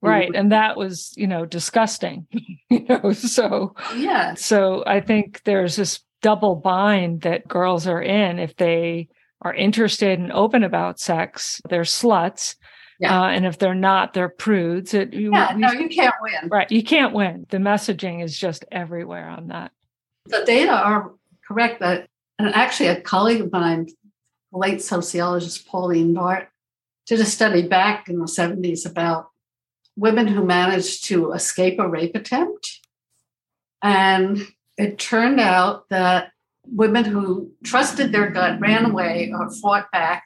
Right. 0.01 0.31
And 0.33 0.51
that 0.51 0.77
was, 0.77 1.13
you 1.15 1.27
know, 1.27 1.45
disgusting. 1.45 2.27
you 2.69 2.85
know, 2.87 3.13
so 3.13 3.75
yeah. 3.95 4.33
So 4.33 4.83
I 4.87 4.99
think 4.99 5.43
there's 5.43 5.75
this 5.75 5.99
double 6.21 6.55
bind 6.55 7.21
that 7.21 7.47
girls 7.47 7.87
are 7.87 8.01
in 8.01 8.39
if 8.39 8.55
they 8.55 9.09
are 9.41 9.53
interested 9.53 10.19
and 10.19 10.31
open 10.31 10.63
about 10.63 10.99
sex, 10.99 11.61
they're 11.69 11.81
sluts. 11.81 12.55
Yeah. 12.99 13.19
Uh, 13.19 13.29
and 13.29 13.47
if 13.47 13.57
they're 13.57 13.73
not, 13.73 14.13
they're 14.13 14.29
prudes. 14.29 14.93
It, 14.93 15.11
yeah, 15.13 15.55
we, 15.55 15.61
no, 15.61 15.71
you 15.71 15.89
can't 15.89 16.13
win. 16.21 16.49
Right. 16.49 16.71
You 16.71 16.83
can't 16.83 17.13
win. 17.13 17.47
The 17.49 17.57
messaging 17.57 18.23
is 18.23 18.37
just 18.37 18.63
everywhere 18.71 19.27
on 19.27 19.47
that. 19.47 19.71
The 20.25 20.43
data 20.45 20.71
are 20.71 21.13
correct 21.47 21.79
that, 21.79 22.07
and 22.37 22.53
actually, 22.53 22.89
a 22.89 23.01
colleague 23.01 23.41
of 23.41 23.51
mine, 23.51 23.87
late 24.51 24.81
sociologist 24.81 25.67
Pauline 25.67 26.13
Bart, 26.13 26.49
did 27.07 27.19
a 27.19 27.25
study 27.25 27.67
back 27.67 28.07
in 28.07 28.19
the 28.19 28.25
70s 28.25 28.89
about 28.89 29.29
women 29.95 30.27
who 30.27 30.45
managed 30.45 31.05
to 31.05 31.31
escape 31.33 31.79
a 31.79 31.87
rape 31.87 32.15
attempt. 32.15 32.79
And 33.81 34.47
it 34.77 34.99
turned 34.99 35.39
out 35.39 35.89
that 35.89 36.31
women 36.65 37.05
who 37.05 37.51
trusted 37.63 38.11
their 38.11 38.29
gut, 38.29 38.59
ran 38.59 38.85
away, 38.85 39.33
or 39.33 39.49
fought 39.51 39.91
back 39.91 40.23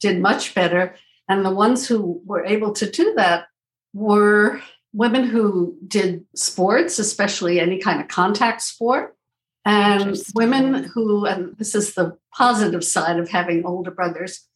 did 0.00 0.20
much 0.20 0.54
better. 0.54 0.94
And 1.28 1.44
the 1.44 1.50
ones 1.50 1.86
who 1.88 2.20
were 2.24 2.44
able 2.44 2.72
to 2.74 2.90
do 2.90 3.14
that 3.16 3.46
were 3.92 4.60
women 4.92 5.24
who 5.24 5.76
did 5.86 6.24
sports, 6.34 6.98
especially 6.98 7.60
any 7.60 7.78
kind 7.78 8.00
of 8.00 8.08
contact 8.08 8.62
sport, 8.62 9.16
and 9.64 10.16
women 10.34 10.84
who, 10.84 11.26
and 11.26 11.56
this 11.58 11.74
is 11.74 11.94
the 11.94 12.16
positive 12.34 12.84
side 12.84 13.18
of 13.18 13.28
having 13.28 13.64
older 13.64 13.90
brothers, 13.90 14.46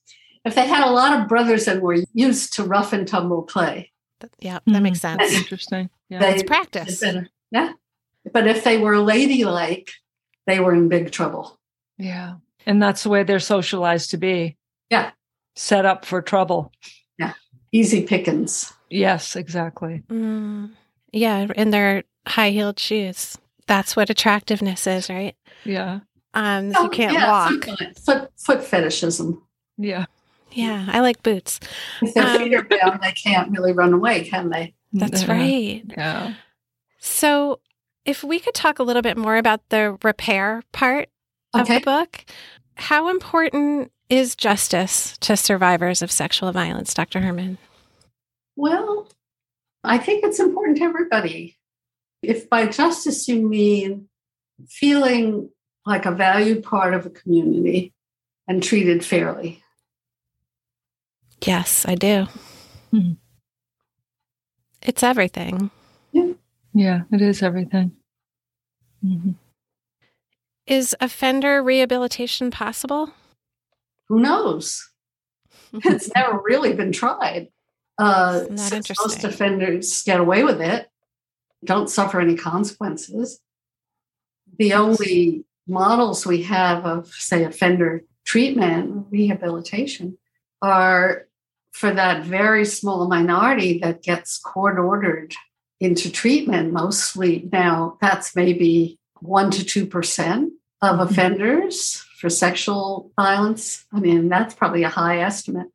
if 0.45 0.55
they 0.55 0.67
had 0.67 0.87
a 0.87 0.91
lot 0.91 1.19
of 1.19 1.29
brothers 1.29 1.67
and 1.69 1.81
were 1.81 1.99
used 2.13 2.55
to 2.55 2.65
rough 2.65 2.93
and 2.93 3.07
tumble 3.07 3.43
play. 3.43 3.91
Yeah, 4.39 4.61
that 4.67 4.81
makes 4.81 5.01
sense. 5.01 5.19
That's 5.19 5.35
interesting. 5.43 5.91
Yeah. 6.09 6.21
They, 6.21 6.35
it's 6.35 6.43
practice. 6.43 7.03
Yeah. 7.51 7.73
But 8.33 8.47
if 8.47 8.65
they 8.65 8.79
were 8.79 8.99
ladylike, 8.99 9.91
they 10.47 10.61
were 10.61 10.75
in 10.75 10.89
big 10.89 11.11
trouble. 11.11 11.59
Yeah. 11.99 12.37
And 12.67 12.83
that's 12.83 13.03
the 13.03 13.11
way 13.11 13.23
they're 13.23 13.39
socialized 13.39 14.11
to 14.11 14.17
be. 14.17 14.57
Yeah. 14.91 15.11
Set 15.57 15.85
up 15.85 16.05
for 16.05 16.23
trouble. 16.23 16.73
Yeah. 17.19 17.35
Easy 17.73 18.03
pickings. 18.03 18.73
Yes, 18.91 19.37
exactly. 19.37 20.03
Mm, 20.09 20.71
yeah. 21.13 21.47
In 21.55 21.71
their 21.71 22.05
high 22.27 22.51
heeled 22.51 22.79
shoes. 22.79 23.37
That's 23.67 23.97
what 23.97 24.11
attractiveness 24.11 24.87
is, 24.87 25.09
right? 25.09 25.37
Yeah. 25.65 26.01
Um, 26.35 26.73
oh, 26.77 26.85
you 26.85 26.91
can't 26.91 27.13
yeah, 27.13 27.31
walk. 27.31 27.65
Foot, 28.05 28.31
foot 28.37 28.65
fetishism. 28.65 29.43
Yeah. 29.79 30.07
Yeah, 30.53 30.87
I 30.89 31.01
like 31.01 31.23
boots. 31.23 31.59
If 32.01 32.15
their 32.15 32.27
um, 32.27 32.39
feet 32.39 32.55
are 32.55 32.63
bound, 32.63 33.01
they 33.03 33.13
can't 33.13 33.51
really 33.51 33.73
run 33.73 33.93
away, 33.93 34.25
can 34.25 34.51
they? 34.51 34.75
That's 34.93 35.25
yeah. 35.25 35.33
right. 35.33 35.83
Yeah. 35.89 36.35
So, 36.99 37.61
if 38.05 38.23
we 38.23 38.39
could 38.39 38.55
talk 38.55 38.79
a 38.79 38.85
little 38.85 39.03
bit 39.03 39.17
more 39.17 39.37
about 39.37 39.69
the 39.71 39.99
repair 40.05 40.63
part 40.73 41.09
okay. 41.55 41.77
of 41.77 41.81
the 41.81 41.85
book, 41.85 42.25
how 42.77 43.09
important 43.09 43.91
is 44.09 44.37
justice 44.37 45.19
to 45.19 45.37
survivors 45.37 46.03
of 46.03 46.13
sexual 46.13 46.53
violence, 46.53 46.95
Dr. 46.95 47.21
Herman? 47.21 47.59
Well, 48.57 49.09
I 49.83 49.99
think 49.99 50.25
it's 50.25 50.39
important 50.39 50.79
to 50.79 50.85
everybody. 50.85 51.57
If 52.29 52.49
by 52.49 52.67
justice 52.67 53.29
you 53.29 53.47
mean 53.47 54.09
feeling 54.69 55.51
like 55.87 56.07
a 56.07 56.13
valued 56.13 56.63
part 56.63 56.95
of 56.95 57.07
a 57.07 57.11
community 57.11 57.93
and 58.49 58.63
treated 58.63 59.05
fairly, 59.05 59.65
Yes, 61.47 61.85
I 61.87 61.95
do. 61.95 62.27
Hmm. 62.91 63.13
It's 64.83 65.03
everything. 65.03 65.71
Yeah. 66.13 66.33
Yeah, 66.73 67.03
it 67.13 67.21
is 67.21 67.43
everything. 67.43 67.93
Mm-hmm. 69.05 69.33
Is 70.67 70.97
offender 71.01 71.63
rehabilitation 71.63 72.51
possible? 72.51 73.11
Who 74.09 74.21
knows? 74.21 74.91
it's 75.73 76.11
never 76.15 76.41
really 76.43 76.73
been 76.73 76.93
tried. 76.93 77.49
Uh, 77.97 78.45
most 78.51 79.25
offenders 79.25 80.03
get 80.03 80.19
away 80.19 80.43
with 80.43 80.61
it, 80.61 80.89
don't 81.65 81.91
suffer 81.91 82.21
any 82.21 82.37
consequences. 82.37 83.41
The 84.59 84.75
only 84.75 85.45
models 85.67 86.27
we 86.27 86.43
have 86.43 86.85
of, 86.85 87.09
say, 87.09 87.45
offender 87.45 88.05
treatment, 88.25 89.07
rehabilitation, 89.11 90.19
are 90.63 91.27
for 91.73 91.93
that 91.93 92.25
very 92.25 92.65
small 92.65 93.09
minority 93.09 93.79
that 93.79 94.03
gets 94.03 94.39
court 94.39 94.79
ordered 94.79 95.35
into 95.81 96.11
treatment, 96.11 96.73
mostly 96.73 97.49
now 97.53 97.99
that's 98.01 98.37
maybe 98.37 98.99
one 99.21 99.51
to 99.51 99.65
two 99.65 99.87
percent 99.87 100.53
of 100.81 100.99
mm-hmm. 100.99 101.09
offenders 101.09 102.05
for 102.19 102.31
sexual 102.31 103.13
violence. 103.17 103.85
I 103.93 104.01
mean, 104.01 104.29
that's 104.29 104.55
probably 104.55 104.85
a 104.85 104.89
high 104.89 105.19
estimate. 105.19 105.67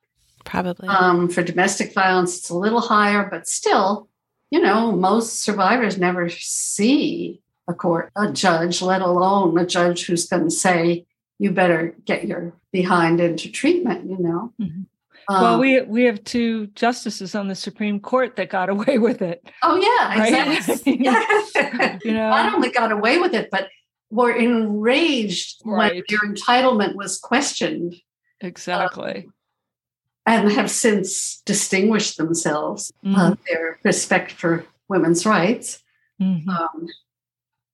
Probably. 0.46 0.88
Um, 0.88 1.30
for 1.30 1.44
domestic 1.44 1.94
violence, 1.94 2.38
it's 2.38 2.50
a 2.50 2.58
little 2.58 2.82
higher, 2.82 3.28
but 3.30 3.48
still, 3.48 4.09
you 4.52 4.62
know, 4.62 4.92
most 4.92 5.42
survivors 5.42 5.98
never 5.98 6.30
see 6.30 7.42
a 7.68 7.74
court, 7.74 8.12
a 8.16 8.32
judge, 8.32 8.82
let 8.82 9.02
alone 9.02 9.58
a 9.58 9.66
judge 9.66 10.06
who's 10.06 10.28
going 10.28 10.44
to 10.44 10.52
say, 10.52 11.06
you 11.38 11.52
better 11.52 11.96
get 12.06 12.28
your 12.28 12.54
behind 12.72 13.22
into 13.22 13.50
treatment, 13.50 14.10
you 14.10 14.18
know. 14.18 14.54
Mm-hmm. 14.60 14.82
Um, 15.30 15.42
well, 15.44 15.60
we 15.60 15.82
we 15.82 16.04
have 16.06 16.24
two 16.24 16.68
justices 16.68 17.36
on 17.36 17.48
the 17.48 17.56
Supreme 17.56 18.00
Court 18.00 18.36
that 18.36 18.50
got 18.50 18.70
away 18.70 18.98
with 19.08 19.22
it. 19.22 19.48
Oh 19.64 19.76
yeah, 19.76 20.20
right? 20.20 20.58
exactly. 20.58 20.98
you 22.10 22.14
know, 22.14 22.30
not 22.30 22.54
only 22.54 22.72
got 22.72 22.92
away 22.92 23.20
with 23.20 23.34
it, 23.34 23.50
but 23.52 23.70
were 24.10 24.32
enraged 24.32 25.62
right. 25.64 25.94
when 25.94 26.04
their 26.10 26.20
entitlement 26.20 26.96
was 26.96 27.20
questioned. 27.20 27.96
Exactly. 28.42 29.26
Um, 29.28 29.34
and 30.30 30.52
have 30.52 30.70
since 30.70 31.42
distinguished 31.46 32.18
themselves 32.18 32.94
mm-hmm. 33.04 33.16
uh, 33.16 33.36
their 33.48 33.80
respect 33.84 34.32
for 34.32 34.64
women's 34.88 35.26
rights. 35.26 35.82
Mm-hmm. 36.22 36.48
Um, 36.48 36.88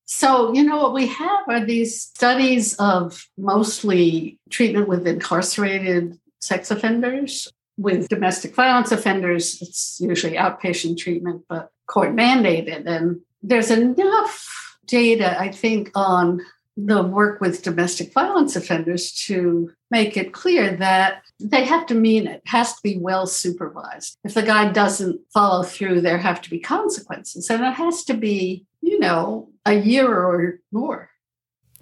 so, 0.05 0.53
you 0.53 0.63
know, 0.63 0.77
what 0.77 0.93
we 0.93 1.07
have 1.07 1.43
are 1.49 1.65
these 1.65 1.99
studies 1.99 2.75
of 2.75 3.27
mostly 3.37 4.39
treatment 4.49 4.87
with 4.87 5.05
incarcerated 5.05 6.17
sex 6.39 6.71
offenders. 6.71 7.51
With 7.77 8.07
domestic 8.07 8.55
violence 8.55 8.93
offenders, 8.93 9.61
it's 9.61 9.99
usually 9.99 10.37
outpatient 10.37 10.97
treatment, 10.97 11.43
but 11.49 11.71
court 11.87 12.15
mandated. 12.15 12.85
And 12.85 13.19
there's 13.43 13.69
enough 13.69 14.77
data, 14.85 15.37
I 15.37 15.49
think, 15.51 15.91
on 15.93 16.39
the 16.77 17.01
work 17.01 17.39
with 17.39 17.63
domestic 17.63 18.11
violence 18.11 18.55
offenders 18.55 19.11
to 19.11 19.71
make 19.91 20.17
it 20.17 20.33
clear 20.33 20.75
that 20.75 21.23
they 21.39 21.63
have 21.63 21.85
to 21.85 21.95
mean 21.95 22.27
it. 22.27 22.37
it 22.37 22.41
has 22.47 22.73
to 22.73 22.79
be 22.83 22.97
well 22.97 23.25
supervised. 23.27 24.17
If 24.23 24.33
the 24.33 24.43
guy 24.43 24.71
doesn't 24.71 25.21
follow 25.33 25.63
through, 25.63 26.01
there 26.01 26.17
have 26.17 26.41
to 26.41 26.49
be 26.49 26.59
consequences. 26.59 27.49
And 27.49 27.63
it 27.63 27.73
has 27.73 28.03
to 28.05 28.13
be, 28.13 28.65
you 28.81 28.99
know, 28.99 29.49
a 29.65 29.73
year 29.73 30.07
or 30.07 30.59
more. 30.71 31.09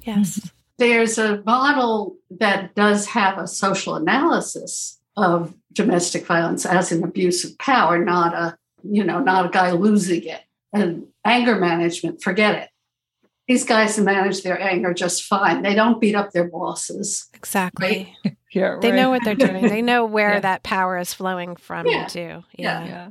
Yes 0.01 0.37
mm-hmm. 0.37 0.47
there's 0.77 1.17
a 1.17 1.41
model 1.45 2.17
that 2.29 2.75
does 2.75 3.07
have 3.07 3.37
a 3.37 3.47
social 3.47 3.95
analysis 3.95 4.99
of 5.15 5.55
domestic 5.71 6.25
violence 6.25 6.65
as 6.65 6.91
an 6.91 7.03
abuse 7.03 7.43
of 7.43 7.57
power, 7.57 8.03
not 8.03 8.33
a, 8.33 8.57
you 8.83 9.03
know, 9.03 9.19
not 9.19 9.45
a 9.45 9.49
guy 9.49 9.71
losing 9.71 10.23
it. 10.23 10.41
And 10.71 11.07
anger 11.23 11.55
management, 11.55 12.21
forget 12.21 12.55
it. 12.55 12.69
These 13.47 13.65
guys 13.65 13.99
manage 13.99 14.41
their 14.43 14.59
anger 14.59 14.93
just 14.93 15.23
fine. 15.25 15.61
They 15.63 15.75
don't 15.75 15.99
beat 15.99 16.15
up 16.15 16.31
their 16.31 16.47
bosses. 16.47 17.27
Exactly. 17.33 18.15
Right? 18.23 18.37
yeah, 18.53 18.77
They 18.81 18.91
know 18.91 19.09
what 19.09 19.23
they're 19.25 19.35
doing. 19.35 19.67
They 19.67 19.81
know 19.81 20.05
where 20.17 20.35
Yeah. 20.35 20.39
that 20.41 20.63
power 20.63 20.97
is 20.97 21.13
flowing 21.13 21.55
from 21.57 21.85
Yeah. 21.87 22.03
into. 22.03 22.19
Yeah. 22.19 22.43
Yeah. 22.57 22.85
Yeah. 22.85 23.09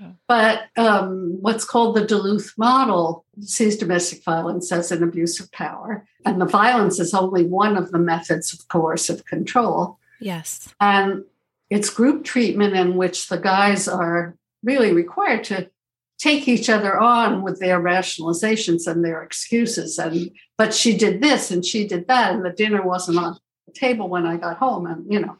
yeah. 0.00 0.10
But 0.28 0.62
um, 0.76 1.38
what's 1.40 1.64
called 1.64 1.96
the 1.96 2.06
Duluth 2.06 2.52
model 2.56 3.24
sees 3.40 3.76
domestic 3.76 4.22
violence 4.24 4.70
as 4.70 4.92
an 4.92 5.02
abuse 5.02 5.40
of 5.40 5.50
power. 5.52 6.06
And 6.24 6.40
the 6.40 6.46
violence 6.46 7.00
is 7.00 7.12
only 7.14 7.44
one 7.44 7.76
of 7.76 7.90
the 7.90 7.98
methods 7.98 8.52
of 8.52 8.68
coercive 8.68 9.24
control. 9.26 9.98
Yes. 10.20 10.72
And 10.80 11.24
it's 11.70 11.90
group 11.90 12.24
treatment 12.24 12.74
in 12.76 12.96
which 12.96 13.28
the 13.28 13.38
guys 13.38 13.88
are 13.88 14.36
really 14.62 14.92
required 14.92 15.44
to 15.44 15.70
take 16.18 16.48
each 16.48 16.68
other 16.68 16.98
on 16.98 17.42
with 17.42 17.60
their 17.60 17.80
rationalizations 17.80 18.86
and 18.86 19.04
their 19.04 19.22
excuses. 19.22 19.98
And 19.98 20.30
but 20.56 20.74
she 20.74 20.96
did 20.96 21.20
this 21.20 21.50
and 21.50 21.64
she 21.64 21.86
did 21.86 22.08
that, 22.08 22.32
and 22.32 22.44
the 22.44 22.50
dinner 22.50 22.82
wasn't 22.82 23.18
on 23.18 23.38
the 23.66 23.72
table 23.72 24.08
when 24.08 24.26
I 24.26 24.36
got 24.36 24.58
home, 24.58 24.86
and 24.86 25.10
you 25.12 25.20
know. 25.20 25.36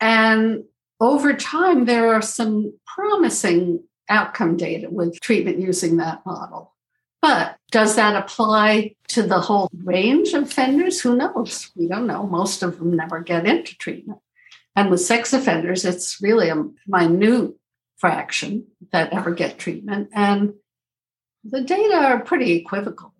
And 0.00 0.64
over 1.00 1.34
time, 1.34 1.84
there 1.84 2.14
are 2.14 2.22
some 2.22 2.72
promising 2.86 3.82
outcome 4.08 4.56
data 4.56 4.88
with 4.90 5.20
treatment 5.20 5.58
using 5.58 5.96
that 5.96 6.24
model. 6.26 6.74
But 7.20 7.56
does 7.70 7.94
that 7.96 8.16
apply 8.16 8.96
to 9.08 9.22
the 9.22 9.40
whole 9.40 9.70
range 9.84 10.32
of 10.32 10.44
offenders? 10.44 11.00
Who 11.00 11.16
knows? 11.16 11.70
We 11.76 11.86
don't 11.86 12.08
know. 12.08 12.26
Most 12.26 12.64
of 12.64 12.78
them 12.78 12.96
never 12.96 13.20
get 13.20 13.46
into 13.46 13.76
treatment. 13.78 14.18
And 14.74 14.90
with 14.90 15.00
sex 15.00 15.32
offenders, 15.32 15.84
it's 15.84 16.20
really 16.20 16.48
a 16.48 16.64
minute 16.86 17.52
fraction 18.02 18.66
that 18.90 19.12
ever 19.12 19.30
get 19.30 19.58
treatment. 19.58 20.10
And 20.12 20.54
the 21.44 21.60
data 21.62 21.94
are 21.94 22.18
pretty 22.20 22.50
equivocal. 22.54 23.14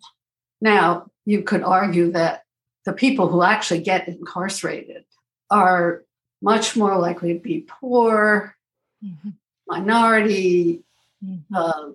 Now, 0.61 1.07
you 1.25 1.43
could 1.43 1.63
argue 1.63 2.11
that 2.11 2.43
the 2.85 2.93
people 2.93 3.29
who 3.29 3.45
actually 3.45 3.81
get 3.83 4.09
incarcerated 4.09 5.05
are 5.51 6.03
much 6.43 6.77
more 6.77 6.99
likely 6.99 7.33
to 7.35 7.39
be 7.39 7.61
poor, 7.61 8.57
Mhm. 9.05 9.35
minority, 9.69 10.83
Mhm. 11.25 11.45
uh, 11.55 11.91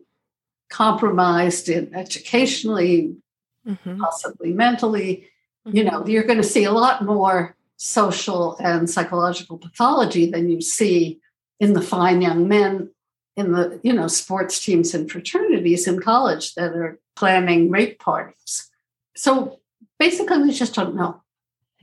compromised 0.69 1.67
in 1.67 1.93
educationally, 1.93 3.17
hmm 3.65 3.99
possibly 3.99 4.53
mentally. 4.53 5.27
You 5.65 5.83
know, 5.83 6.07
you're 6.07 6.23
going 6.23 6.43
to 6.45 6.53
see 6.55 6.63
a 6.63 6.71
lot 6.71 7.03
more 7.03 7.57
social 7.75 8.55
and 8.61 8.89
psychological 8.89 9.57
pathology 9.57 10.31
than 10.31 10.49
you 10.49 10.61
see 10.61 11.19
in 11.59 11.73
the 11.73 11.81
fine 11.81 12.21
young 12.21 12.47
men 12.47 12.89
in 13.35 13.51
the, 13.51 13.79
you 13.83 13.93
know, 13.93 14.07
sports 14.07 14.63
teams 14.63 14.93
and 14.95 15.11
fraternities 15.11 15.87
in 15.87 15.99
college 16.01 16.55
that 16.55 16.73
are 16.75 16.99
planning 17.15 17.69
rape 17.69 17.99
parties. 17.99 18.69
So 19.15 19.59
basically, 19.99 20.39
we 20.39 20.51
just 20.51 20.73
don't 20.73 20.95
know. 20.95 21.21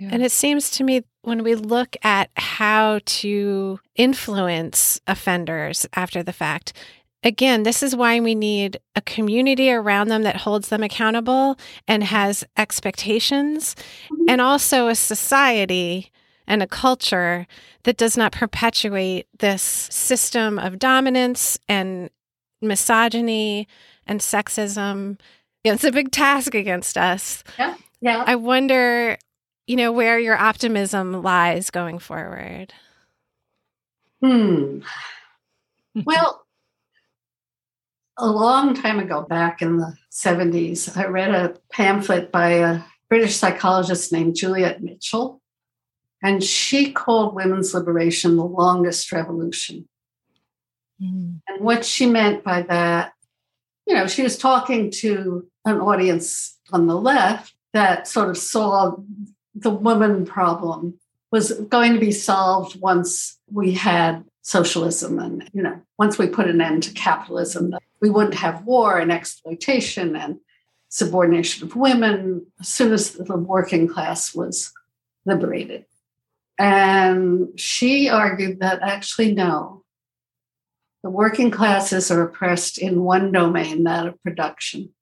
And 0.00 0.24
it 0.24 0.32
seems 0.32 0.70
to 0.72 0.84
me 0.84 1.04
when 1.22 1.44
we 1.44 1.54
look 1.54 1.96
at 2.02 2.30
how 2.36 2.98
to 3.04 3.78
influence 3.94 5.00
offenders 5.06 5.86
after 5.94 6.22
the 6.24 6.32
fact, 6.32 6.72
again, 7.22 7.62
this 7.62 7.80
is 7.82 7.94
why 7.94 8.18
we 8.18 8.34
need 8.34 8.78
a 8.96 9.00
community 9.00 9.70
around 9.70 10.08
them 10.08 10.24
that 10.24 10.38
holds 10.38 10.68
them 10.68 10.82
accountable 10.82 11.56
and 11.86 12.02
has 12.02 12.44
expectations, 12.56 13.76
Mhm. 14.10 14.24
and 14.28 14.40
also 14.40 14.88
a 14.88 14.96
society 14.96 16.10
and 16.46 16.62
a 16.62 16.66
culture 16.66 17.46
that 17.84 17.96
does 17.96 18.16
not 18.16 18.32
perpetuate 18.32 19.26
this 19.38 19.62
system 19.62 20.58
of 20.58 20.78
dominance 20.78 21.58
and 21.68 22.10
misogyny 22.60 23.68
and 24.06 24.20
sexism. 24.20 25.18
It's 25.64 25.84
a 25.84 25.92
big 25.92 26.10
task 26.10 26.54
against 26.54 26.98
us. 26.98 27.42
Yeah. 27.58 28.24
I 28.26 28.36
wonder, 28.36 29.16
you 29.66 29.76
know, 29.76 29.92
where 29.92 30.18
your 30.18 30.36
optimism 30.36 31.22
lies 31.22 31.70
going 31.70 31.98
forward. 31.98 32.74
Hmm. 34.22 34.80
Well, 36.04 36.44
a 38.18 38.26
long 38.26 38.74
time 38.74 38.98
ago, 38.98 39.22
back 39.22 39.62
in 39.62 39.78
the 39.78 39.96
70s, 40.12 40.96
I 40.96 41.06
read 41.06 41.34
a 41.34 41.56
pamphlet 41.72 42.30
by 42.30 42.50
a 42.50 42.80
British 43.08 43.36
psychologist 43.36 44.12
named 44.12 44.36
Juliet 44.36 44.82
Mitchell, 44.82 45.40
and 46.24 46.42
she 46.42 46.90
called 46.90 47.34
women's 47.34 47.74
liberation 47.74 48.36
the 48.36 48.44
longest 48.44 49.12
revolution. 49.12 49.86
Mhm. 51.00 51.40
And 51.46 51.60
what 51.60 51.84
she 51.84 52.06
meant 52.06 52.42
by 52.42 52.62
that, 52.62 53.12
you 53.86 53.94
know, 53.94 54.06
she 54.06 54.22
was 54.22 54.38
talking 54.38 54.90
to 55.02 55.46
an 55.66 55.80
audience 55.80 56.58
on 56.72 56.86
the 56.86 56.96
left 56.96 57.54
that 57.74 58.08
sort 58.08 58.30
of 58.30 58.38
saw 58.38 58.96
the 59.54 59.70
woman 59.70 60.24
problem 60.24 60.98
was 61.30 61.52
going 61.68 61.92
to 61.92 62.00
be 62.00 62.12
solved 62.12 62.80
once 62.80 63.38
we 63.52 63.72
had 63.72 64.24
socialism 64.40 65.18
and, 65.18 65.50
you 65.52 65.62
know, 65.62 65.78
once 65.98 66.16
we 66.16 66.26
put 66.26 66.48
an 66.48 66.60
end 66.60 66.84
to 66.84 66.92
capitalism, 66.92 67.74
we 68.00 68.08
wouldn't 68.08 68.34
have 68.34 68.64
war 68.64 68.98
and 68.98 69.12
exploitation 69.12 70.16
and 70.16 70.40
subordination 70.88 71.64
of 71.66 71.76
women 71.76 72.46
as 72.60 72.68
soon 72.68 72.92
as 72.94 73.12
the 73.12 73.36
working 73.36 73.88
class 73.88 74.34
was 74.34 74.72
liberated. 75.26 75.84
And 76.58 77.58
she 77.58 78.08
argued 78.08 78.60
that 78.60 78.80
actually, 78.82 79.34
no, 79.34 79.82
the 81.02 81.10
working 81.10 81.50
classes 81.50 82.10
are 82.10 82.22
oppressed 82.22 82.78
in 82.78 83.02
one 83.02 83.32
domain, 83.32 83.84
that 83.84 84.06
of 84.06 84.22
production. 84.22 84.94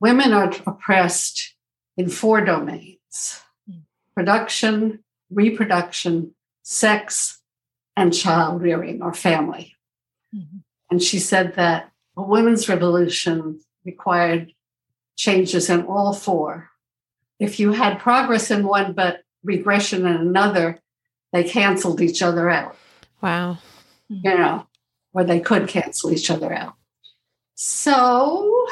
Women 0.00 0.32
are 0.32 0.52
oppressed 0.66 1.54
in 1.96 2.08
four 2.08 2.40
domains 2.44 3.40
production, 4.14 5.02
reproduction, 5.30 6.34
sex, 6.62 7.40
and 7.96 8.12
child 8.12 8.60
rearing 8.60 9.00
or 9.00 9.14
family. 9.14 9.74
Mhm. 10.34 10.64
And 10.90 11.02
she 11.02 11.18
said 11.18 11.54
that 11.54 11.90
a 12.16 12.22
women's 12.22 12.68
revolution 12.68 13.60
required 13.84 14.52
changes 15.16 15.70
in 15.70 15.86
all 15.86 16.12
four. 16.12 16.70
If 17.38 17.58
you 17.58 17.72
had 17.72 17.98
progress 17.98 18.50
in 18.50 18.66
one 18.66 18.92
but 18.92 19.22
regression 19.44 20.06
and 20.06 20.20
another, 20.28 20.78
they 21.32 21.44
canceled 21.44 22.00
each 22.00 22.22
other 22.22 22.48
out 22.50 22.76
Wow. 23.20 23.58
you 24.08 24.34
know, 24.36 24.66
or 25.14 25.24
they 25.24 25.40
could 25.40 25.68
cancel 25.68 26.12
each 26.12 26.30
other 26.30 26.52
out. 26.52 26.74
So, 27.54 28.66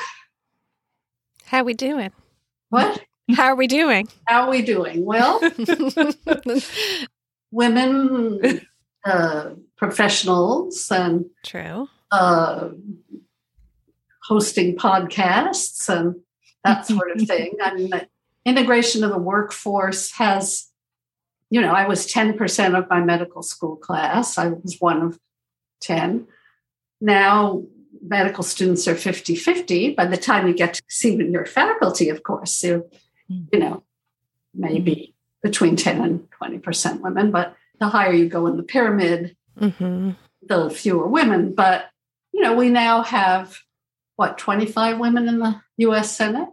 How 1.47 1.63
we 1.65 1.75
doing? 1.75 2.11
what? 2.71 3.01
How 3.37 3.45
are 3.45 3.55
we 3.57 3.67
doing? 3.69 4.09
How 4.27 4.43
are 4.47 4.51
we 4.51 4.63
doing? 4.63 5.05
Well, 5.05 5.41
women, 7.53 8.61
uh, 9.05 9.51
professionals, 9.77 10.91
and 10.91 11.27
True. 11.45 11.89
uh, 12.11 12.71
hosting 14.25 14.77
podcasts 14.77 15.89
and 15.89 16.17
that 16.65 16.87
sort 16.87 17.11
of 17.13 17.23
thing. 17.27 17.55
I 17.63 17.75
mean, 17.75 17.91
the 17.91 18.07
integration 18.45 19.05
of 19.05 19.11
the 19.11 19.19
workforce 19.19 20.13
has, 20.13 20.69
you 21.51 21.61
know, 21.61 21.73
I 21.73 21.87
was 21.87 22.07
10% 22.07 22.79
of 22.79 22.89
my 22.89 23.01
medical 23.01 23.43
school 23.43 23.77
class, 23.77 24.39
I 24.39 24.49
was 24.49 24.77
one 24.79 25.03
of 25.03 25.19
10. 25.83 26.27
Now, 27.01 27.63
medical 28.03 28.43
students 28.43 28.87
are 28.89 28.95
50 28.95 29.35
50. 29.35 29.95
By 29.95 30.07
the 30.07 30.17
time 30.17 30.47
you 30.47 30.55
get 30.55 30.75
to 30.75 30.83
see 30.89 31.17
your 31.17 31.47
faculty, 31.47 32.09
of 32.09 32.23
course, 32.23 32.63
you 32.63 32.89
you 33.29 33.59
know, 33.59 33.85
maybe 34.55 35.15
between 35.43 35.77
10 35.77 36.01
and 36.01 36.29
20% 36.43 37.01
women, 37.01 37.31
but 37.31 37.55
the 37.79 37.89
higher 37.89 38.13
you 38.13 38.29
go 38.29 38.47
in 38.47 38.57
the 38.57 38.63
pyramid, 38.63 39.37
hmm 39.59 40.11
the 40.43 40.71
fewer 40.71 41.07
women. 41.07 41.55
But, 41.55 41.91
you 42.33 42.41
know, 42.41 42.55
we 42.55 42.71
now 42.71 43.03
have 43.03 43.59
what, 44.17 44.39
25 44.39 44.99
women 44.99 45.29
in 45.29 45.39
the 45.39 45.61
US 45.79 46.15
Senate? 46.15 46.49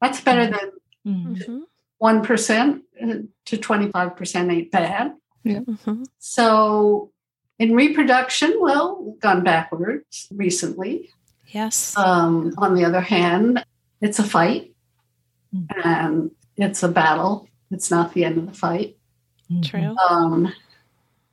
That's 0.00 0.20
better 0.20 0.44
than 0.44 0.72
Mhm. 1.06 1.44
hmm 1.44 1.58
1% 2.02 2.82
uh, 3.02 3.14
to 3.46 3.56
25% 3.56 4.52
ain't 4.52 4.70
bad. 4.70 5.14
hmm 5.44 6.02
So 6.18 7.10
in 7.58 7.74
reproduction, 7.74 8.54
well, 8.60 9.16
gone 9.20 9.42
backwards 9.42 10.28
recently. 10.30 11.08
Yes. 11.48 11.96
Um, 11.96 12.52
on 12.58 12.74
the 12.74 12.84
other 12.84 13.00
hand, 13.00 13.64
it's 14.00 14.18
a 14.18 14.24
fight 14.24 14.72
Mm. 15.54 15.66
and 15.84 16.30
it's 16.56 16.82
a 16.82 16.88
battle. 16.88 17.48
It's 17.70 17.90
not 17.90 18.12
the 18.12 18.24
end 18.24 18.36
of 18.38 18.46
the 18.46 18.52
fight. 18.52 18.96
Mhm. 19.50 19.64
True. 19.64 19.96
Um, 20.10 20.52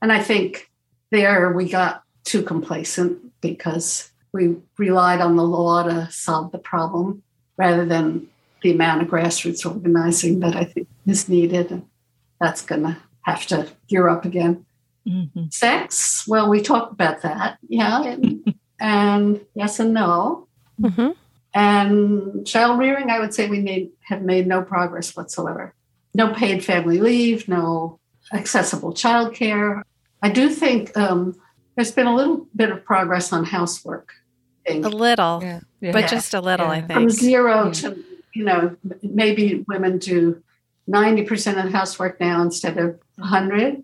and 0.02 0.12
I 0.14 0.20
think 0.22 0.70
there 1.12 1.52
we 1.52 1.68
got 1.68 2.04
too 2.24 2.44
complacent 2.44 3.18
because 3.42 4.12
we 4.32 4.56
relied 4.78 5.20
on 5.20 5.36
the 5.36 5.44
law 5.44 5.84
to 5.84 6.10
solve 6.12 6.52
the 6.52 6.60
problem 6.60 7.24
rather 7.58 7.86
than 7.86 8.28
the 8.64 8.72
amount 8.72 9.02
of 9.02 9.10
grassroots 9.10 9.66
organizing 9.66 10.40
that 10.40 10.56
I 10.56 10.64
think 10.64 10.88
is 11.06 11.30
needed. 11.30 11.70
And 11.72 11.86
that's 12.40 12.62
going 12.62 12.84
to 12.84 12.98
have 13.22 13.46
to 13.48 13.68
gear 13.88 14.08
up 14.08 14.26
again. 14.26 14.66
Mhm. 15.08 15.54
Sex, 15.54 16.26
well, 16.28 16.50
we 16.50 16.62
talked 16.62 16.94
about 16.94 17.22
that. 17.22 17.58
Yeah. 17.68 18.04
And, 18.04 18.56
and 18.80 19.42
yes 19.54 19.80
and 19.80 19.94
no. 19.94 20.48
hmm 20.82 21.10
And 21.54 22.48
child 22.48 22.80
rearing, 22.80 23.10
I 23.10 23.20
would 23.20 23.34
say 23.34 23.50
we 23.50 23.60
made, 23.60 23.92
have 24.08 24.22
made 24.22 24.48
no 24.48 24.62
progress 24.64 25.16
whatsoever. 25.16 25.76
No 26.16 26.34
paid 26.34 26.64
family 26.64 27.00
leave, 27.00 27.48
no 27.48 28.00
accessible 28.34 28.94
childcare. 28.94 29.82
I 30.22 30.30
do 30.30 30.50
think 30.50 30.96
um, 30.98 31.36
there's 31.76 31.92
been 31.92 32.08
a 32.08 32.16
little 32.16 32.48
bit 32.56 32.72
of 32.72 32.86
progress 32.86 33.34
on 33.34 33.44
housework. 33.44 34.14
A 34.66 34.80
little, 34.80 35.40
yeah. 35.44 35.60
Yeah. 35.82 35.92
but 35.92 36.08
just 36.08 36.34
a 36.34 36.40
little, 36.40 36.68
I 36.68 36.80
think. 36.80 36.94
From 36.94 37.10
zero 37.10 37.72
to, 37.72 38.02
you 38.34 38.44
know, 38.44 38.76
maybe 39.02 39.64
women 39.68 39.98
do 39.98 40.42
90% 40.90 41.58
of 41.58 41.72
the 41.72 41.78
housework 41.78 42.20
now 42.20 42.42
instead 42.42 42.78
of 42.78 43.00
100. 43.16 43.84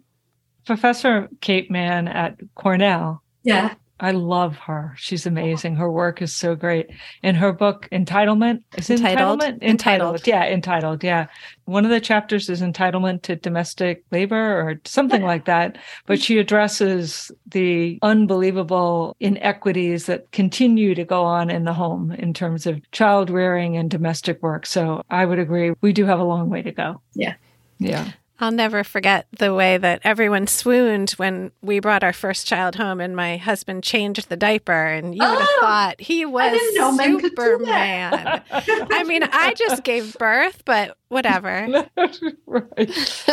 Professor 0.65 1.29
Kate 1.41 1.71
Manne 1.71 2.07
at 2.07 2.39
Cornell. 2.55 3.23
Yeah. 3.43 3.75
I 3.99 4.11
love 4.11 4.57
her. 4.57 4.93
She's 4.97 5.25
amazing. 5.25 5.75
Her 5.75 5.91
work 5.91 6.21
is 6.21 6.33
so 6.33 6.55
great. 6.55 6.89
In 7.21 7.35
her 7.35 7.51
book, 7.51 7.87
Entitlement, 7.91 8.63
is 8.77 8.89
it 8.89 8.99
entitled? 8.99 9.41
Entitlement? 9.41 9.63
Entitled. 9.63 10.27
Yeah, 10.27 10.45
entitled. 10.45 11.03
Yeah. 11.03 11.27
One 11.65 11.85
of 11.85 11.91
the 11.91 11.99
chapters 11.99 12.49
is 12.49 12.61
entitlement 12.61 13.23
to 13.23 13.35
domestic 13.35 14.03
labor 14.11 14.61
or 14.61 14.79
something 14.85 15.21
like 15.21 15.45
that. 15.45 15.77
But 16.05 16.21
she 16.21 16.37
addresses 16.37 17.31
the 17.47 17.99
unbelievable 18.01 19.15
inequities 19.19 20.05
that 20.05 20.31
continue 20.31 20.95
to 20.95 21.03
go 21.03 21.23
on 21.23 21.49
in 21.49 21.65
the 21.65 21.73
home 21.73 22.11
in 22.11 22.33
terms 22.33 22.65
of 22.65 22.79
child 22.91 23.29
rearing 23.29 23.75
and 23.77 23.91
domestic 23.91 24.41
work. 24.41 24.65
So 24.65 25.03
I 25.09 25.25
would 25.25 25.39
agree. 25.39 25.73
We 25.81 25.93
do 25.93 26.05
have 26.05 26.19
a 26.19 26.23
long 26.23 26.49
way 26.49 26.61
to 26.61 26.71
go. 26.71 27.01
Yeah. 27.13 27.35
Yeah. 27.79 28.11
I'll 28.41 28.51
never 28.51 28.85
forget 28.85 29.27
the 29.37 29.53
way 29.53 29.77
that 29.77 29.99
everyone 30.03 30.47
swooned 30.47 31.11
when 31.11 31.51
we 31.61 31.79
brought 31.79 32.03
our 32.03 32.13
first 32.13 32.47
child 32.47 32.75
home 32.75 33.01
and 33.01 33.13
my 33.13 33.35
husband 33.35 33.83
changed 33.83 34.29
the 34.29 34.37
diaper 34.37 34.85
and 34.85 35.13
you 35.13 35.21
oh, 35.21 35.29
would 35.29 35.39
have 35.39 35.47
oh, 35.49 35.59
thought 35.61 36.01
he 36.01 36.25
was 36.25 36.57
Superman. 36.75 38.41
I 38.49 39.03
mean, 39.05 39.23
I 39.23 39.53
just 39.55 39.83
gave 39.83 40.17
birth, 40.17 40.63
but 40.63 40.97
whatever. 41.09 41.67
right. 42.45 43.25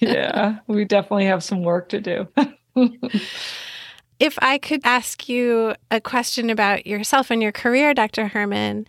yeah, 0.00 0.58
we 0.66 0.84
definitely 0.84 1.26
have 1.26 1.44
some 1.44 1.62
work 1.62 1.88
to 1.90 2.00
do. 2.00 2.26
if 4.18 4.38
I 4.42 4.58
could 4.58 4.80
ask 4.82 5.28
you 5.28 5.76
a 5.92 6.00
question 6.00 6.50
about 6.50 6.84
yourself 6.84 7.30
and 7.30 7.40
your 7.40 7.52
career, 7.52 7.94
Dr. 7.94 8.26
Herman, 8.26 8.86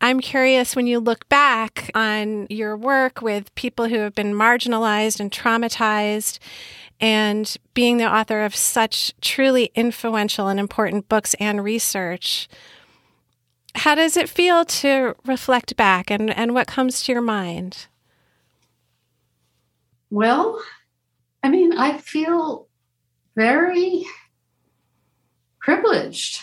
I'm 0.00 0.20
curious 0.20 0.74
when 0.74 0.86
you 0.86 0.98
look 0.98 1.28
back 1.28 1.90
on 1.94 2.46
your 2.48 2.76
work 2.76 3.20
with 3.20 3.54
people 3.54 3.88
who 3.88 3.98
have 3.98 4.14
been 4.14 4.32
marginalized 4.32 5.20
and 5.20 5.30
traumatized 5.30 6.38
and 7.00 7.56
being 7.74 7.98
the 7.98 8.10
author 8.10 8.42
of 8.42 8.54
such 8.56 9.12
truly 9.20 9.70
influential 9.74 10.48
and 10.48 10.58
important 10.58 11.08
books 11.08 11.34
and 11.34 11.62
research. 11.62 12.48
How 13.74 13.94
does 13.94 14.16
it 14.16 14.28
feel 14.28 14.64
to 14.64 15.14
reflect 15.26 15.76
back 15.76 16.10
and, 16.10 16.34
and 16.36 16.54
what 16.54 16.66
comes 16.66 17.02
to 17.02 17.12
your 17.12 17.22
mind? 17.22 17.86
Well, 20.10 20.62
I 21.42 21.48
mean, 21.50 21.76
I 21.76 21.98
feel 21.98 22.68
very 23.36 24.04
privileged, 25.60 26.40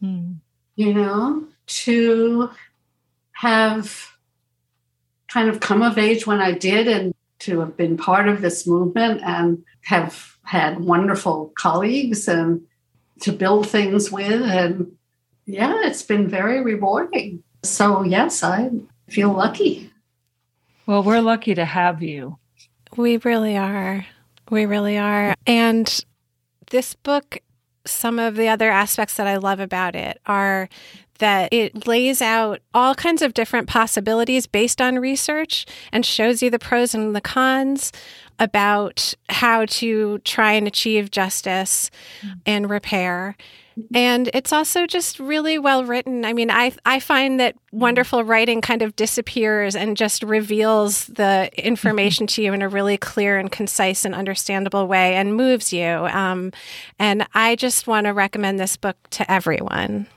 hmm. 0.00 0.34
you 0.76 0.94
know, 0.94 1.46
to 1.66 2.50
have 3.42 4.12
kind 5.26 5.48
of 5.48 5.58
come 5.58 5.82
of 5.82 5.98
age 5.98 6.28
when 6.28 6.40
I 6.40 6.52
did 6.52 6.86
and 6.86 7.12
to 7.40 7.58
have 7.58 7.76
been 7.76 7.96
part 7.96 8.28
of 8.28 8.40
this 8.40 8.68
movement 8.68 9.20
and 9.24 9.64
have 9.80 10.36
had 10.44 10.78
wonderful 10.78 11.52
colleagues 11.56 12.28
and 12.28 12.62
to 13.22 13.32
build 13.32 13.68
things 13.68 14.12
with. 14.12 14.42
And 14.42 14.92
yeah, 15.44 15.74
it's 15.82 16.02
been 16.02 16.28
very 16.28 16.62
rewarding. 16.62 17.42
So, 17.64 18.04
yes, 18.04 18.44
I 18.44 18.70
feel 19.08 19.32
lucky. 19.32 19.90
Well, 20.86 21.02
we're 21.02 21.20
lucky 21.20 21.56
to 21.56 21.64
have 21.64 22.00
you. 22.00 22.38
We 22.96 23.16
really 23.16 23.56
are. 23.56 24.06
We 24.50 24.66
really 24.66 24.98
are. 24.98 25.34
And 25.48 26.04
this 26.70 26.94
book, 26.94 27.38
some 27.86 28.20
of 28.20 28.36
the 28.36 28.46
other 28.46 28.70
aspects 28.70 29.16
that 29.16 29.26
I 29.26 29.38
love 29.38 29.58
about 29.58 29.96
it 29.96 30.20
are 30.26 30.68
that 31.22 31.52
it 31.52 31.86
lays 31.86 32.20
out 32.20 32.58
all 32.74 32.96
kinds 32.96 33.22
of 33.22 33.32
different 33.32 33.68
possibilities 33.68 34.48
based 34.48 34.82
on 34.82 34.98
research 34.98 35.64
and 35.92 36.04
shows 36.04 36.42
you 36.42 36.50
the 36.50 36.58
pros 36.58 36.96
and 36.96 37.14
the 37.14 37.20
cons 37.20 37.92
about 38.40 39.14
how 39.28 39.64
to 39.66 40.18
try 40.24 40.50
and 40.50 40.66
achieve 40.66 41.12
justice 41.12 41.92
mm. 42.26 42.40
and 42.44 42.68
repair. 42.68 43.36
And 43.94 44.30
it's 44.34 44.52
also 44.52 44.84
just 44.84 45.20
really 45.20 45.60
well 45.60 45.84
written. 45.84 46.24
I 46.24 46.32
mean, 46.32 46.50
I 46.50 46.72
I 46.84 46.98
find 46.98 47.38
that 47.38 47.54
mm. 47.54 47.58
wonderful 47.70 48.24
writing 48.24 48.60
kind 48.60 48.82
of 48.82 48.96
disappears 48.96 49.76
and 49.76 49.96
just 49.96 50.24
reveals 50.24 51.06
the 51.06 51.22
mm-hmm. 51.52 51.60
information 51.60 52.26
to 52.26 52.42
you 52.42 52.52
in 52.52 52.62
a 52.62 52.68
really 52.68 52.96
clear 52.96 53.38
and 53.38 53.50
concise 53.50 54.04
and 54.04 54.12
understandable 54.12 54.88
way 54.88 55.14
and 55.14 55.36
moves 55.36 55.72
you. 55.72 55.86
Um, 55.86 56.50
and 56.98 57.28
I 57.32 57.54
just 57.54 57.86
want 57.86 58.06
to 58.06 58.10
recommend 58.12 58.58
this 58.58 58.76
book 58.76 58.96
to 59.10 59.30
everyone. 59.30 60.08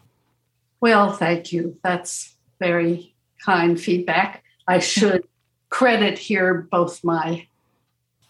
Well, 0.81 1.11
thank 1.11 1.51
you. 1.51 1.77
That's 1.83 2.35
very 2.59 3.15
kind 3.43 3.79
feedback. 3.79 4.43
I 4.67 4.79
should 4.79 5.27
credit 5.69 6.17
here 6.17 6.67
both 6.71 7.03
my 7.03 7.47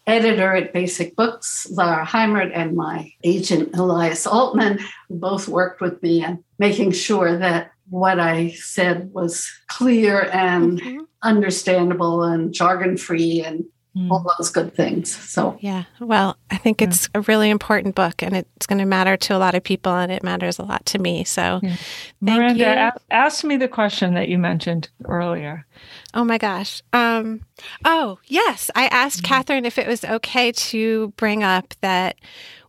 editor 0.08 0.56
at 0.56 0.74
Basic 0.74 1.16
Books, 1.16 1.68
Lara 1.72 2.06
Heimert, 2.06 2.52
and 2.54 2.76
my 2.76 3.12
agent, 3.24 3.76
Elias 3.76 4.28
Altman, 4.28 4.80
who 5.10 5.16
both 5.16 5.48
worked 5.48 5.82
with 5.82 6.02
me 6.04 6.24
and 6.24 6.44
making 6.60 6.92
sure 6.92 7.38
that 7.38 7.72
what 7.90 8.20
I 8.20 8.52
said 8.52 9.12
was 9.14 9.52
clear 9.68 10.30
and 10.32 10.82
mm-hmm. 10.82 11.04
understandable 11.22 12.24
and 12.24 12.54
jargon 12.54 12.98
free 12.98 13.42
and. 13.44 13.66
All 14.12 14.26
those 14.38 14.50
good 14.50 14.76
things. 14.76 15.16
So, 15.16 15.58
yeah. 15.62 15.86
Well, 16.02 16.38
I 16.52 16.58
think 16.58 16.82
it's 16.82 17.10
a 17.16 17.22
really 17.22 17.50
important 17.50 17.96
book 17.96 18.22
and 18.22 18.36
it's 18.36 18.66
going 18.66 18.80
to 18.80 18.86
matter 18.86 19.16
to 19.16 19.36
a 19.36 19.40
lot 19.40 19.56
of 19.56 19.64
people 19.64 19.94
and 19.94 20.12
it 20.12 20.22
matters 20.22 20.60
a 20.60 20.64
lot 20.64 20.86
to 20.88 21.00
me. 21.00 21.24
So, 21.24 21.62
yeah. 21.64 21.76
Miranda, 22.20 22.94
a- 22.94 23.14
ask 23.14 23.46
me 23.46 23.56
the 23.56 23.70
question 23.70 24.14
that 24.16 24.28
you 24.28 24.38
mentioned 24.38 24.90
earlier. 25.06 25.66
Oh 26.14 26.26
my 26.26 26.38
gosh. 26.38 26.82
Um, 26.92 27.42
oh, 27.86 28.20
yes. 28.26 28.70
I 28.76 28.88
asked 28.88 29.24
mm-hmm. 29.24 29.34
Kathryn 29.34 29.66
if 29.66 29.78
it 29.78 29.88
was 29.88 30.04
okay 30.04 30.52
to 30.52 31.14
bring 31.16 31.44
up 31.44 31.74
that 31.80 32.18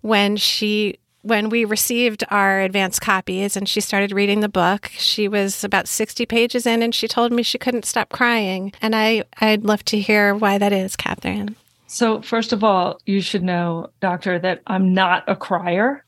when 0.02 0.36
she 0.36 1.00
when 1.26 1.48
we 1.48 1.64
received 1.64 2.22
our 2.30 2.60
advance 2.60 3.00
copies 3.00 3.56
and 3.56 3.68
she 3.68 3.80
started 3.80 4.12
reading 4.12 4.40
the 4.40 4.48
book, 4.48 4.90
she 4.96 5.26
was 5.26 5.64
about 5.64 5.88
60 5.88 6.24
pages 6.24 6.66
in 6.66 6.82
and 6.82 6.94
she 6.94 7.08
told 7.08 7.32
me 7.32 7.42
she 7.42 7.58
couldn't 7.58 7.84
stop 7.84 8.10
crying. 8.10 8.72
And 8.80 8.94
I, 8.94 9.24
I'd 9.40 9.64
love 9.64 9.84
to 9.86 9.98
hear 9.98 10.34
why 10.34 10.58
that 10.58 10.72
is, 10.72 10.96
Kathryn. 10.96 11.56
So, 11.88 12.20
first 12.22 12.52
of 12.52 12.62
all, 12.62 13.00
you 13.06 13.20
should 13.20 13.42
know, 13.42 13.90
Doctor, 14.00 14.38
that 14.38 14.62
I'm 14.66 14.94
not 14.94 15.24
a 15.26 15.36
crier, 15.36 16.04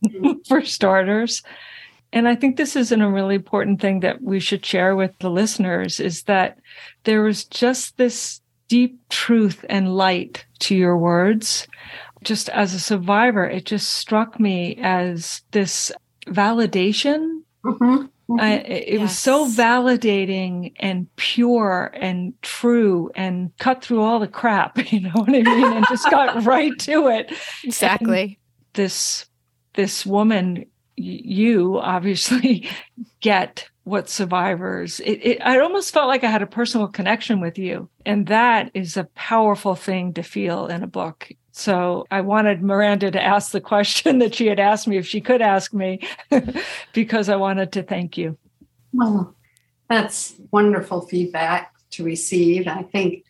for 0.48 0.62
starters. 0.62 1.42
And 2.12 2.28
I 2.28 2.34
think 2.34 2.56
this 2.56 2.76
is 2.76 2.92
a 2.92 3.08
really 3.08 3.34
important 3.34 3.80
thing 3.80 4.00
that 4.00 4.22
we 4.22 4.40
should 4.40 4.64
share 4.64 4.94
with 4.94 5.18
the 5.18 5.30
listeners 5.30 6.00
is 6.00 6.24
that 6.24 6.58
there 7.04 7.22
was 7.22 7.44
just 7.44 7.96
this 7.96 8.40
deep 8.68 8.98
truth 9.08 9.64
and 9.68 9.96
light 9.96 10.44
to 10.60 10.74
your 10.74 10.96
words 10.96 11.66
just 12.24 12.48
as 12.50 12.74
a 12.74 12.80
survivor, 12.80 13.44
it 13.44 13.66
just 13.66 13.94
struck 13.94 14.38
me 14.38 14.76
as 14.82 15.42
this 15.50 15.92
validation. 16.26 17.42
Mm-hmm. 17.64 18.06
Mm-hmm. 18.32 18.40
I, 18.40 18.52
it 18.54 18.92
yes. 18.94 19.00
was 19.00 19.18
so 19.18 19.46
validating 19.46 20.72
and 20.78 21.14
pure 21.16 21.92
and 21.94 22.34
true 22.42 23.10
and 23.14 23.50
cut 23.58 23.84
through 23.84 24.02
all 24.02 24.20
the 24.20 24.28
crap, 24.28 24.78
you 24.92 25.00
know 25.00 25.10
what 25.10 25.28
I 25.28 25.42
mean? 25.42 25.72
And 25.72 25.86
just 25.88 26.10
got 26.10 26.44
right 26.44 26.76
to 26.80 27.08
it. 27.08 27.32
Exactly. 27.64 28.22
And 28.22 28.36
this 28.74 29.26
this 29.74 30.04
woman, 30.04 30.66
you 30.96 31.78
obviously 31.78 32.68
get 33.20 33.68
what 33.84 34.08
survivors 34.08 35.00
it, 35.00 35.18
it 35.24 35.38
i 35.42 35.58
almost 35.58 35.92
felt 35.92 36.06
like 36.06 36.22
i 36.22 36.30
had 36.30 36.42
a 36.42 36.46
personal 36.46 36.86
connection 36.86 37.40
with 37.40 37.58
you 37.58 37.88
and 38.06 38.28
that 38.28 38.70
is 38.74 38.96
a 38.96 39.04
powerful 39.16 39.74
thing 39.74 40.12
to 40.12 40.22
feel 40.22 40.66
in 40.66 40.84
a 40.84 40.86
book 40.86 41.28
so 41.52 42.06
I 42.10 42.22
wanted 42.22 42.62
Miranda 42.62 43.10
to 43.10 43.22
ask 43.22 43.52
the 43.52 43.60
question 43.60 44.18
that 44.20 44.34
she 44.34 44.46
had 44.46 44.58
asked 44.58 44.88
me 44.88 44.96
if 44.96 45.06
she 45.06 45.20
could 45.20 45.42
ask 45.42 45.72
me, 45.72 46.00
because 46.92 47.28
I 47.28 47.36
wanted 47.36 47.72
to 47.72 47.82
thank 47.82 48.18
you. 48.18 48.36
Well, 48.92 49.34
that's 49.88 50.34
wonderful 50.50 51.02
feedback 51.02 51.72
to 51.92 52.04
receive. 52.04 52.66
I 52.66 52.82
think, 52.82 53.24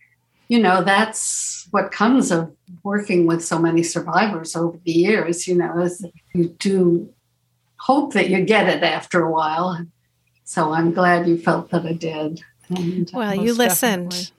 you 0.49 0.61
know, 0.61 0.83
that's 0.83 1.67
what 1.73 1.91
comes 1.91 2.31
of 2.31 2.53
working 2.85 3.27
with 3.27 3.45
so 3.45 3.59
many 3.59 3.83
survivors 3.83 4.55
over 4.55 4.79
the 4.85 4.93
years, 4.93 5.47
you 5.49 5.57
know, 5.57 5.81
is 5.81 6.05
you 6.35 6.49
do 6.59 7.13
hope 7.79 8.13
that 8.13 8.31
you 8.31 8.45
get 8.45 8.69
it 8.69 8.85
after 8.85 9.23
a 9.23 9.31
while. 9.31 9.85
So 10.45 10.73
I'm 10.73 10.93
glad 10.93 11.27
you 11.27 11.39
felt 11.39 11.71
that 11.71 11.85
I 11.85 11.93
did. 11.93 12.41
And 12.69 13.11
well, 13.13 13.35
you 13.35 13.55
listened. 13.55 14.11
Definitely. 14.11 14.37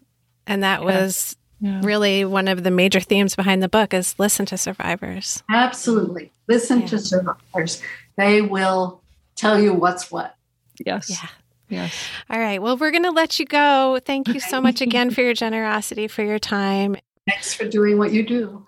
And 0.48 0.64
that 0.64 0.84
was 0.84 1.36
yeah. 1.64 1.80
really 1.82 2.26
one 2.26 2.50
of 2.50 2.64
the 2.64 2.72
major 2.72 3.00
themes 3.00 3.38
behind 3.38 3.64
the 3.64 3.70
book 3.70 3.94
is 3.94 4.16
listen 4.20 4.46
to 4.48 4.58
survivors. 4.58 5.42
Absolutely. 5.50 6.30
Listen 6.50 6.82
yeah. 6.82 6.88
to 6.88 7.00
survivors. 7.00 7.82
They 8.18 8.42
will 8.42 9.02
tell 9.38 9.58
you 9.58 9.74
what's 9.74 10.12
what. 10.12 10.36
Yes. 10.86 11.10
Yeah. 11.10 11.30
Yes. 11.70 11.96
All 12.30 12.38
right. 12.38 12.62
Well, 12.62 12.76
we're 12.76 12.92
going 12.92 13.04
to 13.04 13.12
let 13.12 13.40
you 13.40 13.46
go. 13.46 13.98
Thank 14.06 14.28
you 14.28 14.42
so 14.42 14.60
much 14.60 14.82
again 14.82 15.10
for 15.10 15.22
your 15.22 15.34
generosity, 15.34 16.10
for 16.10 16.22
your 16.22 16.38
time. 16.38 16.98
Thanks 17.30 17.54
for 17.54 17.66
doing 17.66 17.98
what 17.98 18.12
you 18.12 18.24
do. 18.24 18.68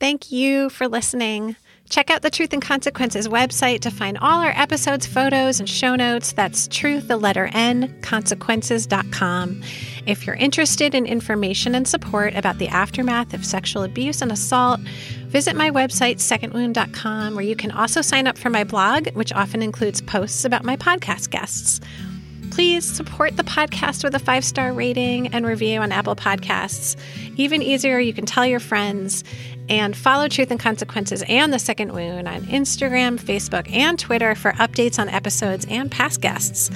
Thank 0.00 0.32
you 0.32 0.70
for 0.70 0.88
listening. 0.88 1.54
Check 1.88 2.10
out 2.10 2.20
the 2.20 2.30
Truth 2.30 2.52
and 2.52 2.60
Consequences 2.60 3.28
website 3.28 3.80
to 3.80 3.90
find 3.90 4.18
all 4.18 4.40
our 4.40 4.52
episodes, 4.54 5.06
photos, 5.06 5.58
and 5.58 5.68
show 5.68 5.94
notes. 5.94 6.32
That's 6.32 6.68
truth, 6.68 7.08
the 7.08 7.16
letter 7.16 7.48
N, 7.54 7.98
consequences.com. 8.02 9.62
If 10.06 10.26
you're 10.26 10.36
interested 10.36 10.94
in 10.94 11.06
information 11.06 11.74
and 11.74 11.88
support 11.88 12.34
about 12.34 12.58
the 12.58 12.68
aftermath 12.68 13.32
of 13.32 13.44
sexual 13.44 13.82
abuse 13.84 14.20
and 14.20 14.30
assault, 14.30 14.80
visit 15.28 15.56
my 15.56 15.70
website, 15.70 16.16
secondwound.com, 16.16 17.34
where 17.34 17.44
you 17.44 17.56
can 17.56 17.70
also 17.70 18.02
sign 18.02 18.26
up 18.26 18.36
for 18.36 18.50
my 18.50 18.64
blog, 18.64 19.08
which 19.14 19.32
often 19.32 19.62
includes 19.62 20.02
posts 20.02 20.44
about 20.44 20.64
my 20.64 20.76
podcast 20.76 21.30
guests. 21.30 21.80
Please 22.58 22.84
support 22.84 23.36
the 23.36 23.44
podcast 23.44 24.02
with 24.02 24.16
a 24.16 24.18
five 24.18 24.44
star 24.44 24.72
rating 24.72 25.28
and 25.28 25.46
review 25.46 25.78
on 25.78 25.92
Apple 25.92 26.16
Podcasts. 26.16 26.96
Even 27.36 27.62
easier, 27.62 28.00
you 28.00 28.12
can 28.12 28.26
tell 28.26 28.44
your 28.44 28.58
friends 28.58 29.22
and 29.68 29.96
follow 29.96 30.26
Truth 30.26 30.50
and 30.50 30.58
Consequences 30.58 31.22
and 31.28 31.52
The 31.52 31.60
Second 31.60 31.92
Wound 31.92 32.26
on 32.26 32.40
Instagram, 32.46 33.16
Facebook, 33.16 33.72
and 33.72 33.96
Twitter 33.96 34.34
for 34.34 34.50
updates 34.54 34.98
on 34.98 35.08
episodes 35.08 35.66
and 35.70 35.88
past 35.88 36.20
guests. 36.20 36.68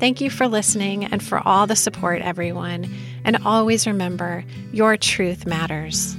Thank 0.00 0.20
you 0.20 0.30
for 0.30 0.48
listening 0.48 1.04
and 1.04 1.22
for 1.22 1.38
all 1.46 1.68
the 1.68 1.76
support, 1.76 2.22
everyone. 2.22 2.92
And 3.22 3.36
always 3.44 3.86
remember 3.86 4.44
your 4.72 4.96
truth 4.96 5.46
matters. 5.46 6.16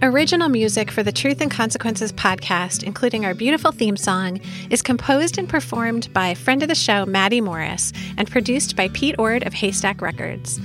Original 0.00 0.48
music 0.48 0.92
for 0.92 1.02
the 1.02 1.10
Truth 1.10 1.40
and 1.40 1.50
Consequences 1.50 2.12
podcast, 2.12 2.84
including 2.84 3.24
our 3.24 3.34
beautiful 3.34 3.72
theme 3.72 3.96
song, 3.96 4.40
is 4.70 4.80
composed 4.80 5.38
and 5.38 5.48
performed 5.48 6.12
by 6.12 6.34
friend 6.34 6.62
of 6.62 6.68
the 6.68 6.74
show, 6.76 7.04
Maddie 7.04 7.40
Morris, 7.40 7.92
and 8.16 8.30
produced 8.30 8.76
by 8.76 8.88
Pete 8.90 9.16
Ord 9.18 9.44
of 9.44 9.52
Haystack 9.54 10.00
Records. 10.00 10.60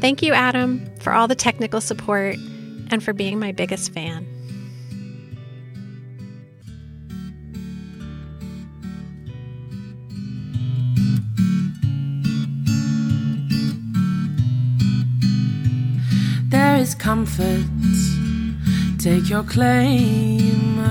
Thank 0.00 0.20
you, 0.20 0.34
Adam, 0.34 0.84
for 1.00 1.14
all 1.14 1.26
the 1.26 1.34
technical 1.34 1.80
support 1.80 2.36
and 2.90 3.02
for 3.02 3.14
being 3.14 3.38
my 3.38 3.50
biggest 3.50 3.94
fan. 3.94 4.26
There 16.50 16.76
is 16.76 16.94
comfort. 16.94 17.64
Take 19.06 19.30
your 19.30 19.44
claim 19.44 20.82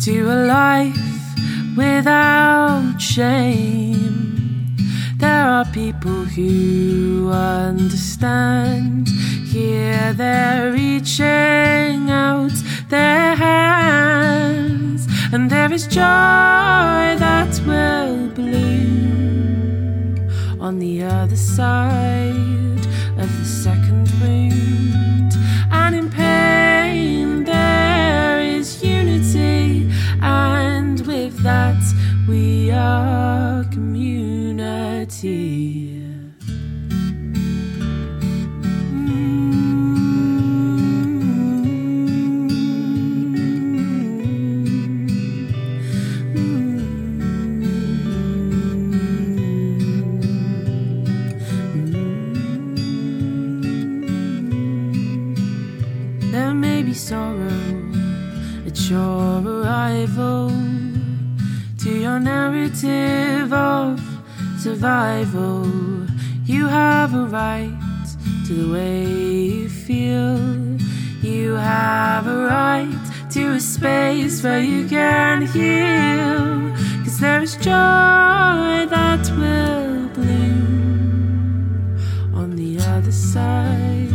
to 0.00 0.14
a 0.32 0.38
life 0.46 0.96
without 1.76 2.98
shame. 2.98 4.74
There 5.18 5.46
are 5.54 5.64
people 5.66 6.24
who 6.24 7.30
understand 7.30 9.08
here 9.46 10.12
they're 10.14 10.72
reaching 10.72 12.10
out 12.10 12.50
their 12.88 13.36
hands, 13.36 15.06
and 15.32 15.48
there 15.48 15.72
is 15.72 15.86
joy 15.86 16.02
that 16.02 17.60
will 17.64 18.26
bloom 18.30 20.18
on 20.60 20.80
the 20.80 21.04
other 21.04 21.36
side 21.36 22.75
that, 31.46 31.80
we 32.26 32.72
are 32.72 33.45
narrative 62.82 63.52
of 63.52 64.00
survival. 64.58 65.66
You 66.44 66.66
have 66.66 67.14
a 67.14 67.24
right 67.26 67.72
to 68.46 68.54
the 68.54 68.72
way 68.72 69.06
you 69.06 69.68
feel. 69.68 70.38
You 71.22 71.54
have 71.54 72.26
a 72.26 72.44
right 72.44 73.30
to 73.30 73.52
a 73.52 73.60
space 73.60 74.42
where 74.42 74.60
you 74.60 74.88
can 74.88 75.46
heal. 75.46 76.74
Cause 77.04 77.18
there's 77.20 77.56
joy 77.56 78.86
that 78.90 79.30
will 79.38 80.08
bloom 80.08 81.96
on 82.34 82.56
the 82.56 82.78
other 82.80 83.12
side 83.12 84.05